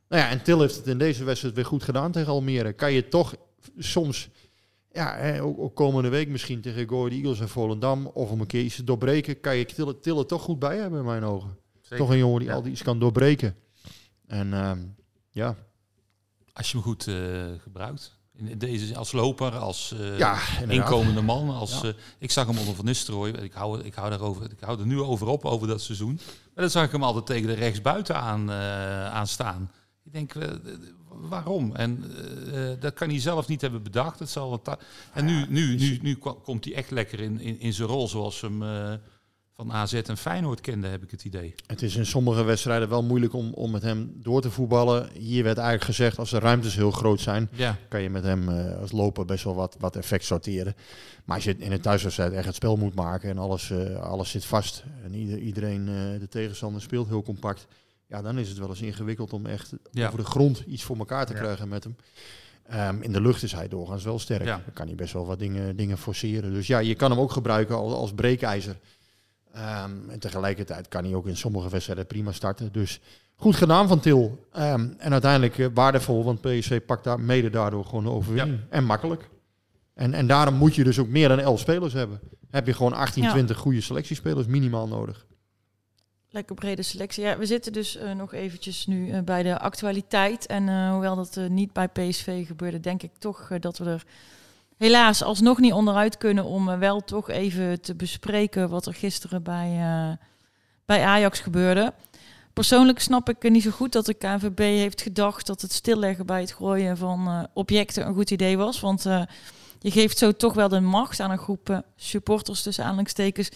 Nou 0.08 0.22
ja, 0.22 0.28
en 0.30 0.42
Til 0.42 0.60
heeft 0.60 0.76
het 0.76 0.86
in 0.86 0.98
deze 0.98 1.24
wedstrijd 1.24 1.54
weer 1.54 1.64
goed 1.64 1.82
gedaan 1.82 2.12
tegen 2.12 2.32
Almere. 2.32 2.72
Kan 2.72 2.92
je 2.92 3.08
toch 3.08 3.34
soms, 3.78 4.28
ja, 4.92 5.16
hè, 5.16 5.42
ook, 5.42 5.58
ook 5.58 5.74
komende 5.74 6.08
week 6.08 6.28
misschien 6.28 6.60
tegen 6.60 6.88
Go 6.88 6.96
Ahead 6.98 7.12
Eagles 7.12 7.40
en 7.40 7.48
Volendam... 7.48 8.06
of 8.06 8.30
om 8.30 8.40
een 8.40 8.46
keer 8.46 8.62
iets 8.62 8.76
te 8.76 8.84
doorbreken, 8.84 9.40
kan 9.40 9.56
je 9.56 9.64
Til, 9.64 10.00
Til 10.00 10.18
er 10.18 10.26
toch 10.26 10.42
goed 10.42 10.58
bij 10.58 10.76
hebben 10.76 10.98
in 10.98 11.04
mijn 11.04 11.24
ogen. 11.24 11.56
Zeker. 11.80 11.96
Toch 11.96 12.10
een 12.10 12.18
jongen 12.18 12.38
die 12.38 12.48
Ja. 12.48 12.54
altijd 12.54 12.72
iets 12.72 12.82
kan 12.82 12.98
doorbreken. 12.98 13.56
En 14.26 14.52
ehm, 14.54 14.78
ja, 15.30 15.56
Als 16.52 16.70
je 16.70 16.76
hem 16.76 16.82
goed 16.86 17.06
eh, 17.06 17.14
gebruikt. 17.62 18.16
In 18.36 18.58
deze, 18.58 18.96
als 18.96 19.12
loper, 19.12 19.56
als 19.56 19.94
eh, 20.00 20.18
Ja, 20.18 20.38
inkomende 20.68 21.20
man. 21.22 21.50
Als, 21.50 21.80
Ja. 21.80 21.88
eh, 21.88 21.94
ik 22.18 22.30
zag 22.30 22.46
hem 22.46 22.58
onder 22.58 22.74
Van 22.74 22.84
Nistelrooy. 22.84 23.30
Ik 23.30 23.52
hou, 23.52 23.80
ik, 23.80 23.94
hou 23.94 24.10
daarover, 24.10 24.50
ik 24.50 24.60
hou 24.60 24.80
er 24.80 24.86
nu 24.86 25.00
over 25.00 25.26
op, 25.26 25.44
over 25.44 25.68
dat 25.68 25.80
seizoen. 25.80 26.12
Maar 26.14 26.64
dan 26.64 26.70
zag 26.70 26.84
ik 26.84 26.92
hem 26.92 27.02
altijd 27.02 27.26
tegen 27.26 27.46
de 27.46 27.54
rechtsbuiten 27.54 28.16
aan, 28.16 28.50
eh 28.50 29.06
aan 29.14 29.26
staan. 29.26 29.70
Ik 30.08 30.14
denk, 30.14 30.34
eh, 30.34 30.50
waarom? 31.08 31.74
En 31.74 32.04
eh, 32.16 32.72
eh, 32.72 32.80
dat 32.80 32.94
kan 32.94 33.08
hij 33.08 33.20
zelf 33.20 33.48
niet 33.48 33.60
hebben 33.60 33.82
bedacht. 33.82 34.18
Het 34.18 34.30
zal 34.30 34.50
wat 34.50 34.78
en 35.12 35.24
nu, 35.24 35.46
nu, 35.48 35.98
nu, 36.02 36.14
komt 36.16 36.64
hij 36.64 36.74
echt 36.74 36.90
lekker 36.90 37.20
in, 37.20 37.40
in, 37.40 37.60
in 37.60 37.72
zijn 37.72 37.88
rol 37.88 38.08
zoals 38.08 38.40
hem 38.40 38.62
van 39.54 39.72
AZ 39.72 39.92
en 39.94 40.16
Feyenoord 40.16 40.60
kende, 40.60 40.88
heb 40.88 41.02
ik 41.02 41.10
het 41.10 41.24
idee. 41.24 41.54
het 41.66 41.82
is 41.82 41.96
in 41.96 42.06
sommige 42.06 42.42
wedstrijden 42.42 42.88
wel 42.88 43.02
moeilijk 43.02 43.32
om, 43.32 43.52
om 43.52 43.70
met 43.70 43.82
hem 43.82 44.12
door 44.22 44.40
te 44.40 44.50
voetballen. 44.50 45.08
Hier 45.12 45.42
werd 45.44 45.56
eigenlijk 45.58 45.86
gezegd, 45.86 46.18
als 46.18 46.30
de 46.30 46.38
ruimtes 46.38 46.74
heel 46.74 46.90
groot 46.90 47.20
zijn, 47.20 47.48
Ja. 47.52 47.76
kan 47.88 48.02
je 48.02 48.10
met 48.10 48.22
hem 48.22 48.48
eh, 48.48 48.80
als 48.80 48.92
loper 48.92 49.24
best 49.24 49.44
wel 49.44 49.54
wat, 49.54 49.76
wat 49.78 49.96
effect 49.96 50.24
sorteren. 50.24 50.74
Maar 51.24 51.36
als 51.36 51.44
je 51.44 51.56
in 51.58 51.72
een 51.72 51.80
thuiswedstrijd 51.80 52.32
echt 52.32 52.46
het 52.46 52.54
spel 52.54 52.76
moet 52.76 52.94
maken 52.94 53.30
en 53.30 53.38
alles, 53.38 53.72
alles 54.00 54.30
zit 54.30 54.44
vast 54.44 54.84
en 55.04 55.14
ieder, 55.14 55.38
iedereen, 55.38 55.84
de 56.18 56.28
tegenstander 56.28 56.82
speelt 56.82 57.08
heel 57.08 57.22
compact, 57.22 57.66
ja, 58.08 58.22
dan 58.22 58.38
is 58.38 58.48
het 58.48 58.58
wel 58.58 58.68
eens 58.68 58.80
ingewikkeld 58.82 59.32
om 59.32 59.46
echt 59.46 59.72
Ja. 59.90 60.06
over 60.06 60.18
de 60.18 60.24
grond 60.24 60.62
iets 60.66 60.82
voor 60.82 60.96
elkaar 60.98 61.26
te 61.26 61.32
Ja. 61.32 61.38
krijgen 61.38 61.68
met 61.68 61.84
hem. 61.84 61.96
Ehm, 62.66 63.02
in 63.02 63.12
de 63.12 63.20
lucht 63.20 63.42
is 63.42 63.52
hij 63.52 63.68
doorgaans 63.68 64.04
wel 64.04 64.18
sterk. 64.18 64.44
Ja. 64.44 64.60
Dan 64.64 64.72
kan 64.74 64.86
hij 64.86 64.94
best 64.94 65.12
wel 65.12 65.26
wat 65.26 65.38
dingen, 65.38 65.76
dingen 65.76 65.98
forceren. 65.98 66.52
Dus 66.52 66.66
ja, 66.66 66.78
je 66.78 66.94
kan 66.94 67.10
hem 67.10 67.20
ook 67.20 67.30
gebruiken 67.32 67.76
als, 67.76 67.92
als 67.92 68.12
breekijzer. 68.12 68.76
Ehm, 69.52 70.08
en 70.08 70.18
tegelijkertijd 70.18 70.88
kan 70.88 71.04
hij 71.04 71.14
ook 71.14 71.26
in 71.26 71.36
sommige 71.36 71.68
wedstrijden 71.68 72.06
prima 72.06 72.32
starten. 72.32 72.72
Dus 72.72 73.00
goed 73.36 73.56
gedaan 73.56 73.88
van 73.88 74.00
Til. 74.00 74.44
Ehm, 74.52 74.88
en 74.98 75.12
uiteindelijk 75.12 75.58
eh, 75.58 75.66
waardevol, 75.74 76.24
want 76.24 76.40
PSV 76.40 76.80
pakt 76.86 77.04
daar 77.04 77.20
mede 77.20 77.50
daardoor 77.50 77.84
gewoon 77.84 78.04
de 78.04 78.10
overwinning. 78.10 78.60
En 78.68 78.84
makkelijk. 78.84 79.28
En, 79.94 80.14
en 80.14 80.26
daarom 80.26 80.54
moet 80.54 80.74
je 80.74 80.84
dus 80.84 80.98
ook 80.98 81.08
meer 81.08 81.28
dan 81.28 81.38
11 81.38 81.60
spelers 81.60 81.92
hebben. 81.92 82.20
Heb 82.50 82.66
je 82.66 82.72
gewoon 82.74 82.92
18, 82.92 83.22
Ja. 83.22 83.30
20 83.30 83.56
goede 83.56 83.80
selectiespelers 83.80 84.46
minimaal 84.46 84.88
nodig. 84.88 85.26
Lekker 86.38 86.56
brede 86.56 86.82
selectie. 86.82 87.24
Ja, 87.24 87.38
we 87.38 87.46
zitten 87.46 87.72
dus 87.72 87.96
eh, 87.96 88.12
nog 88.12 88.32
eventjes 88.32 88.86
nu 88.86 89.10
eh, 89.10 89.20
bij 89.22 89.42
de 89.42 89.58
actualiteit. 89.58 90.46
En 90.46 90.68
eh, 90.68 90.90
hoewel 90.90 91.16
dat 91.16 91.38
niet 91.48 91.72
bij 91.72 91.88
PSV 91.88 92.46
gebeurde, 92.46 92.80
denk 92.80 93.02
ik 93.02 93.10
toch 93.18 93.48
dat 93.60 93.78
we 93.78 93.84
er 93.84 94.04
helaas 94.76 95.22
alsnog 95.22 95.58
niet 95.58 95.72
onderuit 95.72 96.16
kunnen 96.16 96.44
om 96.44 96.78
wel 96.78 97.00
toch 97.04 97.30
even 97.30 97.80
te 97.80 97.94
bespreken 97.94 98.68
wat 98.68 98.86
er 98.86 98.94
gisteren 98.94 99.42
bij, 99.42 99.80
bij 100.84 101.04
Ajax 101.04 101.40
gebeurde. 101.40 101.92
Persoonlijk 102.52 103.00
snap 103.00 103.28
ik 103.28 103.50
niet 103.50 103.62
zo 103.62 103.70
goed 103.70 103.92
dat 103.92 104.06
de 104.06 104.14
KNVB 104.14 104.58
heeft 104.58 105.02
gedacht 105.02 105.46
dat 105.46 105.60
het 105.60 105.72
stilleggen 105.72 106.26
bij 106.26 106.40
het 106.40 106.52
gooien 106.52 106.96
van 106.96 107.48
objecten 107.52 108.06
een 108.06 108.14
goed 108.14 108.30
idee 108.30 108.56
was. 108.56 108.80
Want 108.80 109.02
je 109.80 109.90
geeft 109.90 110.18
zo 110.18 110.32
toch 110.32 110.54
wel 110.54 110.68
de 110.68 110.80
macht 110.80 111.20
aan 111.20 111.30
een 111.30 111.38
groep 111.38 111.82
supporters 111.96 112.62
tussen 112.62 112.84
aanhalingstekens 112.84 113.50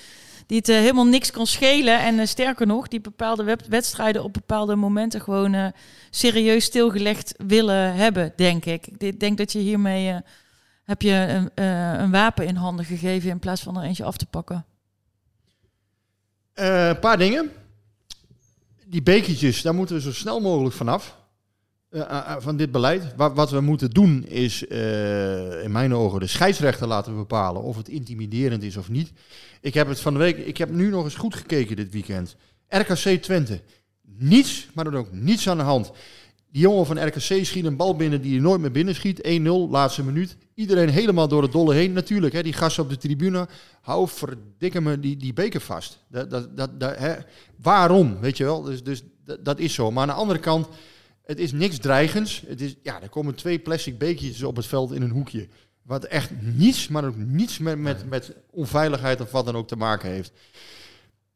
die 0.46 0.58
het 0.58 0.68
eh, 0.68 0.76
helemaal 0.76 1.06
niks 1.06 1.30
kan 1.30 1.46
schelen. 1.46 2.00
En 2.00 2.18
eh, 2.18 2.26
sterker 2.26 2.66
nog, 2.66 2.88
die 2.88 3.00
bepaalde 3.00 3.58
wedstrijden 3.68 4.24
op 4.24 4.32
bepaalde 4.32 4.76
momenten 4.76 5.20
gewoon 5.20 5.54
eh, 5.54 5.66
serieus 6.10 6.64
stilgelegd 6.64 7.34
willen 7.46 7.94
hebben, 7.94 8.32
denk 8.36 8.64
ik. 8.64 8.86
Ik 8.86 9.20
denk 9.20 9.38
dat 9.38 9.52
je 9.52 9.58
hiermee 9.58 10.20
heb 10.84 11.02
je 11.02 11.12
een, 11.54 11.64
een 12.02 12.10
wapen 12.10 12.46
in 12.46 12.56
handen 12.56 12.84
gegeven 12.84 13.30
in 13.30 13.38
plaats 13.38 13.62
van 13.62 13.76
er 13.76 13.84
eentje 13.84 14.04
af 14.04 14.16
te 14.16 14.26
pakken. 14.26 14.64
Een 16.54 16.98
paar 16.98 17.18
dingen. 17.18 17.52
die 18.86 19.02
bekertjes, 19.02 19.62
daar 19.62 19.74
moeten 19.74 19.96
we 19.96 20.02
zo 20.02 20.12
snel 20.12 20.40
mogelijk 20.40 20.74
vanaf. 20.74 21.21
Eh, 21.92 22.00
eh, 22.00 22.08
eh, 22.08 22.36
van 22.38 22.56
dit 22.56 22.70
beleid. 22.70 23.14
Wat, 23.16 23.34
wat 23.34 23.50
we 23.50 23.60
moeten 23.60 23.90
doen 23.90 24.24
is, 24.24 24.62
in 25.62 25.72
mijn 25.72 25.94
ogen, 25.94 26.20
de 26.20 26.26
scheidsrechter 26.26 26.86
laten 26.86 27.16
bepalen 27.16 27.62
of 27.62 27.76
het 27.76 27.88
intimiderend 27.88 28.62
is 28.62 28.76
of 28.76 28.88
niet. 28.88 29.12
Ik 29.60 29.74
heb 29.74 29.88
het 29.88 30.00
van 30.00 30.12
de 30.12 30.18
week, 30.18 30.36
ik 30.36 30.56
heb 30.56 30.70
nu 30.70 30.90
nog 30.90 31.04
eens 31.04 31.14
goed 31.14 31.34
gekeken 31.34 31.76
dit 31.76 31.92
weekend. 31.92 32.36
RKC 32.68 33.22
Twente. 33.22 33.60
Niets, 34.18 34.68
maar 34.72 34.84
dan 34.84 34.96
ook 34.96 35.12
niets 35.12 35.48
aan 35.48 35.56
de 35.56 35.62
hand. 35.62 35.90
Die 36.50 36.62
jongen 36.62 36.86
van 36.86 37.06
RKC 37.06 37.44
schiet 37.44 37.64
een 37.64 37.76
bal 37.76 37.96
binnen 37.96 38.22
die 38.22 38.34
je 38.34 38.40
nooit 38.40 38.60
meer 38.60 38.70
binnen 38.70 38.94
schiet. 38.94 39.40
1-0, 39.40 39.42
laatste 39.70 40.04
minuut. 40.04 40.36
Iedereen 40.54 40.88
helemaal 40.88 41.28
door 41.28 41.42
het 41.42 41.52
dolle 41.52 41.74
heen. 41.74 41.92
Natuurlijk, 41.92 42.32
hè, 42.32 42.42
die 42.42 42.52
gasten 42.52 42.82
op 42.82 42.90
de 42.90 42.96
tribune. 42.96 43.48
Hou 43.80 44.08
verdikke 44.08 44.80
me 44.80 45.00
die, 45.00 45.16
die 45.16 45.32
beker 45.32 45.60
vast. 45.60 45.98
Dat, 46.08 46.30
dat, 46.30 46.56
dat, 46.56 46.70
hè. 46.80 47.14
Waarom, 47.62 48.20
weet 48.20 48.36
je 48.36 48.44
wel? 48.44 48.62
Dus, 48.62 48.82
dus 48.82 49.02
dat 49.40 49.58
is 49.58 49.74
zo. 49.74 49.90
Maar 49.90 50.02
aan 50.02 50.08
de 50.08 50.20
andere 50.20 50.38
kant, 50.40 50.68
het 51.24 51.38
is 51.38 51.52
niks 51.52 51.78
dreigends. 51.78 52.42
Het 52.46 52.60
is, 52.60 52.76
ja, 52.82 53.02
er 53.02 53.08
komen 53.08 53.34
twee 53.34 53.58
plastic 53.58 53.98
bekertjes 53.98 54.42
op 54.42 54.56
het 54.56 54.66
veld 54.66 54.92
in 54.92 55.02
een 55.02 55.10
hoekje. 55.10 55.48
Wat 55.82 56.04
echt 56.04 56.30
niets, 56.40 56.88
maar 56.88 57.04
ook 57.04 57.16
niets 57.16 57.58
met, 57.58 57.78
met, 57.78 58.08
met 58.08 58.34
onveiligheid 58.50 59.20
of 59.20 59.30
wat 59.30 59.44
dan 59.44 59.56
ook 59.56 59.68
te 59.68 59.76
maken 59.76 60.10
heeft. 60.10 60.32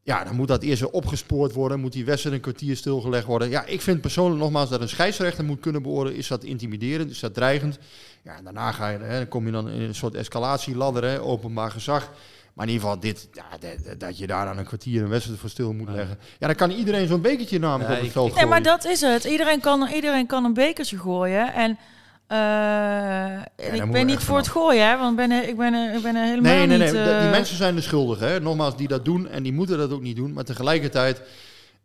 Ja, 0.02 0.24
dan 0.24 0.34
moet 0.34 0.48
dat 0.48 0.62
eerst 0.62 0.90
opgespoord 0.90 1.52
worden. 1.52 1.80
Moet 1.80 1.92
die 1.92 2.04
wedstrijd 2.04 2.36
een 2.36 2.42
kwartier 2.42 2.76
stilgelegd 2.76 3.26
worden. 3.26 3.48
Ja, 3.48 3.64
ik 3.64 3.80
vind 3.80 4.00
persoonlijk 4.00 4.40
nogmaals 4.40 4.70
dat 4.70 4.80
een 4.80 4.88
scheidsrechter 4.88 5.44
moet 5.44 5.60
kunnen 5.60 5.82
beoordelen. 5.82 6.18
Is 6.18 6.28
dat 6.28 6.44
intimiderend? 6.44 7.10
Is 7.10 7.20
dat 7.20 7.34
dreigend? 7.34 7.78
Ja, 8.22 8.36
en 8.36 8.44
daarna 8.44 8.72
ga 8.72 8.88
je, 8.88 8.98
hè, 8.98 9.18
dan 9.18 9.28
kom 9.28 9.46
je 9.46 9.52
dan 9.52 9.68
in 9.68 9.80
een 9.80 9.94
soort 9.94 10.14
escalatieladder, 10.14 11.04
hè, 11.04 11.20
openbaar 11.20 11.70
gezag. 11.70 12.12
Maar 12.56 12.66
in 12.66 12.72
ieder 12.72 12.86
geval, 12.88 13.00
dit, 13.02 13.28
ja, 13.32 13.44
dat, 13.60 14.00
dat 14.00 14.18
je 14.18 14.26
daar 14.26 14.44
dan 14.46 14.58
een 14.58 14.64
kwartier 14.64 15.02
een 15.02 15.08
wedstrijd 15.08 15.38
voor 15.40 15.50
stil 15.50 15.72
moet 15.72 15.88
leggen. 15.88 16.18
Ja, 16.38 16.46
dan 16.46 16.56
kan 16.56 16.70
iedereen 16.70 17.06
zo'n 17.08 17.20
bekertje 17.20 17.58
namelijk 17.58 17.90
op 17.96 18.00
het 18.02 18.12
veld 18.12 18.24
Nee, 18.24 18.34
gooien. 18.34 18.48
maar 18.48 18.62
dat 18.62 18.84
is 18.84 19.00
het. 19.00 19.24
Iedereen 19.24 19.60
kan, 19.60 19.88
iedereen 19.94 20.26
kan 20.26 20.44
een 20.44 20.54
bekertje 20.54 20.98
gooien. 20.98 21.52
En, 21.54 21.78
eh, 22.26 23.74
ik 23.74 23.90
ben 23.92 24.06
niet 24.06 24.18
voor 24.20 24.36
het 24.36 24.48
gooien, 24.48 24.88
hè, 24.88 24.96
want 24.98 25.10
ik 25.10 25.28
ben, 25.28 25.48
ik 25.48 25.56
ben, 25.56 25.94
ik 25.94 26.02
ben 26.02 26.16
er 26.16 26.24
helemaal 26.24 26.52
Nee, 26.52 26.66
nee, 26.66 26.78
nee. 26.78 26.86
niet... 26.86 26.96
Die 27.02 27.12
eh, 27.12 27.30
mensen 27.30 27.56
zijn 27.56 27.74
de 27.74 27.80
schuldigen. 27.80 28.28
Hè? 28.28 28.40
Nogmaals, 28.40 28.76
die 28.76 28.88
dat 28.88 29.04
doen 29.04 29.28
en 29.28 29.42
die 29.42 29.52
moeten 29.52 29.78
dat 29.78 29.90
ook 29.92 30.02
niet 30.02 30.16
doen. 30.16 30.32
Maar 30.32 30.44
tegelijkertijd, 30.44 31.20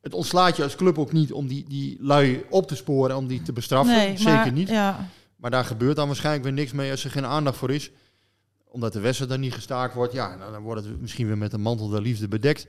het 0.01 0.13
ontslaat 0.13 0.55
je 0.57 0.63
als 0.63 0.75
club 0.75 0.97
ook 0.99 1.12
niet 1.12 1.31
om 1.31 1.47
die, 1.47 1.65
die 1.67 1.97
lui 1.99 2.43
op 2.49 2.67
te 2.67 2.75
sporen, 2.75 3.17
om 3.17 3.27
die 3.27 3.41
te 3.41 3.53
bestraffen. 3.53 3.95
Nee, 3.95 4.17
Zeker 4.17 4.34
maar- 4.34 4.51
niet. 4.51 4.69
ja. 4.69 5.07
Maar 5.36 5.51
daar 5.51 5.65
gebeurt 5.65 5.95
dan 5.95 6.07
waarschijnlijk 6.07 6.43
weer 6.43 6.53
niks 6.53 6.71
mee 6.71 6.91
als 6.91 7.03
er 7.03 7.12
geen 7.12 7.25
aandacht 7.25 7.57
voor 7.57 7.71
is. 7.71 7.91
Omdat 8.71 8.93
de 8.93 8.99
wedstrijd 8.99 9.31
dan 9.31 9.39
niet 9.39 9.53
gestaakt 9.53 9.93
wordt. 9.93 10.13
Ja, 10.13 10.36
nou, 10.36 10.51
dan 10.51 10.62
wordt 10.62 10.86
het 10.86 11.01
misschien 11.01 11.27
weer 11.27 11.38
met 11.38 11.51
de 11.51 11.57
mantel 11.57 11.89
der 11.89 12.01
liefde 12.01 12.27
bedekt. 12.27 12.67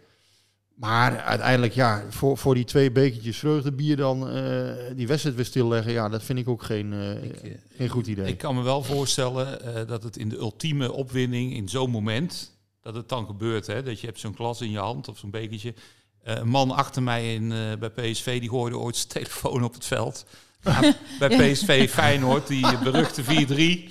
Maar 0.75 1.19
uiteindelijk, 1.19 1.73
ja, 1.73 2.05
voor, 2.09 2.39
voor 2.39 2.55
die 2.55 2.65
twee 2.65 2.93
bekertjes 2.93 3.39
vreugdebier 3.39 3.97
dan 3.97 4.29
eh, 4.29 4.75
die 4.97 5.07
wedstrijd 5.07 5.37
weer 5.37 5.45
stilleggen. 5.45 5.93
Ja, 5.93 6.09
dat 6.09 6.23
vind 6.23 6.39
ik 6.39 6.49
ook 6.49 6.63
geen, 6.63 6.93
eh, 6.93 7.31
geen 7.77 7.89
goed 7.89 8.07
idee. 8.07 8.27
Ik 8.27 8.39
kan 8.39 8.55
me 8.55 8.63
wel 8.63 8.83
voorstellen 8.83 9.75
eh, 9.75 9.87
dat 9.87 10.03
het 10.03 10.17
in 10.17 10.29
de 10.29 10.37
ultieme 10.37 10.93
opwinding, 10.93 11.55
in 11.55 11.69
zo'n 11.69 11.91
moment, 11.91 12.53
dat 12.83 12.95
het 12.95 13.09
dan 13.09 13.27
gebeurt. 13.27 13.67
Hè? 13.67 13.83
Dat 13.83 14.01
je 14.01 14.07
hebt 14.07 14.21
zo'n 14.21 14.35
glas 14.35 14.61
in 14.61 14.71
je 14.71 14.79
hand 14.79 15.09
of 15.09 15.19
zo'n 15.19 15.31
bekertje. 15.31 15.75
Eh, 16.23 16.37
een 16.37 16.49
man 16.49 16.71
achter 16.71 17.03
mij 17.03 17.35
in, 17.35 17.53
eh, 17.53 17.59
bij 17.79 17.91
PSV, 17.91 18.41
die 18.41 18.49
gooide 18.49 18.79
ooit 18.79 18.97
zijn 18.97 19.09
telefoon 19.09 19.65
op 19.65 19.75
het 19.75 19.85
veld. 19.85 20.25
Ja, 20.61 20.95
bij 21.19 21.53
PSV 21.53 21.91
Feyenoord, 21.91 22.47
die 22.47 22.79
beruchte 22.79 23.23
4-3. 23.23 23.91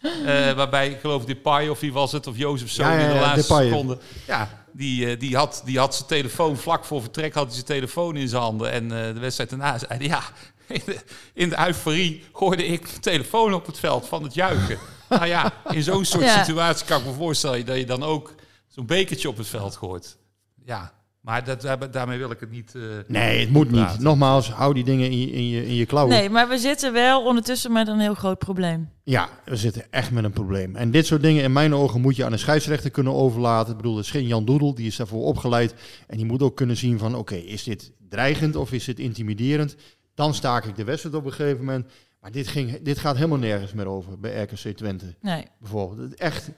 Eh, 0.00 0.52
waarbij, 0.52 0.88
ik 0.90 1.00
geloof, 1.00 1.24
Depay 1.24 1.68
of 1.68 1.80
wie 1.80 1.92
was 1.92 2.12
het, 2.12 2.26
of 2.26 2.36
Jozef 2.36 2.70
Zoon 2.70 2.86
Ja, 2.86 2.98
ja, 2.98 3.06
in 3.08 3.14
de 3.14 3.20
laatste 3.20 3.52
Depay. 3.52 3.68
seconde. 3.68 3.98
Ja, 4.26 4.64
die, 4.72 5.06
eh, 5.10 5.18
die, 5.20 5.36
had, 5.36 5.62
die 5.64 5.78
had 5.78 5.94
zijn 5.94 6.08
telefoon, 6.08 6.56
vlak 6.56 6.84
voor 6.84 7.00
vertrek 7.00 7.34
had 7.34 7.44
hij 7.44 7.52
zijn 7.54 7.64
telefoon 7.66 8.16
in 8.16 8.28
zijn 8.28 8.42
handen. 8.42 8.70
En 8.70 8.82
eh, 8.84 9.14
de 9.14 9.20
wedstrijd 9.20 9.50
daarna 9.50 9.78
zei 9.78 9.90
hij, 9.96 10.06
ja, 10.06 10.22
in 10.68 10.82
de, 10.86 10.96
in 11.34 11.48
de 11.48 11.66
euforie 11.66 12.24
gooide 12.32 12.66
ik 12.66 12.82
mijn 12.82 13.00
telefoon 13.00 13.54
op 13.54 13.66
het 13.66 13.78
veld 13.78 14.06
van 14.08 14.22
het 14.22 14.34
juichen. 14.34 14.78
nou 15.08 15.26
ja, 15.26 15.52
in 15.70 15.82
zo'n 15.82 16.04
soort 16.04 16.24
Ja. 16.24 16.44
situatie 16.44 16.86
kan 16.86 17.00
ik 17.00 17.06
me 17.06 17.12
voorstellen 17.12 17.66
dat 17.66 17.76
je 17.76 17.86
dan 17.86 18.02
ook 18.02 18.34
zo'n 18.68 18.86
bekertje 18.86 19.28
op 19.28 19.36
het 19.36 19.48
veld 19.48 19.76
gooit. 19.76 20.16
Ja, 20.64 20.92
maar 21.20 21.44
dat, 21.44 21.60
daar- 21.60 21.90
daarmee 21.90 22.18
wil 22.18 22.30
ik 22.30 22.40
het 22.40 22.50
niet... 22.50 22.74
eh, 22.74 22.82
Nee, 23.08 23.40
het 23.40 23.50
moet 23.50 23.70
niet. 23.70 23.80
praten. 23.80 24.02
Nogmaals, 24.02 24.50
hou 24.50 24.74
die 24.74 24.84
dingen 24.84 25.10
in 25.10 25.18
je, 25.18 25.30
in 25.32 25.48
je, 25.48 25.66
in 25.66 25.74
je 25.74 25.86
klauwen. 25.86 26.14
Nee, 26.16 26.30
maar 26.30 26.48
we 26.48 26.58
zitten 26.58 26.92
wel 26.92 27.24
ondertussen 27.24 27.72
met 27.72 27.88
een 27.88 27.98
heel 27.98 28.14
groot 28.14 28.38
probleem. 28.38 28.88
Ja, 29.04 29.28
we 29.44 29.56
zitten 29.56 29.84
echt 29.90 30.10
met 30.10 30.24
een 30.24 30.32
probleem. 30.32 30.76
En 30.76 30.90
dit 30.90 31.06
soort 31.06 31.22
dingen 31.22 31.42
in 31.42 31.52
mijn 31.52 31.74
ogen 31.74 32.00
moet 32.00 32.16
je 32.16 32.24
aan 32.24 32.32
een 32.32 32.38
scheidsrechter 32.38 32.90
kunnen 32.90 33.14
overlaten. 33.14 33.70
Ik 33.70 33.76
bedoel, 33.76 33.94
dat 33.94 34.04
is 34.04 34.10
geen 34.10 34.26
Jan 34.26 34.44
Doedel, 34.44 34.74
die 34.74 34.86
is 34.86 34.96
daarvoor 34.96 35.24
opgeleid. 35.24 35.74
En 36.06 36.16
die 36.16 36.26
moet 36.26 36.42
ook 36.42 36.56
kunnen 36.56 36.76
zien 36.76 36.98
van, 36.98 37.14
oké, 37.14 37.34
is 37.34 37.62
dit 37.64 37.92
dreigend 38.08 38.56
of 38.56 38.72
is 38.72 38.84
dit 38.84 38.98
intimiderend? 38.98 39.76
Dan 40.14 40.34
staak 40.34 40.64
ik 40.64 40.76
de 40.76 40.84
wedstrijd 40.84 41.14
op 41.14 41.24
een 41.24 41.32
gegeven 41.32 41.58
moment. 41.64 41.86
Maar 42.20 42.30
dit, 42.32 42.48
ging, 42.48 42.82
dit 42.82 42.98
gaat 42.98 43.16
helemaal 43.16 43.38
nergens 43.38 43.72
meer 43.72 43.86
over 43.86 44.18
bij 44.20 44.42
RKC 44.42 44.76
Twente. 44.76 45.14
Nee. 45.20 45.44
Bijvoorbeeld. 45.60 46.10
Het, 46.10 46.20
echt, 46.20 46.50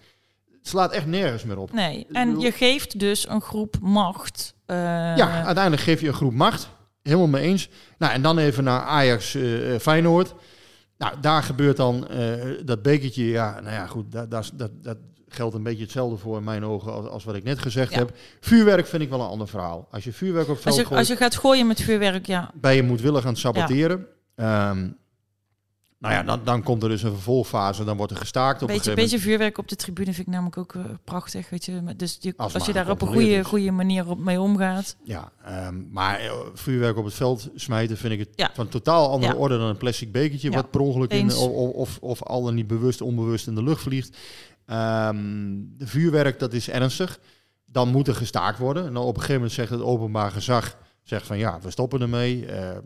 het 0.63 0.71
slaat 0.71 0.93
echt 0.93 1.07
nergens 1.07 1.45
meer 1.45 1.59
op. 1.59 1.73
Nee, 1.73 2.07
en 2.13 2.41
je 2.41 2.53
geeft 2.53 2.99
dus 2.99 3.29
een 3.29 3.41
groep 3.41 3.77
macht. 3.81 4.55
eh, 4.67 4.77
Ja, 5.17 5.43
uiteindelijk 5.45 5.83
geef 5.83 6.01
je 6.01 6.07
een 6.09 6.15
groep 6.15 6.33
macht. 6.35 6.69
Helemaal 7.03 7.27
mee 7.27 7.43
eens. 7.43 7.69
Nou, 7.99 8.13
en 8.13 8.23
dan 8.23 8.39
even 8.39 8.65
naar 8.65 8.81
Ajax 8.81 9.35
eh, 9.35 9.43
Feyenoord. 9.81 10.35
Nou, 10.99 11.15
daar 11.21 11.43
gebeurt 11.43 11.77
dan 11.77 12.09
dat 12.65 12.83
bekertje. 12.83 13.25
Ja, 13.25 13.61
nou 13.61 13.75
ja, 13.75 13.87
goed. 13.87 14.13
Dat, 14.13 14.31
dat, 14.31 14.51
dat, 14.55 14.71
dat 14.83 14.97
geldt 15.29 15.55
een 15.55 15.63
beetje 15.63 15.83
hetzelfde 15.83 16.17
voor 16.17 16.37
in 16.37 16.45
mijn 16.45 16.65
ogen 16.65 16.93
als, 16.93 17.07
als 17.07 17.25
wat 17.25 17.35
ik 17.35 17.45
net 17.45 17.59
gezegd 17.59 17.93
Ja. 17.93 17.99
heb. 17.99 18.17
Vuurwerk 18.41 18.87
vind 18.87 19.03
ik 19.03 19.09
wel 19.09 19.21
een 19.21 19.29
ander 19.29 19.49
verhaal. 19.49 19.89
Als 19.91 20.05
je 20.05 20.13
vuurwerk 20.13 20.49
op 20.49 20.59
als, 20.65 20.77
je, 20.77 20.89
als 20.89 21.09
je 21.09 21.17
gaat 21.17 21.37
gooien 21.37 21.67
met 21.67 21.81
vuurwerk, 21.81 22.27
ja. 22.27 22.51
ben 22.55 22.75
je 22.75 22.83
moedwillig 22.83 23.23
aan 23.25 23.31
het 23.31 23.39
saboteren. 23.39 24.07
Ehm, 24.35 24.89
nou 26.03 26.15
ja, 26.15 26.23
dan, 26.23 26.41
dan 26.45 26.63
komt 26.63 26.83
er 26.83 26.89
dus 26.89 27.03
een 27.03 27.13
vervolgfase. 27.13 27.85
Dan 27.85 27.97
wordt 27.97 28.13
er 28.13 28.19
gestaakt 28.19 28.63
op 28.63 28.69
Beetje, 28.69 28.75
een 28.91 28.97
gegeven 28.97 29.03
beetje 29.11 29.29
vuurwerk 29.29 29.59
op 29.59 29.69
de 29.69 29.77
tribune 29.77 30.13
vind 30.13 30.27
ik 30.27 30.33
namelijk 30.33 30.57
ook 30.59 30.75
eh, 30.75 30.85
prachtig. 31.05 31.51
Weet 31.51 31.65
je. 31.65 31.83
Dus 31.97 32.17
je, 32.21 32.35
Als 32.37 32.67
je 32.67 32.73
daar 32.73 32.91
op 32.91 33.03
een 33.03 33.09
goede, 33.09 33.31
is. 33.31 33.47
goede 33.47 33.71
manier 33.71 34.09
op 34.09 34.19
mee 34.19 34.41
omgaat. 34.41 34.97
Ja, 35.03 35.33
ehm, 35.45 35.83
maar 35.91 36.19
eh, 36.19 36.33
vuurwerk 36.55 36.97
op 36.97 37.05
het 37.05 37.15
veld 37.15 37.51
smijten 37.55 37.97
vind 37.97 38.13
ik 38.13 38.19
het 38.19 38.29
Ja. 38.35 38.51
van 38.55 38.69
totaal 38.69 39.11
andere 39.11 39.33
Ja. 39.33 39.39
orde 39.39 39.59
dan 39.59 39.69
een 39.69 39.77
plastic 39.77 40.13
bekertje 40.13 40.51
Ja. 40.51 40.57
wat 40.57 40.71
per 40.71 40.81
ongeluk 40.81 41.13
in, 41.13 41.27
of, 41.35 41.73
of, 41.73 41.99
of 42.01 42.23
al 42.23 42.43
dan 42.43 42.55
niet 42.55 42.67
bewust 42.67 43.01
onbewust 43.01 43.47
in 43.47 43.55
de 43.55 43.63
lucht 43.63 43.83
vliegt. 43.83 44.17
Ehm, 44.67 45.17
de 45.77 45.87
vuurwerk, 45.87 46.39
dat 46.39 46.53
is 46.53 46.69
ernstig. 46.71 47.19
Dan 47.65 47.89
moet 47.89 48.09
er 48.09 48.15
gestaakt 48.15 48.59
worden. 48.59 48.87
En 48.87 48.93
dan 48.95 49.03
op 49.03 49.09
een 49.09 49.15
gegeven 49.21 49.35
moment 49.35 49.53
zegt 49.53 49.71
het 49.71 49.81
openbaar 49.81 50.31
gezag 50.31 50.77
zegt 51.03 51.27
van 51.27 51.39
ja, 51.39 51.59
we 51.61 51.71
stoppen 51.71 52.01
ermee. 52.01 52.47
Eh, 52.47 52.77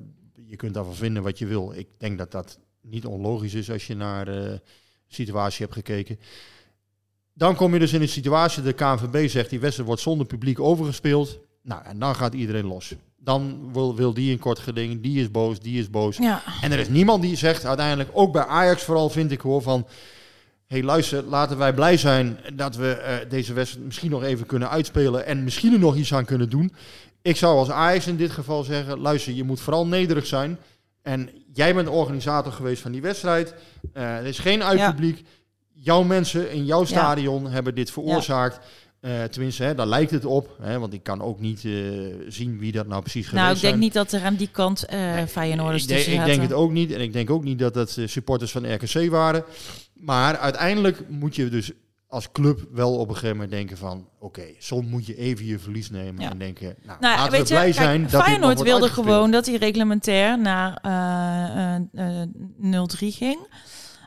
je 0.47 0.57
kunt 0.57 0.75
daarvan 0.75 0.95
vinden 0.95 1.23
wat 1.23 1.39
je 1.39 1.47
wil. 1.47 1.73
Ik 1.77 1.87
denk 1.99 2.19
dat 2.19 2.31
dat 2.33 2.59
niet 2.91 3.07
onlogisch 3.07 3.55
is 3.55 3.71
als 3.71 3.87
je 3.87 3.95
naar 3.95 4.25
de 4.25 4.61
situatie 5.09 5.63
hebt 5.65 5.77
gekeken. 5.77 6.19
Dan 7.33 7.55
kom 7.55 7.73
je 7.73 7.79
dus 7.79 7.93
in 7.93 8.01
een 8.01 8.09
situatie, 8.09 8.63
de 8.63 8.73
KNVB 8.73 9.29
zegt 9.29 9.51
die 9.51 9.61
wedstrijd 9.61 9.89
wordt 9.89 10.03
zonder 10.03 10.27
publiek 10.27 10.61
overgespeeld. 10.61 11.39
Nou, 11.63 11.85
en 11.85 11.99
dan 11.99 12.15
gaat 12.15 12.35
iedereen 12.35 12.67
los. 12.67 12.95
Dan 13.17 13.73
wil, 13.73 13.97
wil 13.97 14.15
die 14.15 14.33
een 14.33 14.39
kort 14.39 14.59
geding, 14.59 15.03
die 15.03 15.21
is 15.21 15.31
boos, 15.31 15.61
die 15.61 15.79
is 15.79 15.91
boos. 15.91 16.17
Ja. 16.17 16.43
En 16.61 16.73
er 16.73 16.79
is 16.79 16.89
niemand 16.89 17.23
die 17.23 17.37
zegt 17.37 17.65
uiteindelijk, 17.65 18.11
ook 18.13 18.33
bij 18.33 18.45
Ajax 18.45 18.83
vooral 18.83 19.11
vind 19.11 19.31
ik 19.31 19.41
hoor, 19.41 19.63
van... 19.63 19.87
hey, 20.67 20.83
luister, 20.83 21.23
laten 21.23 21.59
wij 21.59 21.75
blij 21.75 21.97
zijn 21.97 22.39
dat 22.55 22.77
we 22.77 22.91
eh, 22.91 23.31
deze 23.31 23.53
wedstrijd 23.53 23.87
misschien 23.87 24.11
nog 24.11 24.23
even 24.23 24.47
kunnen 24.47 24.71
uitspelen... 24.71 25.27
en 25.27 25.45
misschien 25.45 25.73
er 25.73 25.79
nog 25.79 25.97
iets 25.97 26.15
aan 26.15 26.25
kunnen 26.25 26.51
doen. 26.51 26.73
Ik 27.23 27.37
zou 27.37 27.57
als 27.57 27.71
Ajax 27.71 28.07
in 28.07 28.17
dit 28.17 28.31
geval 28.31 28.63
zeggen, 28.63 28.99
luister, 28.99 29.33
je 29.33 29.45
moet 29.45 29.61
vooral 29.61 29.87
nederig 29.87 30.27
zijn... 30.27 30.59
En 31.07 31.31
jij 31.53 31.75
bent 31.75 31.87
de 31.87 31.93
organisator 31.93 32.53
geweest 32.53 32.83
van 32.83 32.93
die 32.93 33.03
wedstrijd. 33.03 33.55
Eh, 33.93 34.17
er 34.17 34.27
is 34.27 34.39
geen 34.39 34.63
uitpubliek. 34.63 35.25
Jouw 35.73 36.03
mensen 36.03 36.51
in 36.53 36.65
jouw 36.65 36.85
stadion 36.85 37.51
hebben 37.51 37.75
dit 37.75 37.91
veroorzaakt. 37.91 38.59
Eh, 39.01 39.25
tenminste, 39.25 39.63
hè, 39.63 39.75
daar 39.75 39.87
lijkt 39.87 40.11
het 40.11 40.25
op. 40.25 40.57
Hè, 40.61 40.79
want 40.79 40.93
ik 40.93 41.03
kan 41.03 41.23
ook 41.23 41.41
niet 41.41 41.65
eh, 41.65 41.73
zien 42.29 42.59
wie 42.59 42.73
dat 42.73 42.87
nou 42.87 43.01
precies 43.03 43.27
geweest 43.27 43.45
Nou, 43.45 43.55
ik 43.55 43.61
denk 43.61 43.75
zijn. 43.75 43.85
niet 43.85 43.93
dat 43.93 44.13
er 44.13 44.23
aan 44.23 44.35
die 44.35 44.49
kant 44.53 44.85
eh 44.85 45.25
Feyenoorders 45.29 45.83
Ik, 45.83 45.89
tussen 45.89 46.13
ik 46.13 46.25
denk 46.25 46.43
het 46.43 46.53
ook 46.53 46.71
niet. 46.71 46.93
En 46.93 47.01
ik 47.01 47.13
denk 47.13 47.31
ook 47.31 47.45
niet 47.45 47.59
dat 47.59 47.75
dat 47.75 47.99
supporters 48.05 48.51
van 48.51 48.75
RKC 48.75 49.11
waren. 49.11 49.45
Maar 49.93 50.39
uiteindelijk 50.39 51.09
moet 51.09 51.37
je 51.37 51.49
dus 51.49 51.73
als 52.09 52.33
club 52.33 52.61
wel 52.73 52.99
op 52.99 53.09
een 53.09 53.15
gegeven 53.15 53.35
moment 53.37 53.51
denken 53.55 53.77
van... 53.77 54.09
Oké, 54.19 54.43
soms 54.59 54.87
moet 54.87 55.07
je 55.07 55.17
even 55.17 55.47
je 55.47 55.59
verlies 55.59 55.91
nemen 55.91 56.31
en 56.31 56.39
denken... 56.39 56.77
Nou, 56.83 56.99
Nou, 57.01 57.17
laten 57.17 57.31
weet 57.33 57.41
we 57.41 57.47
je, 57.49 57.55
blij 57.61 57.71
kijk, 57.73 57.75
zijn 57.75 58.03
dat 58.11 58.23
Feyenoord 58.23 58.63
wilde 58.63 58.71
uitgespeeld. 58.85 59.07
gewoon 59.07 59.31
dat 59.31 59.47
hij 59.47 59.57
reglementair 59.57 60.39
naar 60.41 60.79
eh, 60.83 61.75
eh, 61.75 62.23
eh, 62.23 62.29
0-3 62.59 63.13
ging. 63.13 63.39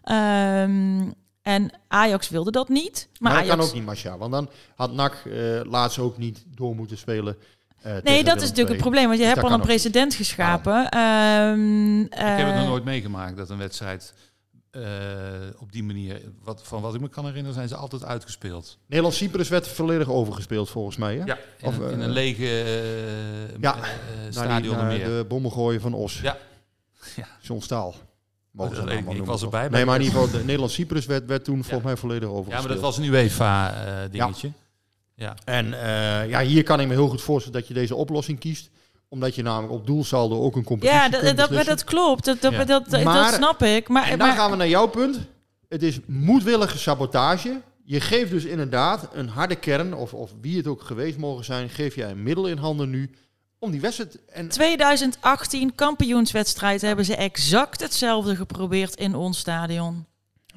Ehm, 0.03 1.11
en 1.41 1.71
Ajax 1.87 2.29
wilde 2.29 2.51
dat 2.51 2.69
niet. 2.69 3.07
Maar, 3.11 3.17
Maar, 3.19 3.31
dat 3.31 3.41
Ajax, 3.41 3.57
kan 3.57 3.67
ook 3.67 3.73
niet, 3.73 3.85
Masha. 3.85 4.17
Want 4.17 4.31
dan 4.31 4.49
had 4.75 4.91
NAC 4.93 5.13
eh 5.25 5.59
laatst 5.63 5.99
ook 5.99 6.17
niet 6.17 6.45
door 6.55 6.75
moeten 6.75 6.97
spelen. 6.97 7.37
eh, 7.81 7.93
Nee, 8.03 8.23
dat 8.23 8.35
is 8.35 8.41
natuurlijk 8.41 8.69
het 8.69 8.77
probleem. 8.77 9.05
Want 9.07 9.17
je 9.19 9.23
Dus 9.25 9.33
hebt 9.33 9.45
al 9.47 9.51
een 9.53 9.61
precedent 9.61 10.13
geschapen. 10.15 10.89
Ehm, 10.89 11.99
Ik 12.01 12.07
heb 12.13 12.37
het 12.45 12.53
eh, 12.55 12.59
nog 12.59 12.67
nooit 12.67 12.83
meegemaakt 12.83 13.37
dat 13.37 13.49
een 13.49 13.57
wedstrijd 13.57 14.13
eh, 14.15 14.21
op 15.59 15.71
die 15.71 15.83
manier, 15.83 16.21
wat, 16.43 16.61
van 16.63 16.81
wat 16.81 16.95
ik 16.95 17.01
me 17.01 17.09
kan 17.09 17.25
herinneren, 17.25 17.53
zijn 17.53 17.67
ze 17.67 17.75
altijd 17.75 18.03
uitgespeeld. 18.05 18.77
Nederland-Cyprus 18.85 19.49
werd 19.49 19.67
volledig 19.67 20.09
overgespeeld 20.09 20.69
volgens 20.69 20.97
mij. 20.97 21.15
Hè? 21.17 21.23
Ja, 21.25 21.37
in, 21.57 21.67
Of, 21.67 21.77
een, 21.77 21.91
in 21.91 21.99
eh, 21.99 22.05
een 22.05 22.11
lege 22.11 22.45
eh, 22.45 23.61
ja, 23.61 23.75
eh, 23.75 23.81
naar 23.81 24.31
stadion 24.31 24.75
die- 24.77 24.83
naar 24.85 24.97
de 24.99 25.25
bommengooien 25.27 25.81
van 25.81 25.93
Os. 25.93 26.19
Ja. 26.21 26.37
ja. 27.15 27.27
John 27.41 27.61
Staal. 27.61 27.95
Ik. 28.89 29.09
Ik 29.09 29.25
was 29.25 29.41
erbij 29.41 29.69
bij 29.69 29.69
Nee, 29.69 29.85
maar 29.85 29.95
in 29.95 30.01
de- 30.01 30.07
ieder 30.07 30.21
geval, 30.21 30.39
de 30.39 30.45
Nederland-Cyprus 30.45 31.05
werd, 31.05 31.25
werd 31.25 31.43
toen 31.43 31.63
volgens 31.63 31.83
mij 31.83 31.95
volledig 31.97 32.29
Ja, 32.29 32.35
overgespeeld. 32.35 32.65
maar 32.67 32.73
dat 32.75 32.83
was 32.83 32.97
een 32.97 33.03
UEFA-dingetje. 33.03 34.51
ja. 35.15 35.35
En 35.45 35.73
eh, 35.73 36.29
ja, 36.29 36.41
hier 36.41 36.63
kan 36.63 36.79
ik 36.79 36.87
me 36.87 36.93
heel 36.93 37.07
goed 37.07 37.21
voorstellen 37.21 37.59
dat 37.59 37.67
je 37.67 37.73
deze 37.73 37.95
oplossing 37.95 38.39
kiest. 38.39 38.69
Omdat 39.09 39.35
je 39.35 39.41
namelijk 39.41 39.73
op 39.73 39.87
doelsaldo 39.87 40.41
ook 40.41 40.55
een 40.55 40.63
competitie 40.63 40.99
Ja, 40.99 41.09
dat, 41.09 41.37
dat, 41.49 41.65
dat 41.65 41.83
klopt. 41.83 42.25
Dat, 42.25 42.41
dat, 42.41 42.51
Ja. 42.51 42.63
dat, 42.63 42.89
dat, 42.89 43.03
Maar- 43.03 43.33
snap 43.33 43.63
ik. 43.63 43.87
Maar, 43.87 44.03
en 44.03 44.17
dan 44.17 44.27
maar, 44.27 44.37
gaan 44.37 44.51
we 44.51 44.57
naar 44.57 44.67
jouw 44.67 44.87
punt. 44.87 45.19
Het 45.67 45.83
is 45.83 45.99
moedwillige 46.05 46.77
sabotage. 46.77 47.61
Je 47.83 47.99
geeft 48.01 48.31
dus 48.31 48.43
inderdaad 48.45 49.09
een 49.13 49.27
harde 49.27 49.55
kern, 49.55 49.93
of, 49.93 50.13
of 50.13 50.31
wie 50.41 50.57
het 50.57 50.67
ook 50.67 50.81
geweest 50.81 51.17
mogen 51.17 51.45
zijn, 51.45 51.69
geef 51.69 51.95
jij 51.95 52.09
een 52.11 52.23
middel 52.23 52.47
in 52.47 52.57
handen 52.57 52.89
nu 52.89 53.09
om 53.59 53.71
die 53.71 53.81
wedstrijd... 53.81 54.19
En 54.25 54.49
2018 54.49 55.75
kampioenswedstrijd 55.75 56.81
hebben 56.81 57.05
ze 57.05 57.15
exact 57.15 57.81
hetzelfde 57.81 58.35
geprobeerd 58.35 58.95
in 58.95 59.15
ons 59.15 59.39
stadion. 59.39 60.05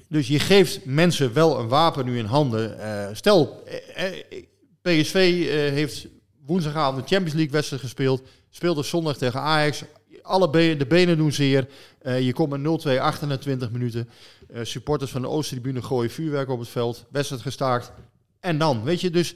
Dus 0.09 0.29
je 0.29 0.39
geeft 0.39 0.85
mensen 0.85 1.33
wel 1.33 1.59
een 1.59 1.69
wapen 1.69 2.05
nu 2.05 2.19
in 2.19 2.25
handen. 2.25 2.79
Eh, 2.79 3.15
stel, 3.15 3.63
eh, 3.95 4.07
eh, 4.09 4.45
PSV 4.83 5.45
heeft 5.73 6.07
woensdagavond 6.47 6.97
de 6.97 7.09
Champions 7.09 7.35
League 7.35 7.53
wedstrijd 7.53 7.83
gespeeld. 7.83 8.23
Speelde 8.55 8.83
zondag 8.83 9.17
tegen 9.17 9.41
Ajax. 9.41 9.83
Alle 10.23 10.51
be- 10.51 10.75
de 10.79 10.87
benen 10.87 11.17
doen 11.17 11.33
zeer. 11.33 11.67
Eh, 11.99 12.21
je 12.21 12.33
komt 12.33 12.51
met 12.51 12.61
0-2 12.61 13.01
achter 13.01 13.27
na 13.27 13.39
20 13.39 13.71
minuten. 13.71 14.09
Eh, 14.53 14.61
supporters 14.65 15.11
van 15.11 15.21
de 15.23 15.29
Oosttribune 15.29 15.83
gooien 15.83 16.11
vuurwerk 16.11 16.49
op 16.49 16.59
het 16.59 16.69
veld. 16.69 17.05
Wedstrijd 17.11 17.43
gestaakt. 17.43 17.93
En 18.41 18.59
dan, 18.59 18.83
weet 18.83 19.01
je, 19.01 19.11
dus... 19.11 19.35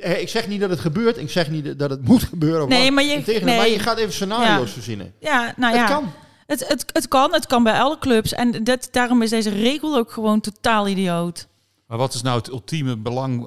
eh, 0.00 0.20
Ik 0.20 0.28
zeg 0.28 0.48
niet 0.48 0.60
dat 0.60 0.70
het 0.70 0.80
gebeurt. 0.80 1.16
Ik 1.18 1.30
zeg 1.30 1.50
niet 1.50 1.78
dat 1.78 1.90
het 1.90 2.04
moet 2.08 2.22
gebeuren. 2.22 2.68
Nee, 2.68 2.90
maar 2.90 3.04
je- 3.04 3.40
nee. 3.44 3.56
maar 3.56 3.68
je 3.68 3.78
gaat 3.78 3.98
even 3.98 4.12
scenario's 4.12 4.66
Ja. 4.68 4.72
verzinnen. 4.74 5.14
Ja, 5.20 5.54
nou 5.56 5.76
Het 5.78 5.88
ja. 5.88 5.94
kan. 5.94 6.12
Het, 6.46 6.68
het, 6.68 6.84
het 6.92 7.08
kan, 7.08 7.32
het 7.32 7.46
kan 7.46 7.62
bij 7.62 7.80
alle 7.80 7.98
clubs. 7.98 8.32
En 8.32 8.64
dat, 8.64 8.88
daarom 8.90 9.22
is 9.22 9.30
deze 9.30 9.50
regel 9.50 9.96
ook 9.96 10.12
gewoon 10.12 10.40
totaal 10.40 10.88
idioot. 10.88 11.46
Maar 11.86 11.98
wat 11.98 12.14
is 12.14 12.22
nou 12.22 12.38
het 12.38 12.48
ultieme 12.48 12.96
belang 12.96 13.46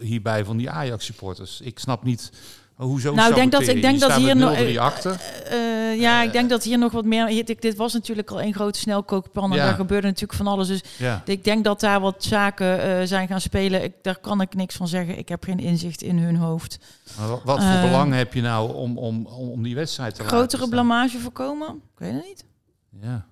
hierbij 0.00 0.44
van 0.44 0.56
die 0.56 0.70
Ajax-supporters? 0.70 1.60
Ik 1.60 1.78
snap 1.78 2.04
niet 2.04 2.30
hoezo 2.76 3.14
Nou, 3.14 3.28
ik 3.28 3.34
denk 3.34 3.52
dat, 3.52 3.68
ik 3.68 3.82
denk 3.82 4.00
dat 4.00 4.12
hier 4.12 4.36
nog. 4.36 4.58
0-3 4.58 4.78
achter. 4.80 5.20
eh, 5.50 6.00
ja, 6.00 6.22
ik 6.22 6.32
denk 6.32 6.50
dat 6.50 6.62
hier 6.64 6.78
nog 6.78 6.92
wat 6.92 7.04
meer. 7.04 7.44
dit, 7.44 7.62
dit 7.62 7.76
was 7.76 7.92
natuurlijk 7.92 8.30
al 8.30 8.42
een 8.42 8.54
grote 8.54 8.78
snelkookpan. 8.78 9.50
En 9.50 9.56
Ja. 9.56 9.64
daar 9.64 9.74
gebeurde 9.74 10.06
natuurlijk 10.06 10.38
van 10.38 10.46
alles. 10.46 10.68
Dus 10.68 10.80
Ja. 10.98 11.22
ik 11.24 11.44
denk 11.44 11.64
dat 11.64 11.80
daar 11.80 12.00
wat 12.00 12.24
zaken 12.24 12.82
eh, 12.82 13.06
zijn 13.06 13.28
gaan 13.28 13.40
spelen. 13.40 13.82
Ik, 13.82 13.92
daar 14.02 14.18
kan 14.18 14.40
ik 14.40 14.54
niks 14.54 14.74
van 14.76 14.88
zeggen. 14.88 15.18
Ik 15.18 15.28
heb 15.28 15.44
geen 15.44 15.58
inzicht 15.58 16.02
in 16.02 16.18
hun 16.18 16.36
hoofd. 16.36 16.78
Maar 17.18 17.28
wa- 17.28 17.40
wat 17.44 17.62
voor 17.64 17.80
belang 17.80 18.14
heb 18.14 18.34
je 18.34 18.40
nou 18.40 18.74
om, 18.74 18.98
om, 18.98 19.26
om, 19.26 19.48
om 19.50 19.62
die 19.62 19.74
wedstrijd 19.74 20.14
te 20.14 20.22
laten 20.22 20.36
Grotere 20.38 20.68
blamage 20.68 21.18
voorkomen? 21.18 21.68
Ik 21.68 21.98
weet 21.98 22.12
het 22.12 22.24
niet. 22.24 22.44
Ja. 23.02 23.26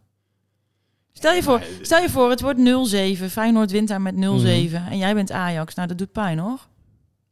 Stel 1.12 1.32
je 1.32 1.42
voor, 1.42 1.62
stel 1.82 2.00
je 2.00 2.10
voor 2.10 2.30
het 2.30 2.40
wordt 2.40 2.58
0-7. 2.58 3.30
Feyenoord 3.30 3.70
wint 3.70 3.88
daar 3.88 4.00
met 4.00 4.14
0-7. 4.14 4.18
Mhm. 4.18 4.90
En 4.90 4.98
jij 4.98 5.14
bent 5.14 5.32
Ajax. 5.32 5.74
Nou, 5.74 5.88
dat 5.88 5.98
doet 5.98 6.12
pijn 6.12 6.38
hoor. 6.38 6.58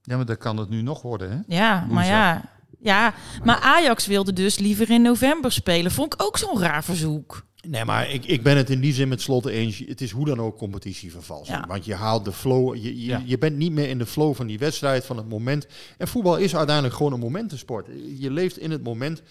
Ja, 0.02 0.16
maar 0.16 0.26
dan 0.26 0.36
kan 0.36 0.56
het 0.56 0.68
nu 0.68 0.82
nog 0.82 1.02
worden, 1.02 1.30
hè? 1.30 1.56
Ja, 1.56 1.86
maar 1.90 2.06
ja. 2.06 2.50
Ja, 2.80 3.14
maar 3.44 3.58
Ajax 3.60 4.06
wilde 4.06 4.32
dus 4.32 4.58
liever 4.58 4.90
in 4.90 5.02
november 5.02 5.52
spelen. 5.52 5.90
Vond 5.92 6.14
ik 6.14 6.22
ook 6.22 6.38
zo'n 6.38 6.58
raar 6.60 6.84
verzoek. 6.84 7.44
Nee, 7.68 7.84
maar 7.84 8.10
ik, 8.10 8.24
ik 8.24 8.42
ben 8.42 8.56
het 8.56 8.70
in 8.70 8.80
die 8.80 8.92
zin 8.92 9.08
met 9.08 9.20
Slot 9.20 9.46
eens. 9.46 9.78
Het 9.86 10.00
is 10.00 10.10
hoe 10.10 10.24
dan 10.26 10.40
ook 10.40 10.56
competitievervalsing. 10.58 11.58
Ja. 11.58 11.66
Want 11.66 11.84
je 11.84 11.94
haalt 11.94 12.24
de 12.24 12.32
flow. 12.32 12.74
Je, 12.74 12.82
je, 13.00 13.04
Ja. 13.06 13.22
je 13.24 13.38
bent 13.38 13.56
niet 13.56 13.72
meer 13.72 13.88
in 13.88 13.98
de 13.98 14.06
flow 14.06 14.34
van 14.34 14.46
die 14.46 14.58
wedstrijd, 14.58 15.04
van 15.04 15.16
het 15.16 15.28
moment. 15.28 15.66
En 15.98 16.08
voetbal 16.08 16.36
is 16.36 16.56
uiteindelijk 16.56 16.96
gewoon 16.96 17.12
een 17.12 17.20
momentensport. 17.20 17.86
Je 18.18 18.30
leeft 18.30 18.58
in 18.58 18.70
het 18.70 18.82
moment. 18.82 19.22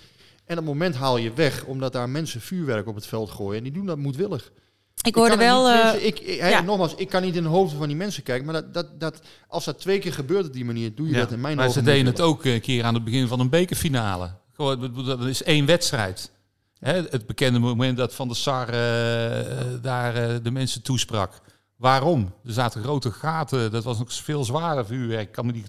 En 0.45 0.55
dat 0.55 0.65
moment 0.65 0.95
haal 0.95 1.17
je 1.17 1.33
weg, 1.33 1.63
omdat 1.65 1.93
daar 1.93 2.09
mensen 2.09 2.41
vuurwerk 2.41 2.87
op 2.87 2.95
het 2.95 3.05
veld 3.07 3.29
gooien. 3.29 3.57
En 3.57 3.63
die 3.63 3.73
doen 3.73 3.85
dat 3.85 3.97
moedwillig. 3.97 4.51
Ik 5.01 5.15
hoorde 5.15 5.37
wel... 5.37 5.67
niet- 5.67 6.01
eh, 6.01 6.05
ik, 6.05 6.19
ik, 6.19 6.39
hey, 6.39 6.49
ja. 6.49 6.61
Nogmaals, 6.61 6.95
ik 6.95 7.09
kan 7.09 7.21
niet 7.21 7.35
in 7.35 7.43
de 7.43 7.49
hoofden 7.49 7.77
van 7.77 7.87
die 7.87 7.97
mensen 7.97 8.23
kijken. 8.23 8.45
Maar 8.45 8.53
dat, 8.53 8.73
dat, 8.73 8.99
dat, 8.99 9.21
als 9.47 9.65
dat 9.65 9.79
twee 9.79 9.99
keer 9.99 10.13
gebeurt 10.13 10.45
op 10.45 10.53
die 10.53 10.65
manier, 10.65 10.95
doe 10.95 11.07
je 11.07 11.13
Ja, 11.13 11.19
dat 11.19 11.31
in 11.31 11.41
mijn 11.41 11.55
maar 11.55 11.67
ogen 11.67 11.79
ze 11.79 11.85
deden 11.85 12.05
het 12.05 12.21
ook 12.21 12.45
een 12.45 12.61
keer 12.61 12.83
aan 12.83 12.93
het 12.93 13.03
begin 13.03 13.27
van 13.27 13.39
een 13.39 13.49
bekerfinale. 13.49 14.29
Gewoon, 14.53 15.05
Dat 15.05 15.25
is 15.25 15.43
één 15.43 15.65
wedstrijd. 15.65 16.31
Hè, 16.79 16.93
het 17.09 17.25
bekende 17.27 17.59
moment 17.59 17.97
dat 17.97 18.13
Van 18.15 18.27
der 18.27 18.37
Sar 18.37 18.67
eh, 18.69 18.73
daar 19.81 20.15
eh, 20.15 20.35
de 20.43 20.51
mensen 20.51 20.81
toesprak. 20.81 21.41
Waarom? 21.75 22.33
Er 22.45 22.53
zaten 22.53 22.83
grote 22.83 23.11
gaten. 23.11 23.71
Dat 23.71 23.83
was 23.83 23.97
nog 23.99 24.13
veel 24.13 24.43
zwaarder 24.43 24.85
vuurwerk. 24.85 25.27
Ik 25.27 25.31
kan 25.31 25.45
me 25.45 25.51
die, 25.51 25.63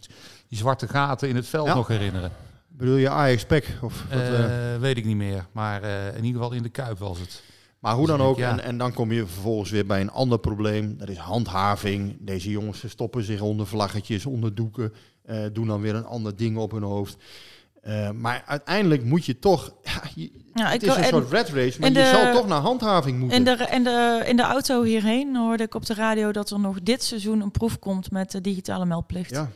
die 0.48 0.58
zwarte 0.58 0.88
gaten 0.88 1.28
in 1.28 1.36
het 1.36 1.46
veld 1.46 1.66
Ja. 1.66 1.74
nog 1.74 1.88
herinneren. 1.88 2.32
Bedoel 2.68 2.96
je 2.96 3.08
Ajax 3.08 3.44
Pek? 3.44 3.68
Of 3.80 4.04
wat, 4.10 4.80
weet 4.80 4.96
ik 4.96 5.04
niet 5.04 5.16
meer. 5.16 5.46
Maar 5.52 5.82
eh, 5.82 6.06
in 6.16 6.24
ieder 6.24 6.40
geval 6.42 6.56
in 6.56 6.62
de 6.62 6.68
Kuip 6.68 6.98
was 6.98 7.18
het. 7.18 7.42
Maar 7.82 7.94
hoe 7.94 8.06
Dus 8.06 8.16
dan 8.16 8.26
ook, 8.26 8.38
en, 8.38 8.62
en 8.62 8.78
dan 8.78 8.92
kom 8.92 9.12
je 9.12 9.26
vervolgens 9.26 9.70
weer 9.70 9.86
bij 9.86 10.00
een 10.00 10.10
ander 10.10 10.38
probleem. 10.38 10.98
Dat 10.98 11.08
is 11.08 11.16
handhaving. 11.16 12.16
Deze 12.20 12.50
jongens 12.50 12.78
verstoppen 12.78 13.22
zich 13.24 13.40
onder 13.40 13.66
vlaggetjes, 13.66 14.26
onder 14.26 14.54
doeken. 14.54 14.92
eh, 15.22 15.38
doen 15.52 15.66
dan 15.66 15.80
weer 15.80 15.94
een 15.94 16.04
ander 16.04 16.36
ding 16.36 16.56
op 16.56 16.70
hun 16.72 16.82
hoofd. 16.82 17.16
Eh, 17.82 18.10
maar 18.10 18.42
uiteindelijk 18.46 19.04
moet 19.04 19.24
je 19.24 19.38
toch... 19.38 19.74
Ja, 19.82 20.02
je- 20.14 20.30
Ja, 20.54 20.68
het 20.70 20.82
is 20.82 20.88
een 20.96 21.02
en- 21.02 21.08
soort 21.08 21.30
red 21.30 21.48
race, 21.48 21.80
maar 21.80 21.92
je 21.92 22.06
zal 22.06 22.32
toch 22.32 22.46
naar 22.46 22.60
handhaving 22.60 23.18
moeten. 23.18 23.38
in, 23.38 23.44
de, 23.44 23.66
in, 23.70 23.84
de, 23.84 24.22
in 24.26 24.36
de 24.36 24.42
auto 24.42 24.82
hierheen 24.82 25.36
hoorde 25.36 25.62
ik 25.62 25.74
op 25.74 25.86
de 25.86 25.94
radio 25.94 26.32
dat 26.32 26.50
er 26.50 26.60
nog 26.60 26.82
dit 26.82 27.02
seizoen 27.02 27.40
een 27.40 27.50
proef 27.50 27.78
komt 27.78 28.10
met 28.10 28.30
de 28.30 28.40
digitale 28.40 28.84
meldplicht. 28.86 29.30
Ja. 29.30 29.48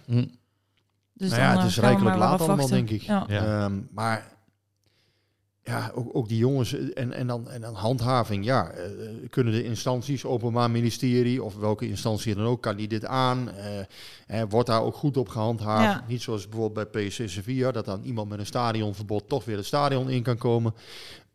Dus 1.14 1.30
nou 1.30 1.42
ja, 1.42 1.52
dan, 1.52 1.60
het 1.62 1.70
is 1.70 1.76
eh, 1.76 1.82
we 1.82 1.88
rijkelijk 1.88 2.16
laat 2.16 2.40
allemaal, 2.40 2.68
denk 2.68 2.90
ik. 2.90 3.02
Ja. 3.02 3.26
Ehm, 3.28 3.80
maar 3.90 4.35
ja, 5.68 5.90
ook, 5.94 6.08
ook 6.12 6.28
die 6.28 6.38
jongens 6.38 6.72
eh, 6.72 6.84
en, 6.94 7.12
en, 7.12 7.26
dan, 7.26 7.50
en 7.50 7.60
dan 7.60 7.74
handhaving. 7.74 8.44
Ja, 8.44 8.70
eh, 8.70 8.84
kunnen 9.30 9.52
de 9.52 9.64
instanties, 9.64 10.24
openbaar 10.24 10.70
ministerie 10.70 11.42
of 11.42 11.56
welke 11.56 11.88
instantie 11.88 12.34
dan 12.34 12.44
ook, 12.44 12.62
kan 12.62 12.76
die 12.76 12.88
dit 12.88 13.04
aan? 13.04 13.50
Eh, 13.50 13.78
eh, 14.26 14.48
wordt 14.48 14.68
daar 14.68 14.82
ook 14.82 14.94
goed 14.94 15.16
op 15.16 15.28
gehandhaafd? 15.28 15.98
Ja. 16.00 16.04
Niet 16.08 16.22
zoals 16.22 16.48
bijvoorbeeld 16.48 16.90
bij 16.90 17.06
PSC 17.06 17.22
Sevilla, 17.26 17.70
dat 17.70 17.84
dan 17.84 18.02
iemand 18.02 18.28
met 18.28 18.38
een 18.38 18.46
stadionverbod 18.46 19.28
toch 19.28 19.44
weer 19.44 19.56
het 19.56 19.66
stadion 19.66 20.10
in 20.10 20.22
kan 20.22 20.36
komen. 20.36 20.74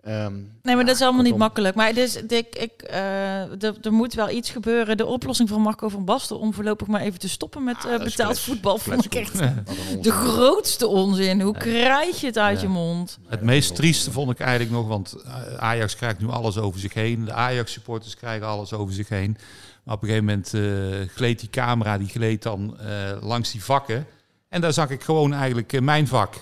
Ehm, 0.01 0.33
Nee, 0.61 0.75
maar 0.75 0.85
dat 0.85 0.95
is 0.95 1.01
allemaal 1.01 1.23
niet 1.23 1.37
makkelijk. 1.37 1.75
Maar 1.75 1.93
dus, 1.93 2.15
ik, 2.15 2.55
ik, 2.55 2.71
eh, 2.81 3.63
er, 3.63 3.75
er 3.81 3.91
moet 3.93 4.13
wel 4.13 4.29
iets 4.29 4.49
gebeuren. 4.49 4.97
De 4.97 5.05
oplossing 5.05 5.49
van 5.49 5.61
Marco 5.61 5.89
van 5.89 6.05
Basten 6.05 6.39
om 6.39 6.53
voorlopig 6.53 6.87
maar 6.87 7.01
even 7.01 7.19
te 7.19 7.29
stoppen 7.29 7.63
met 7.63 7.75
eh, 7.75 7.83
dat 7.83 7.91
is 7.93 7.97
betaald 8.15 8.27
klets- 8.29 8.43
voetbal 8.43 8.77
vond 8.77 9.05
ik 9.05 9.15
echt 9.15 9.37
de 10.01 10.11
grootste 10.11 10.87
onzin. 10.87 11.41
Hoe 11.41 11.57
krijg 11.57 12.19
je 12.19 12.25
het 12.27 12.37
uit 12.37 12.55
Ja. 12.61 12.67
je 12.67 12.73
mond? 12.73 13.19
Het 13.27 13.41
meest 13.41 13.75
trieste 13.75 14.11
vond 14.11 14.31
ik 14.31 14.39
eigenlijk 14.39 14.71
nog, 14.71 14.87
want 14.87 15.15
eh, 15.25 15.53
Ajax 15.57 15.95
krijgt 15.95 16.19
nu 16.19 16.27
alles 16.29 16.57
over 16.57 16.79
zich 16.79 16.93
heen. 16.93 17.25
De 17.25 17.33
Ajax-supporters 17.33 18.15
krijgen 18.15 18.47
alles 18.47 18.73
over 18.73 18.93
zich 18.93 19.09
heen. 19.09 19.37
Maar 19.83 19.95
op 19.95 20.01
een 20.01 20.07
gegeven 20.07 20.25
moment 20.27 20.53
eh, 20.53 21.15
gleed 21.15 21.39
die 21.39 21.49
camera, 21.49 21.97
die 21.97 22.07
gleed 22.09 22.43
dan 22.43 22.77
eh, 22.79 22.87
langs 23.21 23.51
die 23.51 23.63
vakken. 23.63 24.05
En 24.49 24.61
daar 24.61 24.73
zag 24.73 24.89
ik 24.89 25.01
gewoon 25.03 25.33
eigenlijk 25.33 25.73
eh, 25.73 25.81
mijn 25.81 26.07
vak. 26.07 26.35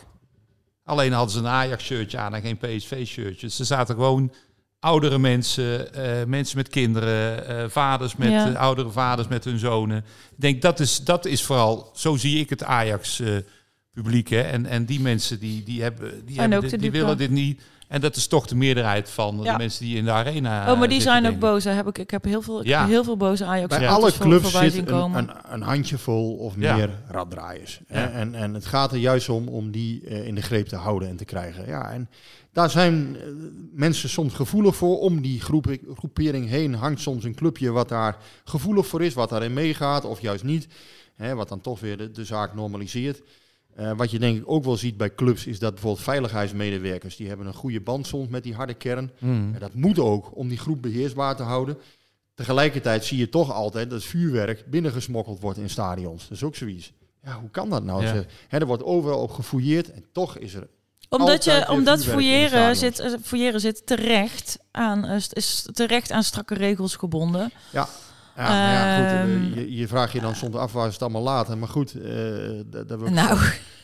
Alleen 0.90 1.12
hadden 1.12 1.32
ze 1.34 1.40
een 1.40 1.48
Ajax-shirtje 1.48 2.18
aan 2.18 2.34
en 2.36 2.42
geen 2.42 2.58
PSV-shirtje. 2.58 3.48
Dus 3.48 3.60
er 3.60 3.66
zaten 3.66 3.96
gewoon 3.96 4.34
oudere 4.80 5.18
mensen, 5.20 5.94
eh, 5.94 6.26
mensen 6.26 6.58
met 6.58 6.68
kinderen, 6.68 7.48
eh, 7.48 7.70
vaders 7.70 8.16
met 8.16 8.30
Ja. 8.32 8.50
eh, 8.50 8.56
oudere 8.56 8.90
vaders 8.92 9.28
met 9.28 9.44
hun 9.44 9.60
zonen. 9.60 9.98
Ik 9.98 10.36
denk 10.36 10.62
dat 10.62 10.80
is, 10.80 10.98
dat 11.04 11.26
is 11.26 11.44
vooral, 11.44 11.92
zo 11.96 12.16
zie 12.16 12.40
ik 12.40 12.50
het 12.50 12.64
Ajax-publiek. 12.64 14.30
hè 14.30 14.42
en, 14.42 14.66
en 14.66 14.86
die 14.86 15.00
mensen 15.00 15.40
die, 15.40 15.64
die, 15.64 15.82
hebben, 15.82 16.26
die, 16.26 16.40
hebben 16.40 16.62
dit- 16.62 16.92
willen 16.92 17.18
dit 17.18 17.30
niet. 17.30 17.62
En 17.90 18.02
dat 18.02 18.16
is 18.16 18.28
toch 18.28 18.48
de 18.48 18.56
meerderheid 18.56 19.10
van 19.10 19.40
Ja. 19.44 19.52
de 19.52 19.58
mensen 19.58 19.86
die 19.86 19.98
in 19.98 20.06
de 20.06 20.12
arena. 20.12 20.72
Oh, 20.72 20.80
maar 20.80 20.88
die 20.90 21.02
zijn 21.02 21.28
ook 21.28 21.40
boos. 21.40 21.64
hè. 21.64 21.72
Heb 21.72 21.88
ik, 21.88 21.98
ik 21.98 22.12
heb 22.12 22.24
heel 22.24 22.42
veel, 22.42 22.60
ik 22.60 22.66
Ja. 22.68 22.80
heb 22.80 22.90
heel 22.90 23.04
veel 23.04 23.18
boze 23.18 23.46
Ajax 23.46 23.78
Bij 23.78 23.88
alle 23.88 24.12
clubs 24.12 24.44
voorbij 24.52 24.70
zit 24.70 24.80
een, 24.80 24.86
komen. 24.86 25.18
een, 25.30 25.36
een 25.54 25.62
handjevol 25.62 26.36
of 26.36 26.54
Ja. 26.58 26.76
meer 26.76 26.90
raddraaiers. 27.08 27.80
hè. 27.88 28.02
Ja. 28.02 28.10
En, 28.10 28.36
en 28.36 28.54
het 28.54 28.66
gaat 28.66 28.92
er 28.92 28.98
juist 28.98 29.30
om 29.30 29.48
om 29.48 29.72
die 29.72 30.06
eh, 30.06 30.28
in 30.28 30.36
de 30.36 30.42
greep 30.42 30.68
te 30.68 30.76
houden 30.76 31.10
en 31.10 31.16
te 31.16 31.26
krijgen. 31.26 31.68
Ja, 31.68 31.92
en 31.92 32.10
daar 32.54 32.70
zijn 32.70 33.16
eh, 33.16 33.22
mensen 33.74 34.10
soms 34.10 34.34
gevoelig 34.34 34.76
voor. 34.76 35.00
Om 35.00 35.22
die 35.22 35.42
groep, 35.42 35.66
groepering 35.98 36.50
heen 36.50 36.74
hangt 36.76 37.02
soms 37.02 37.24
een 37.24 37.36
clubje 37.36 37.72
wat 37.72 37.90
daar 37.90 38.18
gevoelig 38.44 38.88
voor 38.88 39.04
is, 39.04 39.14
wat 39.14 39.30
daarin 39.30 39.54
meegaat 39.54 40.06
of 40.06 40.22
juist 40.22 40.44
niet. 40.44 40.68
Hè, 41.16 41.36
wat 41.36 41.50
dan 41.50 41.62
toch 41.62 41.80
weer 41.80 41.98
de, 41.98 42.12
de 42.12 42.26
zaak 42.26 42.54
normaliseert. 42.56 43.22
Eh, 43.76 43.92
wat 43.98 44.12
je 44.12 44.20
denk 44.20 44.38
ik 44.38 44.44
ook 44.46 44.64
wel 44.64 44.78
ziet 44.78 44.98
bij 44.98 45.16
clubs 45.16 45.46
is 45.46 45.60
dat 45.60 45.72
bijvoorbeeld 45.74 46.04
veiligheidsmedewerkers, 46.04 47.16
die 47.16 47.28
hebben 47.28 47.46
een 47.48 47.54
goede 47.54 47.82
band 47.82 48.08
soms 48.08 48.28
met 48.28 48.44
die 48.44 48.54
harde 48.54 48.74
kern. 48.74 49.12
Hmm. 49.18 49.52
En 49.54 49.60
dat 49.60 49.74
moet 49.74 50.00
ook 50.00 50.38
om 50.38 50.48
die 50.48 50.58
groep 50.58 50.82
beheersbaar 50.82 51.36
te 51.36 51.44
houden. 51.44 51.78
Tegelijkertijd 52.36 53.06
zie 53.06 53.18
je 53.18 53.30
toch 53.30 53.52
altijd 53.54 53.90
dat 53.90 54.04
vuurwerk 54.04 54.66
binnengesmokkeld 54.66 55.40
wordt 55.40 55.58
in 55.58 55.70
stadions. 55.70 56.22
Dat 56.24 56.32
is 56.38 56.44
ook 56.44 56.56
zoiets. 56.56 56.94
Ja, 57.24 57.40
hoe 57.40 57.50
kan 57.50 57.70
dat 57.70 57.84
nou? 57.84 58.04
Ja. 58.04 58.14
Ze- 58.14 58.26
Hè, 58.48 58.58
er 58.58 58.66
wordt 58.66 58.84
overal 58.84 59.22
op 59.22 59.32
gefouilleerd 59.32 59.92
en 59.92 60.06
toch 60.12 60.38
is 60.38 60.54
er 60.54 60.68
Omdat, 61.10 61.44
je, 61.44 61.66
omdat 61.70 62.06
fouilleren 62.06 62.76
zit, 62.76 63.00
eh, 63.00 63.12
fouilleren 63.24 63.60
zit 63.60 63.86
terecht 63.88 64.58
aan, 64.72 65.06
eh, 65.06 65.16
is 65.30 65.68
terecht 65.74 66.12
aan 66.12 66.24
strakke 66.24 66.54
regels 66.54 66.96
gebonden. 66.96 67.52
Ja. 67.72 67.88
Ja, 68.40 68.50
nou 68.50 68.72
ja, 68.72 68.96
goed. 68.98 69.06
eh, 69.06 69.22
Ehm. 69.22 69.54
je, 69.60 69.76
je 69.76 69.88
vraagt 69.88 70.12
je 70.12 70.20
dan 70.22 70.36
soms 70.36 70.56
af 70.56 70.72
waar 70.74 70.86
ze 70.88 70.92
het 70.94 71.02
allemaal 71.02 71.22
laten. 71.22 71.60
Maar 71.60 71.68
goed, 71.68 71.94
eh, 72.02 72.12
daar, 72.66 72.88
daar, 72.88 72.98
wil 73.00 73.08
ik- 73.08 73.14
Nou. 73.14 73.28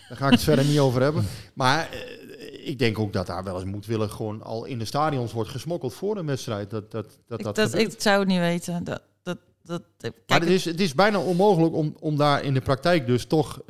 daar 0.10 0.18
ga 0.18 0.26
ik 0.26 0.32
het 0.32 0.44
verder 0.50 0.66
niet 0.66 0.80
over 0.80 1.02
hebben. 1.02 1.26
Maar 1.54 1.90
eh, 1.92 2.68
ik 2.70 2.80
denk 2.80 3.00
ook 3.00 3.14
dat 3.14 3.28
daar 3.28 3.44
wel 3.44 3.56
eens 3.56 3.70
moedwillig 3.72 4.12
gewoon 4.14 4.44
al 4.44 4.66
in 4.66 4.80
de 4.80 4.86
stadions 4.86 5.32
wordt 5.34 5.50
gesmokkeld 5.50 5.94
voor 5.94 6.18
een 6.18 6.26
wedstrijd. 6.26 6.70
Dat 6.70 6.92
dat, 6.92 7.18
dat, 7.28 7.40
Ik, 7.40 7.46
dat, 7.46 7.56
dat, 7.56 7.74
ik 7.74 7.94
zou 7.98 8.20
het 8.20 8.28
niet 8.28 8.40
weten. 8.40 8.84
Dat, 8.84 9.02
dat, 9.24 9.38
dat, 9.64 9.82
Maar 10.02 10.12
kijk, 10.26 10.42
het 10.42 10.50
is, 10.52 10.66
het 10.66 10.80
is 10.82 10.94
bijna 10.96 11.20
onmogelijk 11.20 11.74
om, 11.76 11.96
om 12.00 12.18
daar 12.18 12.44
in 12.44 12.54
de 12.54 12.62
praktijk 12.62 13.06
dus 13.08 13.26
toch 13.26 13.62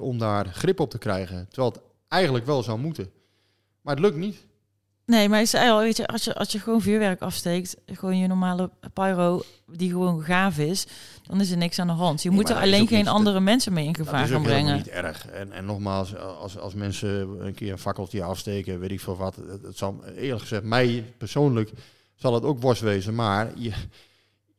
om 0.00 0.18
daar 0.18 0.46
grip 0.46 0.80
op 0.80 0.90
te 0.90 0.98
krijgen. 0.98 1.46
Terwijl 1.48 1.72
het 1.72 1.80
eigenlijk 2.08 2.46
wel 2.46 2.62
zou 2.62 2.78
moeten. 2.78 3.10
Maar 3.80 3.94
het 3.94 4.04
lukt 4.04 4.16
niet. 4.16 4.46
Nee, 5.10 5.28
maar 5.28 5.40
ik 5.40 5.46
zei 5.46 5.70
al, 5.70 5.78
weet 5.78 5.96
je, 5.96 6.06
als 6.06 6.24
je, 6.24 6.34
als 6.34 6.52
je 6.52 6.58
gewoon 6.58 6.80
vuurwerk 6.80 7.20
afsteekt, 7.20 7.76
gewoon 7.86 8.18
je 8.18 8.26
normale 8.26 8.70
pyro 8.92 9.42
die 9.66 9.90
gewoon 9.90 10.22
gaaf 10.22 10.58
is, 10.58 10.86
dan 11.26 11.40
is 11.40 11.50
er 11.50 11.56
niks 11.56 11.78
aan 11.78 11.86
de 11.86 11.92
hand. 11.92 12.22
Je 12.22 12.28
Nee, 12.28 12.38
moet 12.38 12.48
er 12.48 12.54
dat 12.54 12.64
is 12.64 12.70
alleen 12.72 12.86
geen 12.86 13.08
andere 13.08 13.40
mensen 13.40 13.72
mee 13.72 13.86
in 13.86 13.92
Dat 13.92 14.06
gevaar 14.06 14.22
is 14.22 14.30
gaan 14.30 14.38
ook 14.38 14.44
helemaal 14.46 14.64
brengen. 14.64 14.82
niet 14.82 14.88
erg. 14.88 15.26
En, 15.26 15.52
en 15.52 15.64
nogmaals, 15.64 16.16
als, 16.16 16.58
als 16.58 16.74
mensen 16.74 17.28
een 17.46 17.54
keer 17.54 17.72
een 17.72 17.78
fakkeltje 17.78 18.22
afsteken, 18.22 18.80
weet 18.80 18.90
ik 18.90 19.00
veel 19.00 19.16
wat. 19.16 19.36
Het, 19.36 19.62
het 19.62 19.78
zal, 19.78 20.04
eerlijk 20.16 20.40
gezegd, 20.40 20.62
mij 20.62 21.04
persoonlijk 21.18 21.70
zal 22.14 22.34
het 22.34 22.44
ook 22.44 22.60
worst 22.60 22.82
wezen. 22.82 23.14
Maar 23.14 23.50
je, 23.56 23.72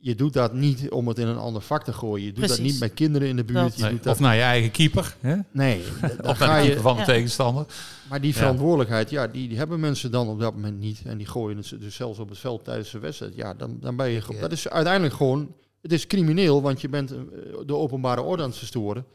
je 0.03 0.15
doet 0.15 0.33
dat 0.33 0.53
niet 0.53 0.89
om 0.89 1.07
het 1.07 1.17
in 1.19 1.27
een 1.27 1.37
ander 1.37 1.61
vak 1.61 1.83
te 1.83 1.93
gooien. 1.93 2.25
Je 2.25 2.33
doet 2.33 2.47
dat 2.47 2.59
niet 2.59 2.79
met 2.79 2.93
kinderen 2.93 3.27
in 3.27 3.35
de 3.35 3.43
buurt. 3.43 3.59
Dat. 3.61 3.75
Je 3.75 3.81
Nee, 3.81 3.91
doet 3.91 4.03
dat, 4.03 4.13
of 4.13 4.19
naar 4.19 4.35
je 4.35 4.41
eigen 4.41 4.71
keeper. 4.71 5.15
Hè? 5.19 5.35
nee, 5.51 5.81
Of 6.23 6.37
ga 6.37 6.45
naar 6.45 6.55
de 6.55 6.61
je, 6.61 6.65
keeper 6.65 6.81
van 6.81 6.93
de 6.93 6.99
Ja. 6.99 7.05
tegenstander. 7.05 7.65
maar 8.09 8.21
die 8.21 8.35
verantwoordelijkheid, 8.35 9.09
ja, 9.09 9.27
die, 9.27 9.47
die 9.47 9.57
hebben 9.57 9.79
mensen 9.79 10.11
dan 10.11 10.27
op 10.27 10.39
dat 10.39 10.53
moment 10.53 10.79
niet. 10.79 11.01
En 11.05 11.17
die 11.17 11.27
gooien 11.27 11.57
het 11.57 11.73
dus 11.79 11.95
zelfs 11.95 12.19
op 12.19 12.29
het 12.29 12.37
veld 12.37 12.63
tijdens 12.63 12.91
de 12.91 12.99
wedstrijd. 12.99 13.35
Ja, 13.35 13.53
dan, 13.53 13.77
dan 13.79 13.95
ben 13.95 14.09
je... 14.09 14.21
ge- 14.21 14.37
Dat 14.39 14.51
is 14.51 14.69
uiteindelijk 14.69 15.13
gewoon... 15.13 15.53
Het 15.81 15.91
is 15.91 16.07
crimineel, 16.07 16.61
want 16.61 16.81
je 16.81 16.89
bent 16.89 17.11
eh, 17.11 17.17
de 17.65 17.75
openbare 17.75 18.21
orde 18.21 18.43
aan 18.43 18.49
het 18.49 18.57
verstoren. 18.57 19.05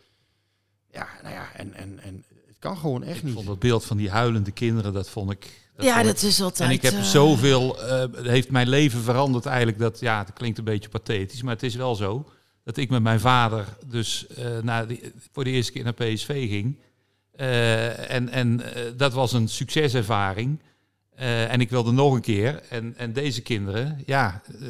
Ja, 0.93 1.07
nou 1.23 1.35
ja, 1.35 1.49
en, 1.57 1.75
en, 1.75 1.99
en 2.03 2.25
het 2.47 2.57
kan 2.59 2.77
gewoon 2.77 3.03
echt 3.03 3.17
Ik 3.17 3.23
niet. 3.23 3.35
vond 3.35 3.47
dat 3.47 3.59
beeld 3.59 3.85
van 3.85 3.97
die 3.97 4.11
huilende 4.11 4.51
kinderen, 4.51 4.93
dat 4.93 5.09
vond 5.09 5.31
ik... 5.31 5.66
dat 5.77 5.85
Ja, 5.85 6.03
dat 6.03 6.23
is 6.23 6.41
altijd... 6.43 6.69
En 6.69 6.75
ik 6.75 6.83
heb 6.83 6.93
eh, 6.93 7.03
zoveel, 7.03 7.83
eh, 7.83 7.99
het 7.99 8.27
heeft 8.27 8.51
mijn 8.51 8.69
leven 8.69 9.03
veranderd 9.03 9.47
eigenlijk. 9.47 9.79
Dat, 9.79 10.01
ja, 10.01 10.19
het 10.19 10.33
klinkt 10.33 10.59
een 10.59 10.65
beetje 10.65 10.89
pathetisch, 10.89 11.43
maar 11.43 11.55
het 11.55 11.63
is 11.63 11.75
wel 11.75 11.95
zo. 11.95 12.31
Dat 12.65 12.77
ik 12.77 12.91
met 12.91 13.03
mijn 13.03 13.21
vader 13.21 13.67
dus 13.87 14.27
eh, 14.27 14.59
naar 14.63 14.87
die, 14.87 15.13
voor 15.33 15.45
de 15.45 15.51
eerste 15.51 15.73
keer 15.73 15.85
naar 15.85 15.93
PSV 15.93 16.49
ging. 16.49 16.79
Eh, 17.37 18.11
en 18.11 18.29
en 18.29 18.61
dat 18.97 19.13
was 19.13 19.33
een 19.33 19.49
succeservaring. 19.49 20.61
Eh, 21.15 21.53
en 21.53 21.61
ik 21.61 21.71
wilde 21.71 21.93
nog 21.93 22.15
een 22.15 22.21
keer. 22.21 22.63
En, 22.69 22.95
en 22.97 23.13
deze 23.13 23.43
kinderen, 23.43 24.03
ja, 24.07 24.43
eh, 24.61 24.69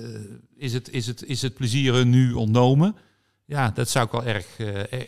is, 0.57 0.73
het, 0.73 0.91
is, 0.91 1.07
het, 1.07 1.25
is 1.25 1.43
het 1.43 1.55
plezier 1.55 1.93
hun 1.93 2.11
nu 2.11 2.33
ontnomen? 2.33 2.97
Ja, 3.45 3.71
dat 3.71 3.89
zou 3.89 4.07
ik 4.07 4.13
wel 4.13 4.25
erg, 4.25 4.59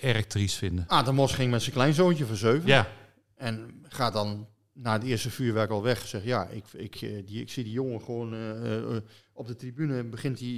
erg 0.01 0.27
triest 0.27 0.57
vinden. 0.57 0.85
Aad 0.89 1.05
de 1.07 1.13
Mos 1.13 1.33
ging 1.33 1.51
met 1.51 1.63
zijn 1.63 1.75
kleinzoontje 1.75 2.27
voor 2.27 2.37
zeven. 2.37 2.67
Ja, 2.67 2.89
En 3.37 3.85
gaat 3.89 4.13
dan 4.13 4.47
na 4.83 4.93
het 4.93 5.03
eerste 5.03 5.31
vuurwerk 5.31 5.71
al 5.71 5.83
weg. 5.83 6.07
Zegt 6.07 6.25
ja, 6.25 6.47
ik, 6.47 6.65
ik, 6.73 6.95
eh, 6.95 7.27
die, 7.27 7.41
ik 7.41 7.51
zie 7.51 7.65
die 7.65 7.73
jongen 7.73 8.01
gewoon 8.03 8.35
eh, 8.35 8.77
eh, 8.97 9.03
op 9.33 9.47
de 9.47 9.57
tribune 9.57 10.05
begint 10.05 10.39
hij 10.39 10.49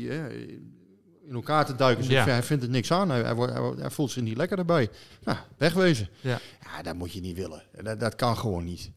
in 1.27 1.35
elkaar 1.37 1.67
te 1.67 1.75
duiken. 1.75 2.05
Zegt, 2.05 2.27
Ja. 2.27 2.33
Hij 2.33 2.43
vindt 2.43 2.63
het 2.63 2.73
niks 2.73 2.93
aan. 2.93 3.11
Hij, 3.11 3.21
hij, 3.23 3.35
wordt- 3.35 3.79
hij, 3.81 3.91
voelt 3.91 4.11
zich 4.11 4.23
niet 4.23 4.37
lekker 4.37 4.59
erbij. 4.59 4.89
Nou, 5.25 5.39
wegwezen. 5.57 6.09
Ja. 6.21 6.39
ja, 6.65 6.83
dat 6.83 6.95
moet 6.95 7.13
je 7.13 7.21
niet 7.21 7.37
willen. 7.37 7.63
Dat, 7.83 8.01
dat 8.01 8.15
kan 8.15 8.37
gewoon 8.37 8.65
niet. 8.65 8.91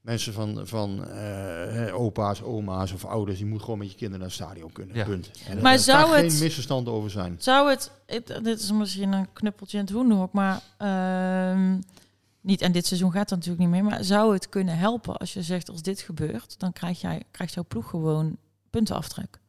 Mensen 0.00 0.32
van, 0.32 0.66
van 0.66 1.06
eh, 1.08 2.00
opa's, 2.00 2.42
oma's 2.42 2.92
of 2.92 3.04
ouders, 3.04 3.36
die 3.36 3.46
moeten 3.46 3.64
gewoon 3.64 3.78
met 3.78 3.90
je 3.90 3.96
kinderen 3.96 4.20
naar 4.20 4.28
het 4.28 4.38
stadion 4.38 4.72
kunnen. 4.72 4.96
Ja. 4.96 5.04
Punt. 5.04 5.30
En 5.48 5.60
Maar 5.62 5.72
er 5.72 5.78
zou 5.78 6.02
kan 6.10 6.14
het- 6.22 6.32
geen 6.32 6.42
misverstand 6.42 6.88
over 6.88 7.10
zijn. 7.10 7.34
Zou 7.38 7.70
het, 7.70 7.90
het- 8.06 8.26
dit 8.42 8.60
is 8.60 8.72
misschien 8.72 9.12
een 9.12 9.32
knuppeltje 9.32 9.78
in 9.78 9.84
het 9.84 9.92
hoenderhok, 9.92 10.32
maar 10.32 10.60
ehm, 10.78 11.78
niet, 12.42 12.60
en 12.60 12.72
dit 12.72 12.86
seizoen 12.86 13.12
gaat 13.12 13.28
dat 13.28 13.38
natuurlijk 13.38 13.64
niet 13.64 13.82
meer, 13.82 13.90
maar 13.90 14.04
zou 14.04 14.32
het 14.32 14.48
kunnen 14.48 14.78
helpen 14.78 15.16
als 15.16 15.32
je 15.32 15.42
zegt 15.42 15.68
als 15.68 15.82
dit 15.82 16.00
gebeurt, 16.00 16.58
dan 16.58 16.72
krijg 16.72 17.00
jij, 17.00 17.22
krijgt 17.30 17.54
jouw 17.54 17.64
ploeg 17.68 17.90
gewoon 17.90 18.36
puntenaftrek. 18.70 19.40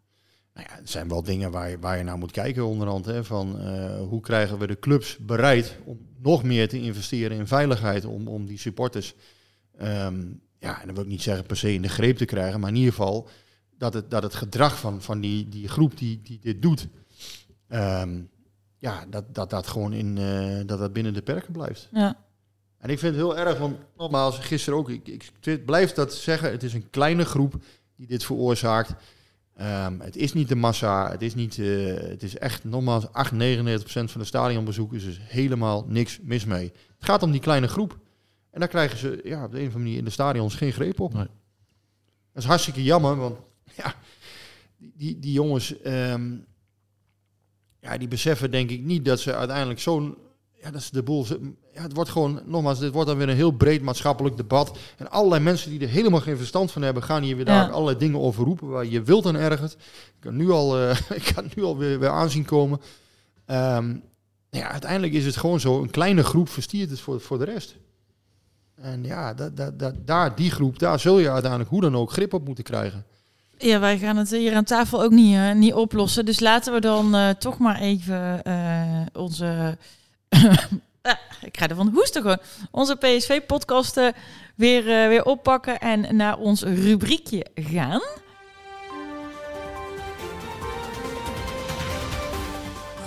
Nou 0.54 0.68
ja, 0.70 0.76
het 0.76 0.90
zijn 0.90 1.08
wel 1.08 1.24
dingen 1.24 1.52
waar 1.52 1.70
je, 1.70 1.80
waar 1.80 1.98
je 1.98 2.04
naar 2.04 2.18
moet 2.18 2.32
kijken 2.32 2.66
onderhand. 2.66 3.06
Hè, 3.06 3.24
van 3.24 3.60
eh, 3.60 4.00
hoe 4.08 4.22
krijgen 4.22 4.58
we 4.58 4.68
de 4.68 4.80
clubs 4.80 5.18
bereid 5.18 5.78
om 5.84 6.00
nog 6.18 6.44
meer 6.44 6.70
te 6.70 6.82
investeren 6.82 7.38
in 7.38 7.48
veiligheid. 7.48 8.06
Om, 8.06 8.28
om 8.28 8.46
die 8.46 8.58
supporters, 8.60 9.16
ehm, 9.78 10.26
ja, 10.60 10.80
en 10.80 10.86
dan 10.86 10.96
wil 10.96 11.04
ik 11.04 11.10
niet 11.10 11.22
zeggen 11.22 11.46
per 11.46 11.58
se 11.58 11.74
in 11.74 11.82
de 11.82 11.90
greep 11.90 12.18
te 12.18 12.26
krijgen. 12.26 12.60
Maar 12.60 12.70
in 12.70 12.76
ieder 12.76 12.94
geval 12.94 13.28
dat 13.78 13.94
het, 13.94 14.10
dat 14.10 14.24
het 14.24 14.34
gedrag 14.34 14.80
van, 14.80 15.02
van 15.02 15.20
die, 15.20 15.50
die 15.50 15.68
groep 15.68 15.98
die, 15.98 16.22
die 16.24 16.40
dit 16.40 16.62
doet. 16.62 16.88
ehm, 17.68 18.22
ja, 18.78 19.06
dat 19.10 19.36
dat, 19.36 19.50
dat 19.50 19.68
gewoon 19.68 19.94
in, 19.94 20.18
eh, 20.18 20.66
dat 20.66 20.80
dat 20.80 20.94
binnen 20.94 21.14
de 21.14 21.22
perken 21.22 21.54
blijft. 21.54 21.90
Ja. 21.92 22.18
En 22.84 22.90
ik 22.90 23.00
vind 23.00 23.16
het 23.16 23.24
heel 23.24 23.38
erg, 23.38 23.58
want 23.58 23.78
nogmaals, 23.98 24.40
gisteren 24.40 24.80
ook, 24.80 24.90
ik, 24.90 25.08
ik, 25.08 25.32
ik 25.42 25.66
blijf 25.66 25.94
dat 25.94 26.14
zeggen, 26.14 26.52
het 26.52 26.64
is 26.64 26.74
een 26.74 26.90
kleine 26.90 27.26
groep 27.26 27.56
die 27.96 28.08
dit 28.08 28.24
veroorzaakt. 28.26 28.94
Ehm, 29.56 30.00
het 30.00 30.16
is 30.16 30.34
niet 30.34 30.48
de 30.48 30.56
massa, 30.56 31.12
het 31.12 31.22
is, 31.22 31.36
niet, 31.36 31.60
eh, 31.60 31.94
het 31.94 32.24
is 32.24 32.38
echt 32.38 32.64
nogmaals 32.64 33.12
8, 33.12 33.32
99% 33.32 34.12
van 34.12 34.22
de 34.22 34.28
stadionbezoekers, 34.28 35.04
dus 35.04 35.20
helemaal 35.22 35.86
niks 35.88 36.20
mis 36.22 36.46
mee. 36.46 36.72
Het 36.98 37.06
gaat 37.06 37.24
om 37.24 37.32
die 37.32 37.42
kleine 37.42 37.68
groep. 37.68 38.00
En 38.52 38.60
daar 38.60 38.70
krijgen 38.70 38.98
ze 38.98 39.22
ja, 39.24 39.44
op 39.44 39.52
de 39.52 39.58
een 39.60 39.68
of 39.68 39.74
andere 39.74 39.84
manier 39.84 39.98
in 39.98 40.06
de 40.06 40.12
stadions 40.12 40.56
geen 40.56 40.74
greep 40.74 41.00
op. 41.00 41.14
Nee. 41.14 41.28
Dat 42.34 42.44
is 42.44 42.50
hartstikke 42.50 42.84
jammer, 42.84 43.16
want 43.16 43.38
ja, 43.76 43.96
die, 44.78 44.94
die, 44.96 45.20
die 45.20 45.32
jongens, 45.32 45.82
ehm, 45.82 46.36
ja, 47.80 47.98
die 47.98 48.08
beseffen 48.08 48.52
denk 48.52 48.70
ik 48.70 48.82
niet 48.82 49.06
dat 49.06 49.20
ze 49.20 49.36
uiteindelijk 49.36 49.80
zo'n, 49.80 50.18
ja, 50.64 50.72
dat 50.72 50.82
is 50.82 50.90
de 50.90 51.04
boel, 51.04 51.26
ja, 51.74 51.82
het 51.82 51.94
wordt 51.94 52.10
gewoon, 52.10 52.42
nogmaals, 52.46 52.80
dit 52.80 52.94
wordt 52.94 53.08
dan 53.08 53.18
weer 53.18 53.30
een 53.30 53.36
heel 53.36 53.52
breed 53.52 53.82
maatschappelijk 53.82 54.38
debat. 54.38 54.78
En 54.98 55.12
allerlei 55.12 55.44
mensen 55.44 55.70
die 55.70 55.80
er 55.80 55.88
helemaal 55.88 56.20
geen 56.20 56.38
verstand 56.38 56.72
van 56.72 56.82
hebben, 56.82 57.04
gaan 57.04 57.24
hier 57.24 57.36
weer 57.36 57.48
Ja. 57.48 57.64
daar 57.64 57.72
allerlei 57.72 57.98
dingen 57.98 58.20
over 58.20 58.44
roepen 58.44 58.68
waar 58.68 58.86
je 58.86 59.02
wilt 59.02 59.26
en 59.26 59.36
ergert. 59.36 59.74
Ik 59.74 60.20
kan 60.20 60.36
nu 60.36 60.50
al, 60.52 60.80
eh, 60.80 60.98
ik 61.20 61.32
kan 61.36 61.50
nu 61.56 61.64
al 61.64 61.78
weer, 61.78 62.00
weer 62.00 62.10
aanzien 62.10 62.46
komen. 62.46 62.82
Ehm, 63.46 63.96
ja, 64.50 64.72
uiteindelijk 64.72 65.14
is 65.14 65.26
het 65.26 65.38
gewoon 65.38 65.60
zo, 65.60 65.82
een 65.82 65.90
kleine 65.90 66.24
groep 66.24 66.50
verstiert 66.50 66.90
het 66.90 67.00
voor, 67.00 67.22
voor 67.22 67.38
de 67.40 67.46
rest. 67.46 67.76
En 68.76 69.04
ja, 69.04 69.34
dat, 69.34 69.58
dat, 69.58 69.80
dat, 69.80 69.94
daar, 70.08 70.36
die 70.36 70.52
groep, 70.52 70.80
daar 70.80 71.00
zul 71.00 71.20
je 71.20 71.32
uiteindelijk 71.32 71.70
hoe 71.72 71.82
dan 71.82 71.96
ook 71.96 72.12
grip 72.12 72.34
op 72.34 72.46
moeten 72.46 72.64
krijgen. 72.64 73.06
Ja, 73.58 73.80
wij 73.80 73.98
gaan 73.98 74.18
het 74.18 74.30
hier 74.30 74.56
aan 74.56 74.64
tafel 74.64 75.04
ook 75.04 75.12
niet, 75.12 75.36
eh, 75.36 75.54
niet 75.54 75.74
oplossen. 75.74 76.26
Dus 76.26 76.40
laten 76.40 76.74
we 76.74 76.80
dan 76.80 77.16
eh, 77.16 77.30
toch 77.30 77.58
maar 77.58 77.80
even 77.80 78.42
onze. 79.14 79.78
Ah, 81.02 81.16
ik 81.42 81.58
ga 81.58 81.68
ervan 81.68 81.92
hoesten 81.94 82.22
gewoon. 82.22 82.38
Onze 82.72 82.96
PSV-podcast 82.96 83.98
eh, 83.98 84.08
weer, 84.56 85.02
eh, 85.02 85.08
weer 85.08 85.26
oppakken 85.26 85.80
en 85.80 86.16
naar 86.16 86.38
ons 86.38 86.64
rubriekje 86.64 87.46
gaan. 87.56 88.02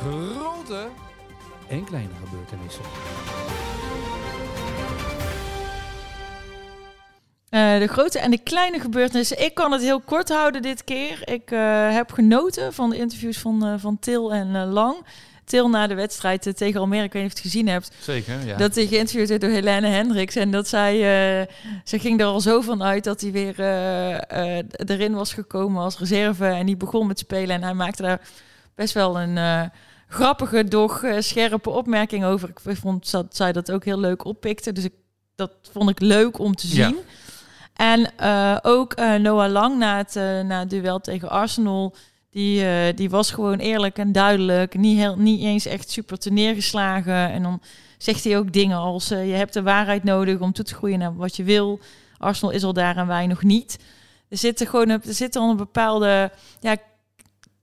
Grote 0.01 0.89
en 1.69 1.85
kleine 1.85 2.13
gebeurtenissen. 2.25 2.85
Eh, 7.49 7.79
de 7.79 7.87
grote 7.87 8.19
en 8.19 8.31
de 8.31 8.39
kleine 8.39 8.81
gebeurtenissen. 8.81 9.45
Ik 9.45 9.55
kan 9.55 9.73
het 9.73 9.83
heel 9.83 10.01
kort 10.01 10.29
houden 10.29 10.63
dit 10.63 10.85
keer. 10.85 11.29
Ik 11.29 11.51
eh, 11.51 11.93
heb 11.95 12.13
genoten 12.13 12.73
van 12.73 12.91
de 12.91 12.97
interviews 12.97 13.39
van, 13.39 13.81
van 13.81 13.99
Til 13.99 14.33
en 14.33 14.67
Lang. 14.67 14.97
Til 15.47 15.69
na 15.69 15.87
de 15.87 15.95
wedstrijd 15.95 16.47
eh, 16.47 16.53
tegen 16.53 16.81
Almere, 16.81 17.03
ik 17.05 17.13
weet 17.13 17.23
niet 17.23 17.33
of 17.33 17.39
je 17.39 17.43
het 17.45 17.53
gezien 17.53 17.69
hebt. 17.69 17.91
zeker. 18.01 18.47
Ja. 18.47 18.57
Dat 18.57 18.75
hij 18.75 18.87
geïnterviewd 18.87 19.29
werd 19.29 19.41
door 19.41 19.51
Helene 19.51 19.87
Hendricks. 19.87 20.37
En 20.37 20.51
dat 20.51 20.69
zij, 20.69 20.93
eh, 20.95 21.47
ze 21.85 21.99
ging 21.99 22.21
er 22.21 22.27
al 22.27 22.41
zo 22.41 22.61
van 22.61 22.83
uit 22.83 23.05
dat 23.05 23.21
hij 23.21 23.33
weer 23.33 23.59
eh, 23.61 24.59
erin 24.87 25.15
was 25.15 25.33
gekomen 25.33 25.83
als 25.83 25.99
reserve. 25.99 26.45
En 26.47 26.67
die 26.67 26.77
begon 26.77 27.07
met 27.07 27.19
spelen. 27.19 27.57
En 27.57 27.63
hij 27.63 27.75
maakte 27.75 28.03
daar 28.03 28.21
best 28.75 28.95
wel 28.95 29.21
een 29.21 29.71
grappige, 30.09 30.65
doch 30.65 31.05
scherpe 31.19 31.71
opmerking 31.71 32.25
over. 32.25 32.49
Ik 32.49 32.77
vond 32.77 33.11
dat 33.11 33.37
zij 33.37 33.53
dat 33.53 33.71
ook 33.71 33.85
heel 33.85 33.99
leuk 34.01 34.25
oppikte. 34.25 34.73
Dus 34.73 34.85
ik, 34.85 34.93
dat 35.35 35.51
vond 35.73 35.91
ik 35.91 36.01
leuk 36.01 36.39
om 36.39 36.55
te 36.55 36.69
Ja. 36.77 36.87
zien. 36.89 36.97
En 37.75 38.11
ook 38.63 38.97
Noah 38.97 39.51
Lang 39.51 39.79
na 39.79 39.97
het, 39.97 40.15
na 40.47 40.59
het 40.59 40.71
duel 40.71 41.01
tegen 41.01 41.29
Arsenal. 41.31 41.95
Die, 42.37 42.65
eh, 42.67 42.97
die 42.97 43.11
was 43.11 43.31
gewoon 43.31 43.59
eerlijk 43.59 43.99
en 43.99 44.13
duidelijk. 44.13 44.75
Niet, 44.79 44.99
heel, 44.99 45.17
niet 45.19 45.43
eens 45.43 45.67
echt 45.67 45.91
super 45.91 46.19
te 46.19 46.31
neergeslagen. 46.33 47.31
En 47.31 47.43
dan 47.43 47.61
zegt 47.99 48.25
hij 48.25 48.39
ook 48.39 48.53
dingen 48.53 48.77
als... 48.77 49.11
eh, 49.11 49.29
je 49.29 49.35
hebt 49.35 49.53
de 49.53 49.63
waarheid 49.63 50.05
nodig 50.05 50.39
om 50.41 50.53
toe 50.53 50.65
te 50.65 50.75
groeien 50.75 50.99
naar 50.99 51.17
wat 51.17 51.37
je 51.37 51.45
wil. 51.45 51.81
Arsenal 52.19 52.55
is 52.55 52.65
al 52.65 52.73
daar 52.73 52.97
en 52.97 53.07
wij 53.07 53.27
nog 53.27 53.43
niet. 53.43 53.79
Er 54.29 54.37
zit 54.37 54.61
er 54.61 54.67
gewoon 54.67 54.89
een, 54.89 55.03
er 55.07 55.15
zit 55.15 55.35
een 55.35 55.57
bepaalde... 55.57 56.31
Ja, 56.61 56.73
ik 56.73 56.81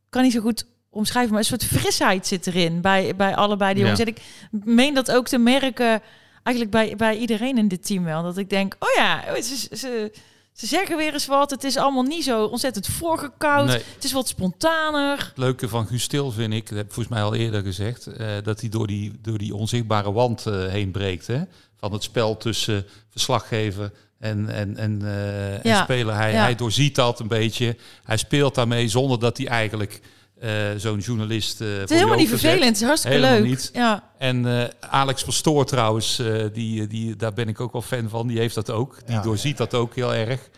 kan 0.10 0.24
niet 0.24 0.32
zo 0.32 0.42
goed 0.42 0.66
omschrijven, 0.90 1.32
maar 1.32 1.40
een 1.40 1.46
soort 1.46 1.66
frisheid 1.66 2.28
zit 2.28 2.48
erin 2.48 2.82
bij, 2.82 3.16
bij 3.16 3.36
allebei 3.36 3.74
die 3.74 3.84
Ja. 3.84 3.90
jongens. 3.90 4.08
En 4.10 4.16
ik 4.16 4.66
meen 4.66 4.94
dat 4.94 5.12
ook 5.12 5.28
te 5.28 5.38
merken 5.38 6.02
eigenlijk 6.44 6.76
bij, 6.76 6.96
bij 6.96 7.18
iedereen 7.18 7.58
in 7.58 7.68
dit 7.68 7.86
team 7.86 8.04
wel. 8.04 8.24
Dat 8.24 8.38
ik 8.38 8.50
denk, 8.50 8.76
oh 8.80 8.90
ja, 8.96 9.24
oh, 9.30 9.42
ze, 9.42 9.76
ze, 9.76 10.12
ze 10.54 10.68
zeggen 10.68 10.97
weer 10.97 11.14
eens 11.14 11.26
wat. 11.26 11.49
Het 11.49 11.64
is 11.64 11.78
allemaal 11.78 12.04
niet 12.04 12.24
zo 12.24 12.45
ontzettend 12.45 12.88
voorgekoud. 12.88 13.68
Nee. 13.68 13.82
Het 13.95 14.04
is 14.04 14.12
wat 14.12 14.28
spontaner. 14.28 15.18
Het 15.18 15.38
leuke 15.38 15.68
van 15.70 15.88
Guus 15.88 16.08
Til 16.08 16.32
vind 16.32 16.54
ik, 16.54 16.68
dat 16.70 16.78
heb 16.78 16.86
ik 16.88 16.93
volgens 16.93 17.16
mij 17.16 17.24
al 17.24 17.36
eerder 17.36 17.62
gezegd, 17.64 18.08
eh, 18.08 18.28
dat 18.43 18.60
hij 18.60 18.70
door 18.70 18.88
die, 18.88 19.12
door 19.22 19.38
die 19.38 19.56
onzichtbare 19.56 20.12
wand 20.12 20.45
eh, 20.45 20.66
heen 20.68 20.91
breekt. 20.91 21.28
Hè? 21.28 21.41
Van 21.78 21.91
het 21.93 22.04
spel 22.04 22.38
tussen 22.38 22.86
verslaggever 23.10 23.91
en, 24.20 24.49
en, 24.49 24.78
en, 24.78 25.01
eh, 25.01 25.66
en 25.66 25.84
speler. 25.84 26.16
Hij, 26.16 26.32
Ja. 26.32 26.41
hij 26.41 26.56
doorziet 26.56 26.95
dat 26.95 27.20
een 27.20 27.28
beetje. 27.28 27.78
Hij 28.04 28.18
speelt 28.18 28.56
daarmee 28.56 28.88
zonder 28.88 29.20
dat 29.20 29.38
hij 29.38 29.47
eigenlijk 29.47 30.01
eh, 30.44 30.52
zo'n 30.78 31.00
journalist. 31.00 31.62
eh, 31.62 31.68
Het 31.78 31.89
is 31.91 31.96
helemaal 31.98 32.18
niet 32.18 32.30
vervelend. 32.30 32.64
Het 32.64 32.76
is 32.76 32.82
hartstikke 32.84 33.18
Helemaal 33.18 33.38
leuk. 33.39 33.50
niet. 33.50 33.70
Ja. 33.74 34.10
En 34.18 34.46
eh, 34.62 34.70
Alex 34.89 35.24
Pastoor 35.24 35.66
trouwens, 35.66 36.20
eh, 36.20 36.44
die, 36.54 36.88
die, 36.88 37.16
daar 37.16 37.34
ben 37.34 37.48
ik 37.48 37.60
ook 37.60 37.72
wel 37.72 37.82
fan 37.82 38.10
van. 38.10 38.28
Die 38.28 38.38
heeft 38.39 38.56
dat 38.56 38.70
ook. 38.70 38.98
Die 39.06 39.16
Ja, 39.16 39.22
doorziet 39.22 39.58
dat 39.58 39.74
ook 39.74 39.96
heel 39.96 40.14
erg. 40.14 40.50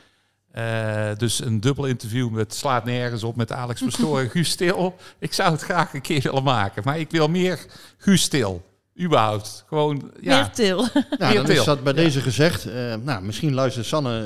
Eh, 0.51 1.09
dus 1.17 1.39
een 1.43 1.59
dubbel 1.59 1.85
interview 1.85 2.29
met 2.29 2.53
slaat 2.53 2.85
nergens 2.85 3.23
op 3.23 3.35
met 3.35 3.51
Alex 3.51 3.81
Pastoor 3.85 4.19
en 4.19 4.29
Guus 4.29 4.49
Stil. 4.49 4.95
Ik 5.19 5.33
zou 5.33 5.51
het 5.51 5.61
graag 5.61 5.93
een 5.93 6.01
keer 6.01 6.21
willen 6.21 6.43
maken. 6.43 6.81
Maar 6.85 6.99
ik 6.99 7.11
wil 7.11 7.27
meer 7.27 7.59
Guus 7.97 8.21
Stil. 8.21 8.63
Überhaupt. 9.01 9.63
Gewoon, 9.67 10.11
ja. 10.21 10.35
Meer 10.39 10.49
til. 10.49 10.87
Nou, 11.19 11.33
dan 11.33 11.49
is 11.49 11.63
dat 11.63 11.83
bij 11.83 11.93
deze 11.93 12.21
gezegd. 12.21 12.65
Eh, 12.65 12.93
nou, 13.03 13.23
misschien 13.23 13.53
luistert 13.53 13.85
Sanne 13.85 14.19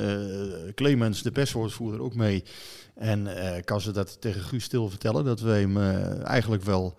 eh, 0.66 0.74
Clemens, 0.76 1.22
de 1.22 1.32
perswoordvoerder, 1.32 2.01
ook 2.01 2.16
mee. 2.16 2.43
En 3.00 3.38
eh, 3.56 3.64
kan 3.64 3.82
ze 3.82 3.91
dat 3.91 4.22
tegen 4.22 4.41
Guus 4.41 4.64
Stil 4.64 4.89
vertellen. 4.89 5.26
Dat 5.26 5.39
wij 5.39 5.60
hem 5.62 5.78
eh, 5.78 6.26
eigenlijk, 6.28 6.64
wel, 6.64 6.95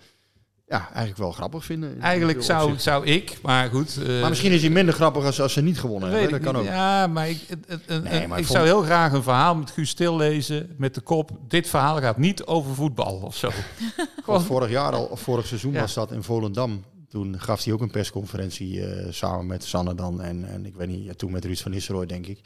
ja, 0.66 0.84
eigenlijk 0.88 1.16
wel 1.18 1.32
grappig 1.32 1.64
vinden. 1.64 1.94
in 1.94 2.00
Eigenlijk 2.02 2.42
zou, 2.42 2.78
zou 2.78 3.04
ik, 3.06 3.38
maar 3.42 3.70
goed. 3.70 3.98
eh, 4.06 4.20
Maar 4.20 4.28
misschien 4.28 4.52
is 4.52 4.60
hij 4.60 4.70
minder 4.70 4.94
grappig 4.94 5.24
als, 5.24 5.40
als 5.40 5.52
ze 5.52 5.62
niet 5.62 5.80
gewonnen 5.80 6.10
hebben. 6.10 6.30
Dat 6.30 6.40
kan 6.40 6.52
niet. 6.54 6.62
ook. 6.62 6.68
Ja, 6.68 7.06
maar 7.06 7.28
ik, 7.28 7.40
het- 7.48 7.64
het- 7.68 7.82
het- 7.86 8.02
Nee, 8.04 8.26
maar 8.28 8.38
ik 8.38 8.46
zou 8.46 8.64
heel 8.64 8.82
graag 8.82 9.12
een 9.12 9.22
verhaal 9.22 9.54
met 9.54 9.70
Guus 9.70 9.88
Stil 9.90 10.16
lezen. 10.16 10.74
Met 10.76 10.94
de 10.94 11.00
kop, 11.00 11.30
dit 11.48 11.68
verhaal 11.68 11.98
gaat 12.00 12.18
niet 12.18 12.44
over 12.44 12.74
voetbal 12.74 13.14
of 13.24 13.36
zo. 13.36 13.50
Vorig 14.26 14.70
jaar 14.70 14.92
al, 14.92 15.16
vorig 15.16 15.46
seizoen 15.46 15.72
Ja. 15.72 15.80
was 15.80 15.94
dat 15.94 16.12
in 16.12 16.22
Volendam. 16.22 16.84
Toen 17.08 17.40
gaf 17.40 17.64
hij 17.64 17.72
ook 17.72 17.80
een 17.80 17.90
persconferentie 17.90 18.82
samen 19.12 19.46
met 19.46 19.64
Sanne 19.64 19.94
dan. 19.94 20.20
En, 20.22 20.44
en 20.48 20.66
ik 20.66 20.74
weet 20.74 20.88
niet, 20.88 21.04
ja, 21.04 21.12
toen 21.14 21.30
met 21.32 21.44
Ruud 21.44 21.58
van 21.58 21.70
Nistelrooy, 21.70 22.06
denk 22.06 22.26
ik. 22.26 22.40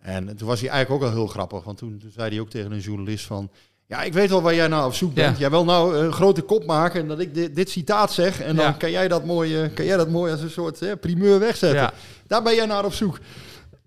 En 0.00 0.36
toen 0.36 0.48
was 0.48 0.60
hij 0.60 0.68
eigenlijk 0.68 1.02
ook 1.02 1.08
al 1.10 1.14
heel 1.16 1.26
grappig. 1.26 1.64
Want 1.64 1.78
toen, 1.78 1.98
toen 1.98 2.10
zei 2.14 2.30
hij 2.30 2.40
ook 2.40 2.50
tegen 2.50 2.72
een 2.72 2.78
journalist 2.80 3.24
van... 3.26 3.50
Ja, 3.88 4.02
ik 4.02 4.12
weet 4.12 4.28
wel 4.30 4.42
waar 4.42 4.54
jij 4.54 4.68
nou 4.68 4.86
op 4.86 4.94
zoek 4.94 5.14
bent. 5.14 5.34
Ja. 5.34 5.40
Jij 5.40 5.50
wil 5.50 5.64
nou 5.64 5.96
een 5.96 6.12
grote 6.12 6.42
kop 6.42 6.64
maken 6.66 7.00
en 7.00 7.08
dat 7.08 7.18
ik 7.20 7.34
dit, 7.34 7.54
dit 7.54 7.70
citaat 7.70 8.12
zeg. 8.12 8.40
En 8.40 8.56
dan 8.56 8.64
Ja. 8.64 8.72
kan, 8.72 8.90
jij 8.90 9.08
dat 9.08 9.24
mooi, 9.24 9.62
eh, 9.62 9.74
kan 9.74 9.84
jij 9.84 9.96
dat 9.96 10.08
mooi 10.08 10.32
als 10.32 10.40
een 10.40 10.50
soort 10.50 10.82
eh, 10.82 10.92
primeur 11.00 11.38
wegzetten. 11.38 11.80
Ja. 11.80 11.92
Daar 12.26 12.42
ben 12.42 12.54
jij 12.54 12.66
naar 12.66 12.84
op 12.84 12.92
zoek. 12.92 13.18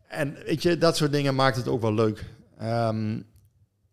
En 0.08 0.36
weet 0.46 0.62
je, 0.64 0.78
dat 0.78 0.98
soort 0.98 1.12
dingen 1.12 1.36
maakt 1.36 1.56
het 1.56 1.68
ook 1.68 1.82
wel 1.82 1.94
leuk. 1.94 2.24
Ehm, 2.60 3.20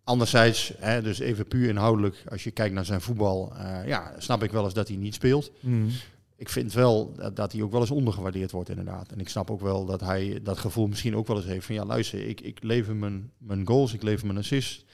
anderzijds, 0.04 0.72
hè, 0.78 1.02
dus 1.02 1.18
even 1.18 1.46
puur 1.48 1.68
inhoudelijk, 1.68 2.24
als 2.30 2.44
je 2.44 2.50
kijkt 2.50 2.74
naar 2.74 2.84
zijn 2.84 3.00
voetbal, 3.00 3.52
eh, 3.58 3.86
ja, 3.86 4.12
snap 4.18 4.42
ik 4.42 4.50
wel 4.52 4.64
eens 4.64 4.74
dat 4.74 4.88
hij 4.88 4.96
niet 4.96 5.14
speelt. 5.14 5.50
Mm. 5.60 5.88
Ik 6.36 6.48
vind 6.48 6.72
wel 6.72 7.12
dat, 7.14 7.36
dat 7.36 7.52
hij 7.52 7.62
ook 7.62 7.70
wel 7.72 7.80
eens 7.80 7.90
ondergewaardeerd 7.90 8.50
wordt, 8.50 8.68
inderdaad. 8.68 9.12
En 9.12 9.20
ik 9.20 9.28
snap 9.28 9.50
ook 9.50 9.60
wel 9.60 9.84
dat 9.86 10.00
hij 10.00 10.40
dat 10.42 10.58
gevoel 10.58 10.86
misschien 10.86 11.16
ook 11.16 11.26
wel 11.26 11.36
eens 11.36 11.44
heeft 11.46 11.66
van, 11.66 11.74
ja, 11.74 11.84
luister, 11.84 12.28
ik, 12.28 12.40
ik 12.40 12.62
lever 12.62 12.96
mijn, 12.96 13.30
mijn 13.38 13.66
goals, 13.66 13.92
ik 13.94 14.02
lever 14.02 14.26
mijn 14.26 14.38
assists. 14.38 14.84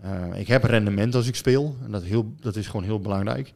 Eh, 0.00 0.26
ik 0.34 0.46
heb 0.46 0.62
rendement 0.64 1.14
als 1.14 1.26
ik 1.26 1.34
speel. 1.34 1.76
En 1.82 1.90
dat, 1.90 2.02
heel, 2.02 2.34
dat 2.40 2.56
is 2.56 2.66
gewoon 2.66 2.84
heel 2.84 3.00
belangrijk. 3.00 3.52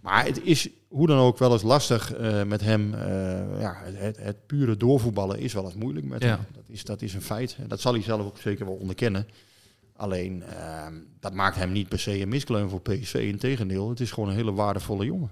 Maar 0.00 0.24
het 0.24 0.42
is 0.42 0.68
hoe 0.88 1.06
dan 1.06 1.18
ook 1.18 1.38
wel 1.38 1.52
eens 1.52 1.62
lastig 1.62 2.12
eh, 2.14 2.42
met 2.42 2.60
hem. 2.60 2.94
eh, 2.94 3.60
ja, 3.60 3.74
het, 3.84 3.98
het, 3.98 4.16
het 4.16 4.46
pure 4.46 4.76
doorvoetballen 4.76 5.38
is 5.38 5.52
wel 5.52 5.64
eens 5.64 5.74
moeilijk 5.74 6.06
met 6.06 6.22
Ja. 6.22 6.28
hem. 6.28 6.38
Dat 6.54 6.64
is, 6.68 6.84
dat 6.84 7.02
is 7.02 7.14
een 7.14 7.22
feit. 7.22 7.56
En 7.60 7.68
dat 7.68 7.80
zal 7.80 7.92
hij 7.92 8.02
zelf 8.02 8.26
ook 8.26 8.38
zeker 8.38 8.64
wel 8.64 8.74
onderkennen. 8.74 9.26
Alleen, 9.96 10.42
ehm, 10.42 10.94
dat 11.20 11.34
maakt 11.34 11.56
hem 11.56 11.72
niet 11.72 11.88
per 11.88 11.98
se 11.98 12.20
een 12.20 12.28
miskleun 12.28 12.68
voor 12.68 12.80
PSV. 12.80 13.14
Integendeel, 13.14 13.88
het 13.88 14.00
is 14.00 14.10
gewoon 14.10 14.28
een 14.28 14.34
hele 14.34 14.52
waardevolle 14.52 15.04
jongen. 15.04 15.30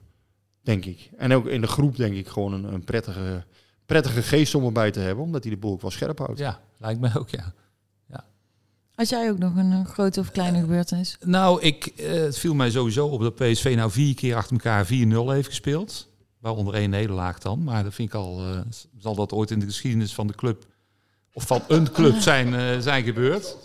Denk 0.69 0.85
ik. 0.85 1.11
En 1.16 1.33
ook 1.33 1.47
in 1.47 1.61
de 1.61 1.66
groep 1.66 1.97
denk 1.97 2.14
ik 2.14 2.29
gewoon 2.29 2.53
een, 2.53 2.73
een 2.73 2.85
prettige, 2.85 3.45
prettige 3.87 4.23
geest 4.23 4.55
om 4.55 4.64
erbij 4.64 4.91
te 4.91 5.01
hebben. 5.01 5.25
Omdat 5.25 5.43
hij 5.43 5.53
de 5.53 5.59
boel 5.59 5.73
ook 5.73 5.81
wel 5.81 5.91
scherp 5.91 6.19
houdt. 6.19 6.39
Ja, 6.39 6.61
lijkt 6.79 7.01
mij 7.01 7.16
ook, 7.16 7.29
ja. 7.29 7.53
Had 8.99 9.09
jij 9.09 9.31
ook 9.31 9.39
nog 9.39 9.57
een 9.57 9.73
eh, 9.73 9.85
grote 9.85 10.21
of 10.21 10.31
kleine 10.31 10.61
gebeurtenis? 10.61 11.16
Nou, 11.21 11.62
ik, 11.62 11.87
eh, 11.87 12.11
het 12.11 12.39
viel 12.39 12.55
mij 12.55 12.71
sowieso 12.71 13.07
op 13.07 13.21
dat 13.21 13.35
PSV 13.35 13.73
nou 13.77 13.91
vier 13.91 14.14
keer 14.14 14.37
achter 14.37 14.53
elkaar 14.53 14.87
4-0 14.87 14.89
heeft 15.31 15.49
gespeeld. 15.49 16.09
Waaronder 16.39 16.75
één 16.75 16.91
nederlaag 16.91 17.39
dan. 17.39 17.64
Maar 17.64 17.85
dat 17.85 17.95
vind 17.95 18.09
ik 18.09 18.14
al, 18.14 18.41
eh, 18.41 18.61
zal 18.99 19.14
dat 19.14 19.33
ooit 19.33 19.51
in 19.51 19.59
de 19.59 19.66
geschiedenis 19.66 20.14
van 20.14 20.27
de 20.27 20.35
club 20.35 20.64
of 21.33 21.47
van 21.47 21.62
een 21.69 21.93
club 21.93 22.14
zijn, 22.31 22.55
eh, 22.55 22.79
zijn 22.79 23.05
gebeurd. 23.05 23.57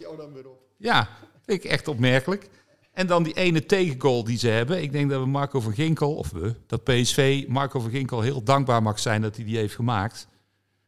Ja, 0.78 1.10
vind 1.46 1.64
ik 1.64 1.72
echt 1.72 1.88
opmerkelijk. 1.88 2.50
En 2.94 3.08
dan 3.08 3.24
die 3.24 3.34
ene 3.34 3.66
tegengoal 3.66 4.24
die 4.24 4.38
ze 4.38 4.48
hebben. 4.48 4.82
Ik 4.82 4.92
denk 4.92 5.10
dat 5.10 5.22
we 5.22 5.28
Marco 5.28 5.60
van 5.60 5.74
Ginkel, 5.74 6.16
of 6.16 6.30
we, 6.30 6.56
dat 6.68 6.84
PSV 6.84 7.46
Marco 7.48 7.80
van 7.80 7.90
Ginkel 7.90 8.22
heel 8.22 8.44
dankbaar 8.44 8.82
mag 8.82 9.00
zijn 9.00 9.22
dat 9.22 9.36
hij 9.36 9.46
die 9.46 9.58
heeft 9.58 9.76
gemaakt. 9.76 10.28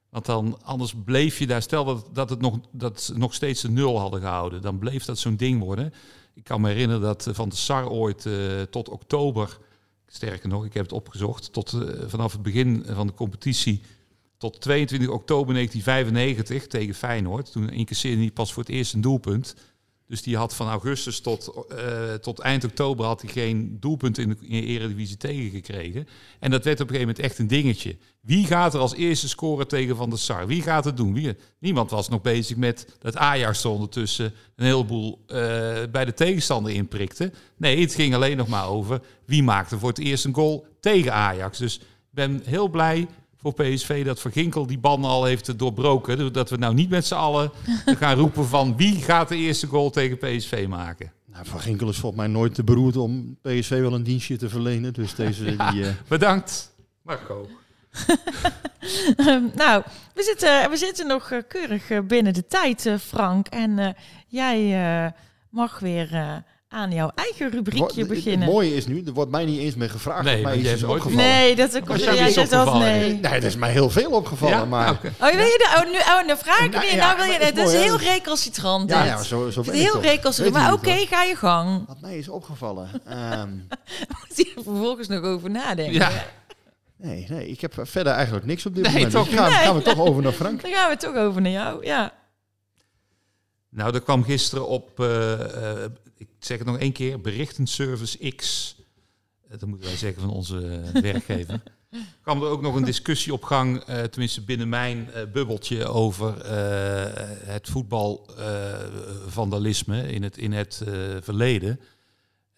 Want 0.10 0.26
dan, 0.26 0.60
anders 0.64 0.94
bleef 1.06 1.40
je 1.40 1.48
daar, 1.48 1.62
stel 1.62 1.86
dat, 1.86 2.10
dat, 2.14 2.30
het 2.30 2.42
nog, 2.42 2.60
dat 2.72 3.02
ze 3.02 3.18
nog 3.18 3.34
steeds 3.34 3.64
een 3.64 3.74
nul 3.74 4.00
hadden 4.00 4.20
gehouden, 4.20 4.62
dan 4.62 4.80
bleef 4.80 5.06
dat 5.06 5.20
zo'n 5.20 5.36
ding 5.36 5.62
worden. 5.62 5.94
Ik 6.34 6.44
kan 6.44 6.62
me 6.62 6.68
herinneren 6.68 7.02
dat 7.02 7.28
eh, 7.28 7.34
Van 7.34 7.50
de 7.50 7.56
Sar 7.56 7.90
ooit 7.90 8.26
eh, 8.26 8.62
tot 8.70 8.90
oktober, 8.90 9.58
sterker 10.08 10.50
nog, 10.50 10.66
ik 10.66 10.74
heb 10.74 10.84
het 10.84 10.94
opgezocht, 10.94 11.54
tot 11.54 11.74
eh, 11.74 12.08
vanaf 12.08 12.32
het 12.32 12.42
begin 12.42 12.86
van 12.88 13.08
de 13.08 13.14
competitie 13.14 13.82
tot 14.38 14.62
22 14.62 15.10
oktober 15.10 15.54
1995 15.54 16.68
tegen 16.68 16.96
Feyenoord. 16.96 17.52
Toen 17.52 17.70
incasseerde 17.70 18.22
hij 18.22 18.32
pas 18.32 18.54
voor 18.54 18.64
het 18.64 18.72
eerst 18.72 18.94
een 18.94 19.02
doelpunt. 19.02 19.56
Dus 20.08 20.22
die 20.22 20.38
had 20.38 20.56
van 20.56 20.68
augustus 20.68 21.20
tot, 21.20 21.66
eh, 21.70 22.14
tot 22.14 22.40
eind 22.40 22.64
oktober 22.64 23.06
had 23.06 23.22
hij 23.22 23.32
geen 23.32 23.78
doelpunt 23.80 24.18
in 24.18 24.30
de, 24.30 24.36
in 24.42 24.62
de 24.62 24.68
Eredivisie 24.68 25.18
tegengekregen. 25.18 26.08
En 26.40 26.52
dat 26.52 26.64
werd 26.64 26.80
op 26.80 26.90
een 26.90 26.96
gegeven 26.96 27.14
moment 27.16 27.20
echt 27.20 27.40
een 27.40 27.48
dingetje. 27.48 27.98
Wie 28.22 28.46
gaat 28.46 28.74
er 28.74 28.80
als 28.80 28.96
eerste 28.96 29.28
scoren 29.28 29.68
tegen 29.68 29.96
Van 29.96 30.10
der 30.10 30.20
Sar? 30.20 30.48
Wie 30.48 30.62
gaat 30.62 30.86
het 30.86 30.98
doen? 30.98 31.14
Wie? 31.14 31.36
Niemand 31.60 31.92
was 31.92 32.10
nog 32.10 32.22
bezig 32.22 32.58
met 32.58 32.98
dat 33.00 33.18
Ajax 33.18 33.64
er 33.64 33.70
ondertussen 33.70 34.34
een 34.56 34.66
heleboel 34.66 35.24
eh, 35.28 35.38
bij 35.92 36.06
de 36.06 36.14
tegenstander 36.14 36.72
inprikte. 36.72 37.32
Nee, 37.58 37.82
het 37.82 37.96
ging 37.96 38.16
alleen 38.16 38.38
nog 38.38 38.48
maar 38.48 38.68
over 38.68 39.02
wie 39.26 39.44
maakte 39.44 39.80
voor 39.80 39.90
het 39.90 40.00
eerst 40.00 40.26
een 40.26 40.36
goal 40.36 40.66
tegen 40.80 41.14
Ajax. 41.14 41.58
Dus 41.58 41.76
ik 41.78 41.84
ben 42.10 42.42
heel 42.46 42.68
blij 42.68 43.08
voor 43.46 43.66
PSV 43.66 44.06
dat 44.06 44.20
Van 44.20 44.32
Ginkel 44.32 44.66
die 44.66 44.78
banden 44.78 45.10
al 45.10 45.26
heeft 45.26 45.60
doorbroken. 45.60 46.34
Dat 46.34 46.50
we 46.50 46.58
nou 46.58 46.74
niet 46.74 46.90
met 46.90 47.06
z'n 47.06 47.14
allen 47.14 47.52
gaan 48.00 48.18
roepen 48.18 48.46
van 48.46 48.78
wie 48.78 49.02
gaat 49.02 49.30
de 49.30 49.36
eerste 49.36 49.68
goal 49.68 49.90
tegen 49.90 50.18
PSV 50.18 50.66
maken. 50.70 51.12
Nou, 51.26 51.46
van 51.46 51.60
Ginkel 51.60 51.90
is 51.90 51.98
volgens 51.98 52.22
mij 52.22 52.32
nooit 52.32 52.56
te 52.56 52.64
beroerd 52.64 52.98
om 52.98 53.38
PSV 53.42 53.70
wel 53.70 53.94
een 53.94 54.04
dienstje 54.04 54.38
te 54.38 54.50
verlenen. 54.50 54.94
Dus 54.94 55.16
deze 55.16 55.44
Ja, 55.58 55.72
die, 55.72 55.86
eh, 55.86 55.92
Bedankt, 56.08 56.76
Marco. 57.02 57.48
Ehm, 59.16 59.44
nou, 59.56 59.84
we 60.14 60.24
zitten, 60.24 60.70
we 60.70 60.78
zitten 60.78 61.08
nog 61.08 61.32
eh, 61.32 61.40
keurig 61.48 61.90
eh, 61.90 62.00
binnen 62.00 62.34
de 62.34 62.48
tijd, 62.48 62.86
eh, 62.86 62.98
Frank. 62.98 63.48
En 63.48 63.80
eh, 63.80 63.90
jij 64.28 64.86
eh, 65.06 65.12
mag 65.50 65.80
weer 65.80 66.14
eh, 66.14 66.36
aan 66.76 66.92
jouw 66.92 67.12
eigen 67.16 67.50
rubriekje 67.52 68.00
het- 68.00 68.08
beginnen. 68.10 68.42
Het 68.42 68.50
mooie 68.52 68.76
is 68.76 68.88
nu, 68.88 69.04
er 69.06 69.14
wordt 69.14 69.32
mij 69.32 69.46
niet 69.46 69.60
eens 69.60 69.76
meer 69.76 69.90
gevraagd. 69.90 70.24
Nee, 70.24 70.42
mij 70.42 70.58
is 70.58 70.82
nooit- 70.82 70.84
opgevallen. 70.94 71.18
Nee, 71.26 71.56
dat 71.56 71.72
komt 71.86 72.04
jij 72.04 72.20
altijd 72.26 72.38
opgevallen? 72.38 72.80
nee. 72.80 73.14
Nee, 73.14 73.22
dat 73.22 73.44
is 73.44 73.56
mij 73.56 73.72
heel 73.72 73.90
veel 73.90 74.12
opgevallen. 74.12 74.58
Ja? 74.58 74.66
maar, 74.66 74.92
Oké. 74.92 75.14
Oh, 75.20 75.30
wil 75.32 75.46
je 75.46 75.72
de, 75.74 75.82
oh, 75.86 75.92
nu, 75.92 75.98
oh, 75.98 76.28
dan 76.28 76.38
vraag 76.38 76.64
ik 76.64 76.72
Nou, 76.72 76.84
weer. 76.86 76.96
ja, 76.96 77.06
nou 77.06 77.18
wil 77.18 77.26
je, 77.34 77.40
dat 77.40 77.48
is 77.50 77.56
dat 77.56 77.66
mooi, 77.66 77.78
heel 77.78 77.98
recalcitrant. 77.98 78.90
ja, 78.90 79.04
ja, 79.04 79.24
zo, 79.24 79.50
zo 79.50 79.62
ben 79.62 79.74
ik 79.74 79.80
heel 79.80 79.92
toch. 79.92 80.02
recalcitrant. 80.04 80.54
Maar 80.56 80.74
oké, 80.74 80.90
het 80.92 81.08
ga 81.08 81.24
je 81.24 81.36
gang. 81.36 81.88
Wat 81.88 82.02
mij 82.02 82.18
is 82.18 82.30
opgevallen. 82.30 82.90
Ehm, 83.06 83.50
Moet 84.20 84.36
je 84.38 84.52
er 84.56 84.64
vervolgens 84.64 85.08
nog 85.08 85.24
over 85.24 85.50
nadenken. 85.50 85.94
Ja. 85.94 86.12
nee, 86.98 87.26
nee, 87.30 87.48
ik 87.48 87.62
heb 87.62 87.74
verder 87.82 88.14
eigenlijk 88.14 88.46
niks 88.46 88.66
op 88.66 88.76
dit 88.76 88.84
Nee, 88.84 88.94
moment. 88.94 89.12
toch 89.12 89.26
Dus 89.30 89.36
gaan, 89.40 89.50
niet? 89.50 89.56
gaan 89.60 89.76
we 89.76 89.82
toch 89.82 90.00
over 90.00 90.24
naar 90.24 90.32
Frank. 90.32 90.62
Dan 90.62 90.72
gaan 90.72 90.90
we 90.90 90.98
toch 90.98 91.16
over 91.16 91.42
naar 91.42 91.52
jou. 91.52 91.86
Ja. 91.86 92.14
Nou, 93.70 93.94
er 93.94 94.02
kwam 94.02 94.24
gisteren 94.24 94.68
op, 94.68 95.00
eh, 95.00 95.34
eh, 95.34 95.92
ik 96.18 96.28
zeg 96.40 96.58
het 96.58 96.68
nog 96.68 96.78
één 96.78 96.92
keer, 96.92 97.22
berichtenservice 97.22 98.36
X. 98.36 98.76
Eh, 99.48 99.60
dat 99.60 99.70
moeten 99.70 99.88
wij 99.88 99.98
zeggen 99.98 100.22
van 100.22 100.32
onze 100.32 100.82
eh, 100.94 101.02
werkgever. 101.02 101.64
kwam 102.24 102.44
er 102.44 102.50
ook 102.50 102.62
nog 102.62 102.76
een 102.76 102.84
discussie 102.84 103.34
op 103.34 103.44
gang, 103.44 103.84
eh, 103.84 104.04
tenminste 104.04 104.42
binnen 104.42 104.70
mijn 104.70 105.10
bubbeltje, 105.34 105.86
over 105.86 106.46
het 107.46 107.70
voetbalvandalisme 107.70 110.12
in 110.12 110.24
het, 110.24 110.38
in 110.38 110.52
het 110.52 110.82
verleden. 111.22 111.80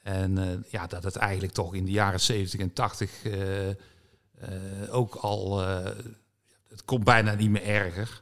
En 0.04 0.66
ja, 0.70 0.88
dat 0.88 1.04
het 1.04 1.16
eigenlijk 1.16 1.54
toch 1.54 1.74
in 1.74 1.86
de 1.86 1.92
jaren 1.92 2.20
70 2.20 2.60
en 2.60 2.74
80 2.74 3.12
eh, 3.24 3.70
eh, 3.70 4.96
ook 4.96 5.16
al, 5.16 5.60
het 6.70 6.86
komt 6.86 7.04
bijna 7.04 7.34
niet 7.34 7.50
meer 7.50 7.64
erger. 7.64 8.22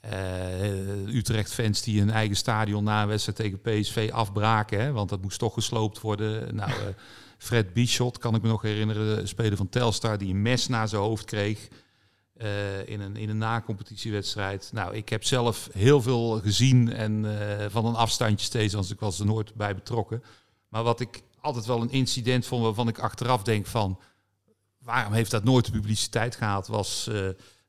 Eh, 0.00 1.06
Utrecht-fans 1.14 1.82
die 1.82 1.98
hun 1.98 2.10
eigen 2.10 2.36
stadion 2.36 2.84
na 2.84 3.02
een 3.02 3.08
wedstrijd 3.08 3.38
tegen 3.38 3.60
PSV 3.60 4.10
afbraken. 4.12 4.80
Hè, 4.80 4.92
want 4.92 5.08
dat 5.08 5.22
moest 5.22 5.38
toch 5.38 5.54
gesloopt 5.54 6.00
worden. 6.00 6.54
Nou, 6.54 6.70
eh, 6.70 6.76
Fred 7.38 7.72
Bischot, 7.72 8.18
kan 8.18 8.34
ik 8.34 8.42
me 8.42 8.48
nog 8.48 8.62
herinneren, 8.62 9.28
speler 9.28 9.56
van 9.56 9.68
Telstar, 9.68 10.18
die 10.18 10.34
een 10.34 10.42
mes 10.42 10.68
naar 10.68 10.88
zijn 10.88 11.02
hoofd 11.02 11.24
kreeg. 11.24 11.68
eh, 12.34 12.88
in 12.88 13.00
een, 13.00 13.16
in 13.16 13.28
een 13.28 13.38
na-competitiewedstrijd. 13.38 14.70
Nou, 14.72 14.94
ik 14.94 15.08
heb 15.08 15.24
zelf 15.24 15.68
heel 15.72 16.02
veel 16.02 16.40
gezien 16.40 16.92
en 16.92 17.26
van 17.70 17.84
een 17.86 17.94
afstandje 17.94 18.46
steeds, 18.46 18.74
want 18.74 18.90
ik 18.90 19.00
was 19.00 19.20
er 19.20 19.26
nooit 19.26 19.54
bij 19.54 19.74
betrokken. 19.74 20.22
Maar 20.68 20.82
wat 20.82 21.00
ik 21.00 21.22
altijd 21.40 21.66
wel 21.66 21.82
een 21.82 21.90
incident 21.90 22.46
vond 22.46 22.62
waarvan 22.62 22.88
ik 22.88 22.98
achteraf 22.98 23.42
denk 23.42 23.66
van... 23.66 24.00
waarom 24.78 25.12
heeft 25.12 25.30
dat 25.30 25.44
nooit 25.44 25.64
de 25.64 25.72
publiciteit 25.72 26.36
gehaald, 26.36 26.66
was 26.66 27.10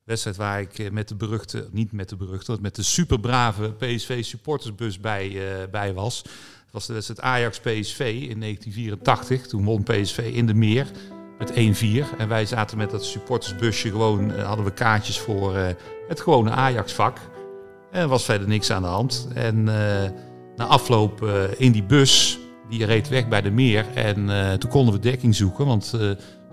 wedstrijd 0.09 0.37
waar 0.37 0.61
ik 0.61 0.79
eh, 0.79 0.91
met 0.91 1.07
de 1.07 1.15
beruchte, 1.15 1.67
niet 1.71 1.91
met 1.91 2.09
de 2.09 2.15
beruchte, 2.15 2.57
met 2.61 2.75
de 2.75 2.83
superbrave 2.83 3.71
PSV 3.71 4.23
supportersbus 4.23 4.99
bij, 4.99 5.27
eh, 5.27 5.69
bij 5.71 5.93
was. 5.93 6.21
Dat 6.23 6.71
was 6.71 6.87
de 6.87 6.93
wedstrijd 6.93 7.21
Ajax-PSV 7.21 7.99
in 8.29 8.39
1984. 8.39 9.47
Toen 9.47 9.63
won 9.63 9.83
PSV 9.83 10.31
in 10.33 10.47
de 10.47 10.53
meer 10.53 10.87
met 11.39 11.51
1-4. 11.55 12.05
En 12.17 12.27
wij 12.27 12.45
zaten 12.45 12.77
met 12.77 12.91
dat 12.91 13.05
supportersbusje 13.05 13.89
gewoon, 13.89 14.33
eh, 14.33 14.47
hadden 14.47 14.65
we 14.65 14.71
kaartjes 14.71 15.19
voor 15.19 15.55
het 16.07 16.21
gewone 16.21 16.49
Ajax-vak. 16.49 17.17
En 17.91 18.01
er 18.01 18.07
was 18.07 18.25
verder 18.25 18.47
niks 18.47 18.71
aan 18.71 18.81
de 18.81 18.87
hand. 18.87 19.27
En 19.33 19.63
na 20.55 20.65
afloop 20.65 21.23
in 21.57 21.71
die 21.71 21.83
bus, 21.83 22.39
die 22.69 22.85
reed 22.85 23.07
weg 23.07 23.27
bij 23.27 23.41
de 23.41 23.51
meer. 23.51 23.85
En 23.93 24.25
toen 24.59 24.69
konden 24.69 24.93
we 24.93 24.99
dekking 24.99 25.35
zoeken, 25.35 25.65
want 25.65 25.93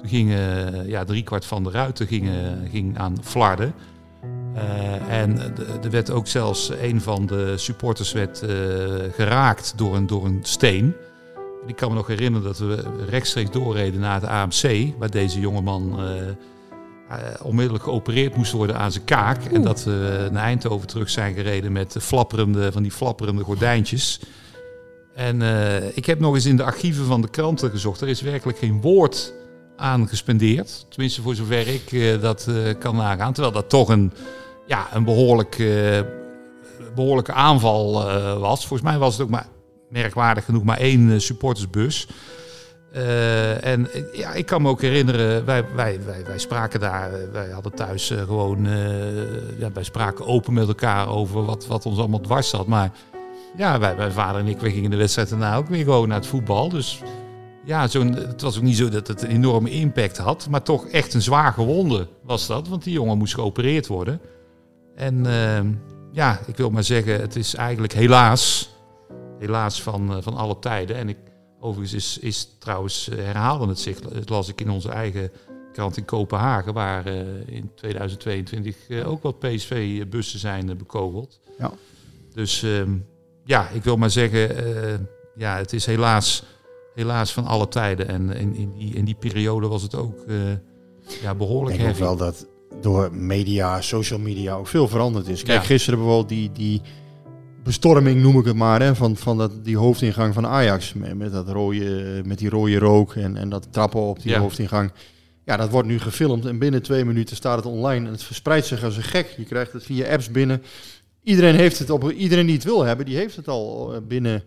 gingen 0.09 0.89
ja, 0.89 1.05
driekwart 1.05 1.45
van 1.45 1.65
de 1.65 1.71
ruiten 1.71 2.07
gingen, 2.07 2.69
ging 2.71 2.99
aan 2.99 3.19
flarden. 3.23 3.75
Eh, 4.57 5.21
en 5.21 5.39
er 5.83 5.91
werd 5.91 6.11
ook 6.11 6.27
zelfs 6.27 6.71
een 6.81 7.01
van 7.01 7.27
de 7.27 7.53
supporters 7.57 8.13
werd, 8.13 8.43
eh, 8.43 8.49
geraakt 9.13 9.73
door 9.77 9.97
een, 9.97 10.07
door 10.07 10.25
een 10.25 10.39
steen. 10.43 10.95
En 11.63 11.69
ik 11.69 11.77
kan 11.77 11.89
me 11.89 11.95
nog 11.95 12.07
herinneren 12.07 12.47
dat 12.47 12.59
we 12.59 13.05
rechtstreeks 13.09 13.51
doorreden 13.51 14.01
naar 14.01 14.21
het 14.21 14.31
AMC, 14.31 14.93
waar 14.99 15.11
deze 15.11 15.41
jongeman 15.41 15.99
eh, 15.99 16.29
eh, 16.29 17.41
onmiddellijk 17.43 17.85
geopereerd 17.85 18.37
moest 18.37 18.53
worden 18.53 18.79
aan 18.79 18.93
zijn 18.93 19.05
kaak. 19.05 19.45
En 19.45 19.63
dat 19.63 19.85
we 19.85 20.29
naar 20.33 20.43
Eindhoven 20.43 20.87
terug 20.87 21.11
zijn 21.11 21.35
gereden 21.35 21.73
met 21.73 21.97
flapperende, 22.01 22.73
van 22.73 22.83
die 22.83 22.93
flapperende 22.93 23.43
gordijntjes. 23.43 24.21
En 25.15 25.43
ik 25.95 26.07
heb 26.07 26.21
nog 26.21 26.35
eens 26.35 26.47
in 26.47 26.57
de 26.57 26.63
archieven 26.63 27.05
van 27.05 27.21
de 27.21 27.29
kranten 27.29 27.71
gezocht. 27.71 28.01
Er 28.01 28.09
is 28.09 28.21
werkelijk 28.21 28.59
geen 28.59 28.81
woord 28.81 29.33
aan 29.77 30.09
gespendeerd. 30.09 30.87
Tenminste, 30.89 31.23
voor 31.23 31.35
zover 31.35 31.69
ik 31.69 31.93
eh, 31.93 32.21
dat 32.21 32.47
eh, 32.49 32.79
kan 32.79 32.97
nagaan. 32.97 33.33
Terwijl 33.33 33.55
dat 33.55 33.69
toch 33.69 33.89
een, 33.89 34.13
ja, 34.67 34.87
een 34.95 35.05
behoorlijk, 35.05 35.59
eh, 35.59 36.01
behoorlijke 36.95 37.33
aanval 37.33 37.93
was. 38.39 38.67
Volgens 38.67 38.91
mij 38.91 38.99
was 38.99 39.13
het 39.13 39.23
ook 39.23 39.31
maar 39.31 39.47
merkwaardig 39.91 40.45
genoeg 40.45 40.63
maar 40.63 40.79
één 40.79 41.21
supportersbus. 41.21 42.09
En 43.61 43.89
ja, 44.13 44.33
ik 44.33 44.47
kan 44.47 44.63
me 44.63 44.69
ook 44.69 44.81
herinneren, 44.81 45.45
wij, 45.45 45.65
wij, 45.75 46.01
wij, 46.05 46.25
wij 46.27 46.39
spraken 46.39 46.81
daar, 46.81 47.11
wij 47.33 47.51
hadden 47.51 47.75
thuis 47.75 48.13
gewoon, 48.27 48.69
ja, 49.59 49.73
wij 49.73 49.85
spraken 49.85 50.27
open 50.27 50.53
met 50.53 50.69
elkaar 50.69 51.09
over 51.09 51.45
wat, 51.45 51.67
wat 51.67 51.87
ons 51.87 51.99
allemaal 51.99 52.21
dwars 52.21 52.49
zat. 52.49 52.67
Maar 52.67 52.91
ja, 53.57 53.79
wij, 53.79 53.97
mijn 53.97 54.13
vader 54.13 54.41
en 54.41 54.47
ik, 54.47 54.59
gingen 54.61 54.91
de 54.91 54.97
wedstrijd 54.97 55.29
daarna 55.29 55.57
ook 55.57 55.69
weer 55.69 55.85
gewoon 55.85 56.09
naar 56.09 56.19
het 56.19 56.27
voetbal. 56.27 56.69
Dus 56.69 57.03
ja, 57.67 57.83
het 57.83 58.43
was 58.43 58.57
ook 58.57 58.63
niet 58.63 58.77
zo 58.77 58.89
dat 58.89 59.07
het 59.09 59.23
een 59.23 59.31
enorme 59.31 59.71
impact 59.71 60.17
had, 60.17 60.49
maar 60.51 60.63
toch 60.63 60.89
echt 60.89 61.15
een 61.15 61.23
zwaar 61.23 61.53
gewonde 61.53 62.09
was 62.23 62.47
dat, 62.47 62.69
want 62.69 62.85
die 62.85 62.93
jongen 62.93 63.19
moest 63.19 63.35
geopereerd 63.35 63.87
worden. 63.87 64.21
En 64.95 65.27
eh, 65.27 65.65
ja, 66.13 66.41
ik 66.47 66.57
wil 66.57 66.71
maar 66.71 66.85
zeggen, 66.85 67.21
het 67.21 67.37
is 67.37 67.55
eigenlijk 67.55 67.93
helaas, 67.93 68.71
helaas 69.39 69.83
van, 69.83 70.17
eh, 70.17 70.23
van 70.23 70.35
alle 70.35 70.59
tijden. 70.59 70.97
En 70.97 71.09
ik, 71.09 71.17
overigens 71.61 71.93
is, 71.93 72.19
is 72.19 72.49
trouwens, 72.59 73.09
eh, 73.09 73.17
herhaalde 73.19 73.69
het 73.69 73.79
zich, 73.79 74.01
dat 74.01 74.29
las 74.29 74.49
ik 74.49 74.61
in 74.61 74.71
onze 74.71 74.91
eigen 74.91 75.31
krant 75.73 75.97
in 75.97 76.05
Kopenhagen, 76.05 76.73
waar 76.75 77.07
eh, 77.07 77.19
in 77.47 77.71
2022 77.75 78.89
eh, 78.89 79.11
ook 79.11 79.23
wat 79.23 79.39
PSV-bussen 79.39 80.39
zijn 80.39 80.77
bekogeld. 80.79 81.41
Ja. 81.59 81.73
Dus 82.33 82.63
ehm, 82.63 82.97
ja, 83.45 83.69
ik 83.69 83.85
wil 83.85 83.97
maar 83.97 84.11
zeggen, 84.11 85.09
ja, 85.37 85.57
het 85.57 85.73
is 85.73 85.87
helaas, 85.87 86.43
helaas 86.97 87.33
van 87.33 87.47
alle 87.47 87.69
tijden. 87.69 88.09
En 88.09 88.31
in, 88.31 88.55
in, 88.55 88.73
die, 88.79 88.95
in 88.95 89.05
die 89.05 89.15
periode 89.15 89.67
was 89.67 89.83
het 89.83 89.95
ook 89.95 90.25
eh, 90.29 90.37
ja, 91.23 91.31
Ik 91.31 91.39
behoorlijk 91.39 91.77
denk 91.77 91.89
ook 91.89 91.97
heavy. 91.97 92.01
wel 92.01 92.17
dat 92.17 92.47
door 92.81 93.15
media, 93.15 93.81
social 93.81 94.19
media 94.19 94.55
ook 94.55 94.67
veel 94.67 94.89
veranderd 94.89 95.29
is. 95.29 95.43
Kijk, 95.43 95.61
Ja. 95.61 95.67
gisteren 95.67 95.99
bijvoorbeeld 95.99 96.29
die, 96.29 96.53
die 96.53 96.81
bestorming, 97.63 98.23
noem 98.23 98.39
ik 98.39 98.45
het 98.45 98.57
maar, 98.57 98.83
hè, 98.83 98.95
van, 98.95 99.17
van 99.17 99.39
dat, 99.39 99.65
die 99.65 99.77
hoofdingang 99.77 100.35
van 100.35 100.47
Ajax. 100.47 100.93
Met, 100.95 101.15
met, 101.19 101.33
dat 101.33 101.49
rode, 101.49 102.23
met 102.25 102.39
die 102.39 102.49
rode 102.49 102.79
rook 102.79 103.15
en, 103.15 103.37
en 103.37 103.49
dat 103.49 103.69
trappen 103.73 104.01
op 104.01 104.23
die 104.23 104.31
Ja. 104.33 104.39
hoofdingang. 104.41 104.93
Ja, 105.45 105.57
dat 105.57 105.71
wordt 105.71 105.89
nu 105.89 105.99
gefilmd 105.99 106.45
en 106.47 106.59
binnen 106.59 106.83
twee 106.83 107.05
minuten 107.05 107.37
staat 107.37 107.57
het 107.57 107.67
online. 107.67 108.07
En 108.07 108.13
het 108.13 108.23
verspreidt 108.23 108.67
zich 108.67 108.85
als 108.85 108.97
een 108.97 109.03
gek. 109.03 109.35
Je 109.37 109.45
krijgt 109.45 109.73
het 109.73 109.85
via 109.85 110.13
apps 110.13 110.31
binnen. 110.31 110.63
Iedereen 111.23 111.55
heeft 111.55 111.79
het 111.79 111.91
op, 111.91 112.11
iedereen 112.13 112.47
die 112.47 112.55
het 112.55 112.65
wil 112.65 112.83
hebben, 112.83 113.07
die 113.07 113.17
heeft 113.17 113.37
het 113.37 113.49
al 113.49 113.95
eh, 113.95 114.01
binnen, 114.09 114.43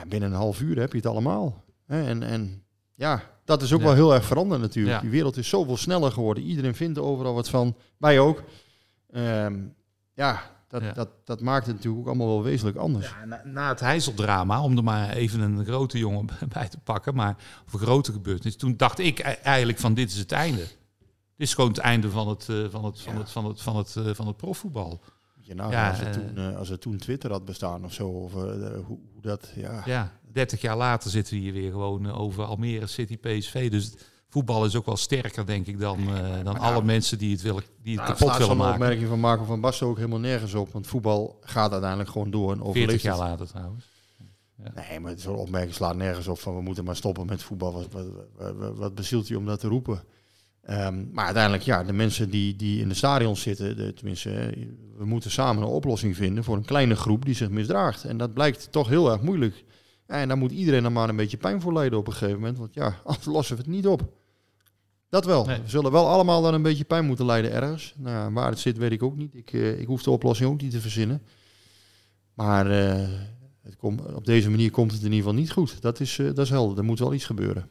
ja, 0.00 0.06
binnen 0.08 0.30
een 0.30 0.36
half 0.36 0.60
uur 0.60 0.78
heb 0.78 0.90
je 0.90 0.96
het 0.96 1.06
allemaal. 1.06 1.64
En, 1.86 2.22
en 2.22 2.62
ja, 2.94 3.22
dat 3.44 3.62
is 3.62 3.72
ook 3.72 3.80
Ja. 3.80 3.86
wel 3.86 3.94
heel 3.94 4.14
erg 4.14 4.24
veranderd 4.24 4.60
natuurlijk. 4.60 4.94
Ja. 4.94 5.00
Die 5.00 5.10
wereld 5.10 5.36
is 5.36 5.48
zoveel 5.48 5.76
sneller 5.76 6.12
geworden. 6.12 6.42
Iedereen 6.44 6.74
vindt 6.74 6.96
er 6.98 7.04
overal 7.04 7.34
wat 7.34 7.48
van. 7.48 7.76
Wij 7.96 8.18
ook. 8.20 8.42
Ehm, 9.10 9.58
ja, 10.14 10.42
dat, 10.68 10.82
Ja. 10.82 10.92
Dat, 10.92 11.08
dat 11.24 11.40
maakt 11.40 11.66
het 11.66 11.74
natuurlijk 11.74 12.02
ook 12.02 12.08
allemaal 12.08 12.26
wel 12.26 12.42
wezenlijk 12.42 12.76
anders. 12.76 13.08
Ja, 13.08 13.24
na, 13.24 13.42
na 13.44 13.68
het 13.68 13.80
Heizeldrama, 13.80 14.62
om 14.62 14.76
er 14.76 14.84
maar 14.84 15.10
even 15.10 15.40
een 15.40 15.64
grote 15.64 15.98
jongen 15.98 16.26
bij 16.54 16.68
te 16.68 16.78
pakken, 16.78 17.14
maar 17.14 17.36
of 17.66 17.72
een 17.72 17.78
grote 17.78 18.12
gebeurtenis, 18.12 18.56
toen 18.56 18.76
dacht 18.76 18.98
ik 18.98 19.18
e- 19.18 19.22
eigenlijk 19.22 19.78
van 19.78 19.94
dit 19.94 20.10
is 20.10 20.18
het 20.18 20.32
einde. 20.32 20.66
Dit 21.36 21.48
is 21.48 21.54
gewoon 21.54 21.70
het 21.70 21.78
einde 21.78 22.10
van 22.10 22.28
het, 22.28 22.48
eh, 22.48 22.56
van 22.70 22.84
het, 22.84 23.00
van 23.00 23.16
het, 23.16 23.30
van 23.30 23.46
het, 23.46 23.60
van 23.62 23.76
het, 23.76 23.96
eh, 23.96 24.04
van 24.14 24.26
het 24.26 24.36
profvoetbal. 24.36 25.00
Je 25.50 25.56
nou, 25.56 25.70
Ja, 25.72 25.88
als, 25.90 26.00
er 26.00 26.06
eh, 26.06 26.12
toen, 26.12 26.36
eh, 26.36 26.56
als 26.56 26.70
er 26.70 26.78
toen 26.78 26.96
Twitter 26.96 27.30
had 27.30 27.44
bestaan 27.44 27.84
of 27.84 27.92
zo, 27.92 28.08
of 28.08 28.34
eh, 28.34 28.40
hoe, 28.86 28.98
hoe 29.12 29.20
dat, 29.22 29.52
ja. 29.54 29.82
Ja, 29.86 30.12
30 30.32 30.60
jaar 30.60 30.76
later 30.76 31.10
zitten 31.10 31.34
we 31.34 31.40
hier 31.40 31.52
weer 31.52 31.70
gewoon 31.70 32.12
over 32.12 32.44
Almere 32.44 32.86
City 32.86 33.18
PSV. 33.18 33.70
Dus 33.70 33.84
het 33.84 34.06
voetbal 34.28 34.64
is 34.64 34.76
ook 34.76 34.86
wel 34.86 34.96
sterker, 34.96 35.46
denk 35.46 35.66
ik, 35.66 35.78
dan, 35.80 35.98
eh, 35.98 36.44
dan 36.44 36.58
alle 36.58 36.82
mensen 36.82 37.18
die 37.18 37.32
het, 37.32 37.42
willen, 37.42 37.62
die 37.82 37.92
het 37.96 38.02
Nou, 38.06 38.12
kapot 38.12 38.28
slaat 38.28 38.38
willen 38.38 38.56
maken. 38.56 38.72
opmerking 38.80 39.08
van 39.08 39.20
Marco 39.20 39.44
van 39.44 39.60
Basten 39.60 39.86
ook 39.86 39.96
helemaal 39.96 40.18
nergens 40.18 40.54
op. 40.54 40.72
Want 40.72 40.86
voetbal 40.86 41.38
gaat 41.40 41.70
uiteindelijk 41.72 42.10
gewoon 42.10 42.30
door 42.30 42.50
en 42.52 42.56
40 42.56 42.66
overleeft 42.68 43.02
jaar 43.02 43.12
het. 43.18 43.22
later 43.22 43.46
trouwens. 43.46 43.88
Nee, 44.74 45.00
maar 45.00 45.12
zo'n 45.16 45.36
opmerking 45.36 45.74
slaat 45.74 45.96
nergens 45.96 46.26
op 46.28 46.38
van 46.38 46.54
we 46.56 46.62
moeten 46.62 46.84
maar 46.84 46.96
stoppen 46.96 47.26
met 47.26 47.42
voetbal. 47.42 47.72
Wat, 47.72 47.86
wat, 47.92 48.06
wat, 48.36 48.54
wat- 48.56 48.76
wat 48.76 48.94
bezielt 48.94 49.28
je 49.28 49.38
om 49.38 49.46
dat 49.46 49.60
te 49.60 49.68
roepen? 49.68 50.02
Ehm, 50.62 51.04
maar 51.12 51.24
uiteindelijk, 51.24 51.62
ja, 51.62 51.84
de 51.84 51.92
mensen 51.92 52.30
die, 52.30 52.56
die 52.56 52.80
in 52.80 52.88
de 52.88 52.94
stadions 52.94 53.42
zitten, 53.42 53.76
de, 53.76 53.92
tenminste, 53.92 54.54
we 54.96 55.04
moeten 55.04 55.30
samen 55.30 55.62
een 55.62 55.68
oplossing 55.68 56.16
vinden 56.16 56.44
voor 56.44 56.56
een 56.56 56.64
kleine 56.64 56.96
groep 56.96 57.24
die 57.24 57.34
zich 57.34 57.50
misdraagt. 57.50 58.04
En 58.04 58.16
dat 58.16 58.34
blijkt 58.34 58.72
toch 58.72 58.88
heel 58.88 59.10
erg 59.10 59.22
moeilijk. 59.22 59.64
En 60.06 60.28
daar 60.28 60.38
moet 60.38 60.52
iedereen 60.52 60.84
er 60.84 60.92
maar 60.92 61.08
een 61.08 61.16
beetje 61.16 61.36
pijn 61.36 61.60
voor 61.60 61.72
lijden 61.72 61.98
op 61.98 62.06
een 62.06 62.12
gegeven 62.12 62.40
moment. 62.40 62.58
Want 62.58 62.74
ja, 62.74 62.96
anders 63.04 63.26
lossen 63.26 63.56
we 63.56 63.62
het 63.62 63.70
niet 63.70 63.86
op. 63.86 64.12
Dat 65.08 65.24
wel. 65.24 65.44
Nee. 65.44 65.60
We 65.60 65.68
zullen 65.68 65.92
wel 65.92 66.08
allemaal 66.08 66.42
dan 66.42 66.54
een 66.54 66.62
beetje 66.62 66.84
pijn 66.84 67.04
moeten 67.04 67.26
lijden 67.26 67.52
ergens. 67.52 67.94
Nou, 67.96 68.16
ja, 68.16 68.32
waar 68.32 68.50
het 68.50 68.58
zit, 68.58 68.78
weet 68.78 68.92
ik 68.92 69.02
ook 69.02 69.16
niet. 69.16 69.34
Ik, 69.34 69.52
eh, 69.52 69.80
ik 69.80 69.86
hoef 69.86 70.02
de 70.02 70.10
oplossing 70.10 70.50
ook 70.50 70.60
niet 70.60 70.70
te 70.70 70.80
verzinnen. 70.80 71.22
Maar 72.34 72.70
eh, 72.70 73.08
het 73.62 73.76
kom, 73.76 73.98
op 73.98 74.24
deze 74.24 74.50
manier 74.50 74.70
komt 74.70 74.92
het 74.92 75.00
in 75.00 75.12
ieder 75.12 75.18
geval 75.18 75.40
niet 75.40 75.50
goed. 75.50 75.82
Dat 75.82 76.00
is, 76.00 76.18
eh, 76.18 76.26
dat 76.26 76.38
is 76.38 76.50
helder. 76.50 76.78
Er 76.78 76.84
moet 76.84 76.98
wel 76.98 77.14
iets 77.14 77.24
gebeuren. 77.24 77.68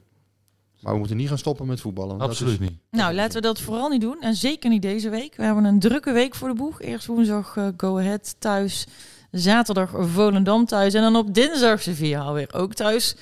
Maar 0.82 0.94
we 0.94 1.00
moeten 1.00 1.18
niet 1.18 1.28
gaan 1.28 1.38
stoppen 1.38 1.66
met 1.68 1.82
voetballen. 1.82 2.20
Absoluut 2.20 2.54
is- 2.54 2.60
niet. 2.70 2.80
Nou, 2.92 3.14
laten 3.14 3.34
we 3.34 3.48
dat 3.48 3.60
vooral 3.60 3.90
niet 3.90 4.02
doen. 4.02 4.22
En 4.22 4.36
zeker 4.36 4.70
niet 4.70 4.82
deze 4.82 5.10
week. 5.10 5.36
We 5.36 5.44
hebben 5.44 5.64
een 5.64 5.80
drukke 5.80 6.12
week 6.12 6.36
voor 6.36 6.48
de 6.48 6.54
boeg. 6.56 6.82
Eerst 6.82 7.06
woensdag 7.06 7.58
eh, 7.58 7.68
Go 7.78 7.98
Ahead 8.00 8.36
thuis. 8.40 8.86
Zaterdag 9.32 9.92
Volendam 9.98 10.66
thuis. 10.66 10.94
En 10.94 11.02
dan 11.02 11.16
op 11.16 11.34
dinsdag 11.34 11.82
Sevilla 11.82 12.22
alweer 12.22 12.54
ook 12.54 12.74
thuis. 12.74 13.16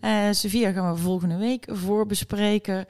Eh 0.00 0.28
Sevilla 0.30 0.72
gaan 0.72 0.92
we 0.92 0.98
volgende 1.00 1.36
week 1.36 1.66
voor 1.70 2.06
bespreken. 2.06 2.86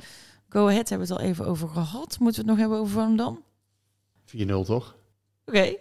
Go 0.48 0.68
Ahead 0.68 0.88
hebben 0.88 1.09
we 1.09 1.14
het 1.14 1.22
al 1.22 1.28
even 1.28 1.46
over 1.46 1.68
gehad. 1.68 2.16
Moeten 2.18 2.44
we 2.44 2.50
het 2.50 2.59
nog 2.59 2.59
hebben 2.59 2.78
over 2.78 2.92
Volendam? 2.92 3.42
4-0 4.26 4.64
toch? 4.66 4.96
Oké. 5.46 5.74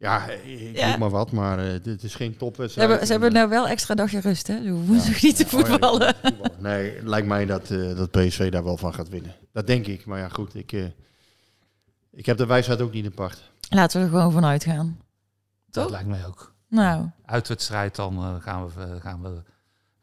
Ja, 0.00 0.28
ik 0.28 0.76
Ja. 0.76 0.88
doe 0.88 0.98
maar 0.98 1.10
wat, 1.10 1.32
maar 1.32 1.58
eh, 1.58 1.82
dit 1.82 2.02
is 2.02 2.14
geen 2.14 2.32
Ze 2.32 2.38
topwedstrijd. 2.38 2.88
hebben, 2.88 3.06
ze 3.06 3.12
hebben 3.12 3.32
nou 3.32 3.48
wel 3.48 3.68
extra 3.68 3.94
dagje 3.94 4.20
rust, 4.20 4.46
hè? 4.46 4.62
Ze 4.62 4.68
hoeven 4.68 5.00
zich 5.00 5.22
niet 5.22 5.36
te 5.36 5.44
Ja, 5.50 5.56
oh 5.58 5.60
ja, 5.60 5.66
voetballen. 5.70 6.14
Nee, 6.58 6.94
het 6.94 7.06
lijkt 7.06 7.26
mij 7.26 7.46
dat, 7.46 7.70
eh, 7.70 7.96
dat 7.96 8.10
PSV 8.10 8.50
daar 8.50 8.64
wel 8.64 8.76
van 8.76 8.94
gaat 8.94 9.08
winnen. 9.08 9.34
Dat 9.52 9.66
denk 9.66 9.86
ik. 9.86 10.06
Maar 10.06 10.18
ja, 10.18 10.28
goed, 10.28 10.54
ik, 10.54 10.72
eh, 10.72 10.84
ik 12.12 12.26
heb 12.26 12.36
de 12.36 12.46
wijsheid 12.46 12.80
ook 12.80 12.92
niet 12.92 13.04
in 13.04 13.14
pacht. 13.14 13.50
Laten 13.68 13.98
we 14.00 14.04
er 14.06 14.12
gewoon 14.12 14.32
van 14.32 14.44
uitgaan. 14.44 14.98
Dat 15.70 15.90
lijkt 15.90 16.08
mij 16.08 16.26
ook. 16.26 16.54
Nou, 16.68 17.06
Uitwedstrijd, 17.24 17.96
dan 17.96 18.16
eh, 18.16 18.34
gaan, 18.40 18.66
we, 18.66 18.82
eh, 18.82 19.00
gaan, 19.00 19.22
we, 19.22 19.42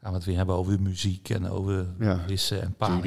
gaan 0.00 0.10
we 0.10 0.16
het 0.16 0.24
weer 0.24 0.36
hebben 0.36 0.54
over 0.54 0.80
muziek 0.80 1.28
en 1.28 1.48
over 1.50 1.86
Ja. 2.00 2.20
wissen 2.26 2.62
en 2.62 2.74
palen. 2.74 3.02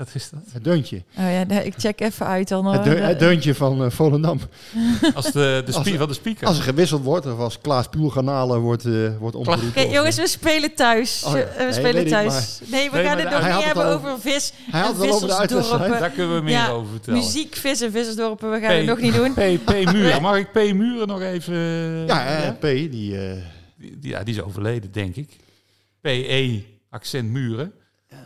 Wat 0.00 0.10
is 0.14 0.30
dat? 0.30 0.40
Het 0.52 0.64
deuntje. 0.64 0.96
Oh 1.18 1.32
ja, 1.32 1.42
nee, 1.44 1.64
ik 1.64 1.74
check 1.76 2.00
even 2.00 2.26
uit 2.26 2.48
dan. 2.48 2.66
Het, 2.66 2.84
het 2.98 3.18
deuntje 3.18 3.54
van 3.54 3.84
eh, 3.84 3.90
Volendam. 3.90 4.40
Als 5.14 5.24
de, 5.32 5.62
de 5.66 5.72
Als- 5.72 5.88
van 5.90 6.08
de 6.08 6.14
speaker. 6.14 6.46
Als 6.46 6.56
er 6.58 6.62
gewisseld 6.62 7.02
wordt, 7.02 7.26
of 7.26 7.38
als 7.38 7.60
Klaas 7.60 7.88
Puelganalen 7.88 8.58
wordt, 8.60 8.84
eh 8.84 9.16
wordt 9.18 9.36
omgeroepen. 9.36 9.90
Jongens, 9.90 10.16
we 10.16 10.26
spelen 10.28 10.74
thuis. 10.74 11.24
Oh 11.26 11.32
ja. 11.32 11.38
Eh, 11.42 11.56
we 11.56 11.62
Nee, 11.62 11.72
spelen 11.72 12.02
ik, 12.02 12.08
thuis. 12.08 12.60
Nee, 12.66 12.90
we 12.90 12.96
Nee, 12.96 13.04
gaan 13.06 13.18
het 13.18 13.30
nog 13.30 13.42
niet 13.54 13.64
hebben 13.64 13.84
over 13.86 14.20
vis 14.20 14.52
Hij 14.70 14.80
had 14.80 14.90
en 14.90 14.96
vissersdorpen. 15.00 15.90
Daar 16.00 16.10
kunnen 16.10 16.36
we 16.36 16.42
meer 16.42 16.52
Ja, 16.52 16.68
over 16.68 16.90
vertellen. 16.90 17.20
Muziek, 17.20 17.54
vis 17.56 17.80
en 17.80 17.92
vissersdorpen, 17.92 18.50
we 18.50 18.60
gaan 18.60 18.74
het 18.74 18.86
nog 18.86 19.00
niet 19.00 19.14
doen. 19.14 19.32
P, 19.32 19.64
P 19.64 19.92
Muren. 19.92 20.22
Mag 20.22 20.36
ik 20.36 20.52
P 20.52 20.54
Muren 20.72 21.08
nog 21.08 21.20
even... 21.22 21.54
Ja, 22.06 22.26
eh, 22.42 22.50
P, 22.58 22.60
die... 22.90 23.18
eh, 23.18 23.32
Die, 23.78 23.98
die- 23.98 24.10
ja, 24.10 24.22
die 24.22 24.34
is 24.34 24.42
overleden, 24.42 24.92
denk 24.92 25.16
ik. 25.16 25.36
PE, 26.00 26.62
accent 26.90 27.28
Muren. 27.30 27.72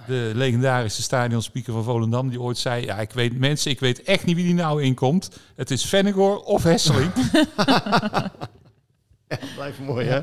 De 0.07 0.32
legendarische 0.35 1.03
stadionspeaker 1.03 1.72
van 1.72 1.85
Volendam, 1.85 2.28
die 2.28 2.41
ooit 2.41 2.59
zei... 2.59 2.85
Ja, 2.85 2.99
ik 2.99 3.12
weet, 3.12 3.39
mensen, 3.39 3.70
ik 3.70 3.80
weet 3.80 4.03
echt 4.03 4.24
niet 4.24 4.37
wie 4.37 4.45
die 4.45 4.55
nou 4.55 4.82
inkomt. 4.82 5.30
Het 5.55 5.70
is 5.70 5.85
Vennegoor 5.85 6.43
of 6.43 6.62
Hesseling. 6.62 7.12
blijft 9.55 9.78
mooi, 9.78 10.07
hè? 10.07 10.22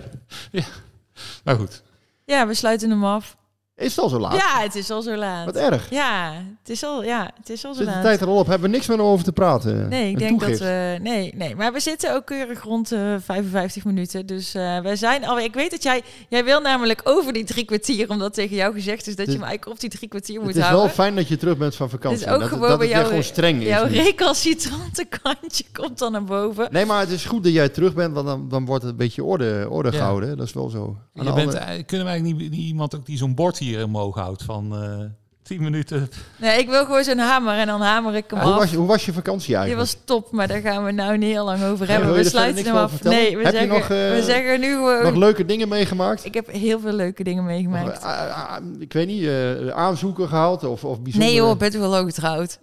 nou 1.44 1.58
goed. 1.58 1.84
Ja, 2.26 2.48
we 2.48 2.54
sluiten 2.54 2.90
hem 2.90 3.06
af. 3.06 3.38
Is 3.82 3.96
het 3.96 4.00
al 4.00 4.10
zo 4.10 4.20
laat? 4.20 4.34
Ja, 4.34 4.62
het 4.62 4.76
is 4.76 4.90
al 4.90 5.02
zo 5.02 5.16
laat. 5.16 5.46
Wat 5.46 5.56
erg. 5.56 5.90
Ja, 5.90 6.34
het 6.60 6.70
is 6.70 6.84
al, 6.84 7.04
ja, 7.04 7.32
het 7.38 7.50
is 7.50 7.66
al 7.66 7.74
zo 7.74 7.78
Zit 7.78 7.88
de 7.88 7.94
laat. 7.94 8.04
tijd 8.04 8.22
er 8.22 8.28
al 8.28 8.38
op? 8.38 8.48
Hebben 8.48 8.70
we 8.70 8.76
niks 8.76 8.88
meer 8.88 9.02
over 9.02 9.26
te 9.26 9.32
praten? 9.32 9.90
Nee, 9.90 10.08
ik 10.10 10.14
Een 10.14 10.20
denk 10.20 10.40
dat 10.40 10.60
we. 10.60 10.98
Nee, 11.02 11.34
nee, 11.36 11.56
maar 11.56 11.74
we 11.74 11.80
zitten 11.80 12.16
ook 12.16 12.26
keurig 12.26 12.64
rond 12.64 12.92
eh 12.92 13.00
55 13.26 13.86
minuten. 13.86 14.26
Dus 14.26 14.54
eh 14.54 14.80
we 14.80 14.96
zijn 14.96 15.26
alweer. 15.26 15.44
Ik 15.46 15.54
weet 15.54 15.72
dat 15.72 15.84
jij. 15.84 16.02
Jij 16.30 16.44
wil 16.44 16.60
namelijk 16.62 17.02
over 17.04 17.34
die 17.34 17.44
drie 17.44 17.66
kwartier, 17.66 18.10
omdat 18.10 18.34
tegen 18.34 18.56
jou 18.56 18.74
gezegd 18.74 19.08
is 19.08 19.16
dat 19.16 19.26
je 19.26 19.32
hem 19.32 19.42
eigenlijk 19.44 19.72
op 19.72 19.80
die 19.80 19.90
drie 19.90 20.10
kwartier 20.10 20.38
moet 20.40 20.48
Het 20.48 20.56
is 20.56 20.62
houden. 20.62 20.86
wel 20.86 20.94
fijn 20.96 21.16
dat 21.16 21.28
je 21.28 21.38
terug 21.38 21.58
bent 21.58 21.76
van 21.76 21.90
vakantie. 21.90 22.26
Dus 22.26 22.34
ook 22.34 22.40
dat, 22.40 22.50
gewoon 22.50 22.70
dat 22.70 22.78
bij 22.78 22.88
het 22.88 22.96
weer 22.96 23.04
jou, 23.06 23.08
gewoon 23.08 23.24
streng 23.34 23.62
is. 23.62 23.68
jouw 23.68 23.88
nu. 23.88 23.96
recalcitrante 24.36 25.06
kantje 25.22 25.64
komt 25.74 25.98
dan 26.00 26.12
naar 26.12 26.24
boven. 26.24 26.68
Nee, 26.72 26.86
maar 26.86 27.00
het 27.00 27.10
is 27.10 27.26
goed 27.26 27.44
dat 27.44 27.54
jij 27.54 27.70
terug 27.70 27.94
bent, 27.94 28.14
want 28.14 28.28
dan, 28.28 28.50
dan 28.50 28.66
wordt 28.66 28.84
het 28.84 28.92
een 28.92 28.98
beetje 28.98 29.24
orde, 29.24 29.68
orde 29.70 29.92
Ja. 29.92 29.98
gehouden. 29.98 30.38
Dat 30.38 30.48
is 30.48 30.54
wel 30.54 30.70
zo. 30.70 30.98
Aan 31.16 31.26
Je 31.26 31.34
bent, 31.34 31.48
andere- 31.56 31.58
eh, 31.74 31.86
kunnen 31.86 32.06
we 32.06 32.12
eigenlijk 32.12 32.42
niet, 32.42 32.52
niet 32.52 32.68
iemand 32.68 32.96
ook 32.96 33.06
die 33.06 33.18
zo'n 33.18 33.36
bord 33.36 33.58
hier 33.58 33.71
omhoog 33.78 34.16
houdt 34.16 34.44
van 34.44 34.76
eh 34.76 35.06
10 35.44 35.62
minuten? 35.64 36.10
Nee, 36.38 36.60
ik 36.60 36.70
wil 36.70 36.86
gewoon 36.86 37.04
zo'n 37.04 37.18
hamer 37.18 37.58
en 37.58 37.68
dan 37.68 37.82
hamer 37.82 38.16
ik 38.16 38.24
hem 38.28 38.40
hoe, 38.40 38.52
af. 38.52 38.60
was 38.60 38.72
je, 38.72 38.78
hoe 38.78 38.88
was 38.88 39.06
je 39.06 39.14
vakantie 39.14 39.48
Die 39.48 39.56
eigenlijk? 39.56 39.88
was 39.92 40.02
top, 40.06 40.32
maar 40.32 40.48
daar 40.48 40.62
gaan 40.62 40.84
we 40.86 40.92
nou 40.92 41.18
niet 41.18 41.32
heel 41.32 41.46
lang 41.46 41.64
over 41.64 41.86
Ja, 41.88 41.92
hebben. 41.92 42.14
We 42.14 42.24
sluiten 42.24 42.66
hem 42.66 42.76
af. 42.76 43.04
Nee, 43.04 43.38
we 43.38 43.44
Heb 43.44 43.54
je 43.54 43.60
zeggen, 43.60 43.78
nog, 43.78 43.82
eh, 43.82 43.88
we 43.88 44.22
zeggen 44.24 44.60
nu 44.60 44.74
gewoon. 44.74 45.04
Nog 45.04 45.16
leuke 45.16 45.46
dingen 45.46 45.68
meegemaakt? 45.68 46.26
Ik 46.26 46.34
heb 46.34 46.52
heel 46.52 46.80
veel 46.80 46.92
leuke 46.94 47.24
dingen 47.24 47.44
meegemaakt. 47.46 47.98
Of, 47.98 48.04
eh, 48.04 48.10
ah, 48.10 48.52
ah, 48.56 48.64
ik 48.80 48.94
weet 48.94 49.08
niet, 49.08 49.24
eh, 49.26 49.68
aanzoeken 49.68 50.28
gehaald 50.28 50.64
of, 50.64 50.84
of 50.84 51.02
bijzonder... 51.02 51.30
Nee 51.30 51.38
joh, 51.38 51.52
ik 51.52 51.58
ben 51.58 51.72
toch 51.72 51.82
wel 51.82 51.98
ook 51.98 52.06
getrouwd. 52.08 52.60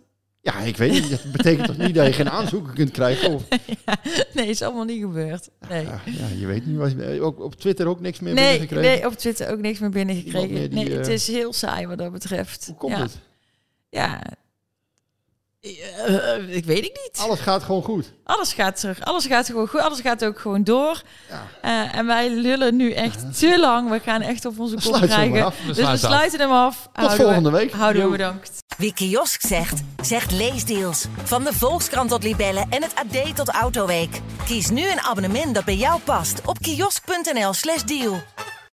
Ja, 0.52 0.58
ik 0.58 0.76
weet 0.76 0.92
niet. 0.92 1.10
Dat 1.10 1.32
betekent 1.32 1.66
toch 1.66 1.76
niet 1.76 1.94
dat 1.94 2.06
je 2.06 2.12
geen 2.12 2.30
aanzoeken 2.30 2.74
kunt 2.74 2.90
krijgen? 2.90 3.34
Of, 3.34 3.42
Nee, 4.34 4.46
is 4.46 4.62
allemaal 4.62 4.84
niet 4.84 5.00
gebeurd. 5.00 5.48
Nee. 5.68 5.84
ja, 5.84 6.00
ja, 6.04 6.26
je 6.38 6.46
weet 6.46 6.66
niet. 6.66 7.00
Eh, 7.00 7.24
ook 7.24 7.40
op 7.40 7.54
Twitter 7.54 7.86
ook 7.86 8.00
niks 8.00 8.20
meer 8.20 8.34
Nee, 8.34 8.44
binnengekregen? 8.50 9.00
nee, 9.00 9.06
op 9.06 9.14
Twitter 9.14 9.50
ook 9.50 9.58
niks 9.60 9.78
meer 9.78 9.90
binnengekregen. 9.90 10.40
Iemand 10.40 10.58
meer 10.58 10.68
die, 10.70 10.88
nee, 10.88 10.98
het 10.98 11.06
eh, 11.06 11.12
is 11.12 11.26
heel 11.26 11.52
saai 11.52 11.86
wat 11.86 11.98
dat 11.98 12.12
betreft. 12.12 12.66
Hoe 12.66 12.76
komt 12.76 12.92
ja. 12.92 13.02
het? 13.02 13.18
Ja. 13.88 14.22
Eh, 16.06 16.56
ik 16.56 16.64
weet 16.64 16.84
het 16.84 17.00
niet. 17.04 17.18
Alles 17.22 17.40
gaat 17.40 17.62
gewoon 17.62 17.82
goed. 17.82 18.12
Alles 18.24 18.52
gaat 18.52 18.80
terug. 18.80 19.00
Alles 19.00 19.26
gaat 19.26 19.46
gewoon 19.46 19.68
goed. 19.68 19.80
Alles 19.80 20.00
gaat 20.00 20.24
ook 20.24 20.38
gewoon 20.40 20.64
door. 20.64 21.02
Eh, 21.62 21.94
en 21.94 22.06
wij 22.06 22.30
lullen 22.30 22.76
nu 22.76 22.92
echt 22.92 23.38
te 23.38 23.58
lang. 23.58 23.90
We 23.90 24.00
gaan 24.00 24.20
echt 24.20 24.44
op 24.44 24.58
onze 24.58 24.76
kop 24.90 25.00
krijgen. 25.00 25.30
maar 25.30 25.44
af. 25.44 25.54
We 25.66 25.72
Dus 25.72 25.90
we 25.90 25.96
sluiten 25.96 26.40
af. 26.40 26.46
hem 26.46 26.50
af. 26.56 26.88
Tot 26.92 27.14
volgende 27.14 27.50
week. 27.50 27.72
Houden 27.72 28.04
we 28.04 28.10
bedankt. 28.10 28.50
Wie 28.78 28.94
kiosk 28.94 29.40
zegt, 29.46 29.80
zegt 30.02 30.30
leesdeals. 30.32 31.04
Van 31.24 31.44
de 31.44 31.52
Volkskrant 31.52 32.10
tot 32.10 32.22
Libellen 32.22 32.66
en 32.70 32.82
het 32.82 32.92
AD 32.94 33.36
tot 33.36 33.48
Autoweek. 33.48 34.20
Kies 34.44 34.70
nu 34.70 34.90
een 34.90 35.00
abonnement 35.00 35.54
dat 35.54 35.64
bij 35.64 35.76
jou 35.76 36.00
past 36.00 36.40
op 36.44 36.58
kiosk.nl/slash 36.58 37.82
deal. 37.82 38.20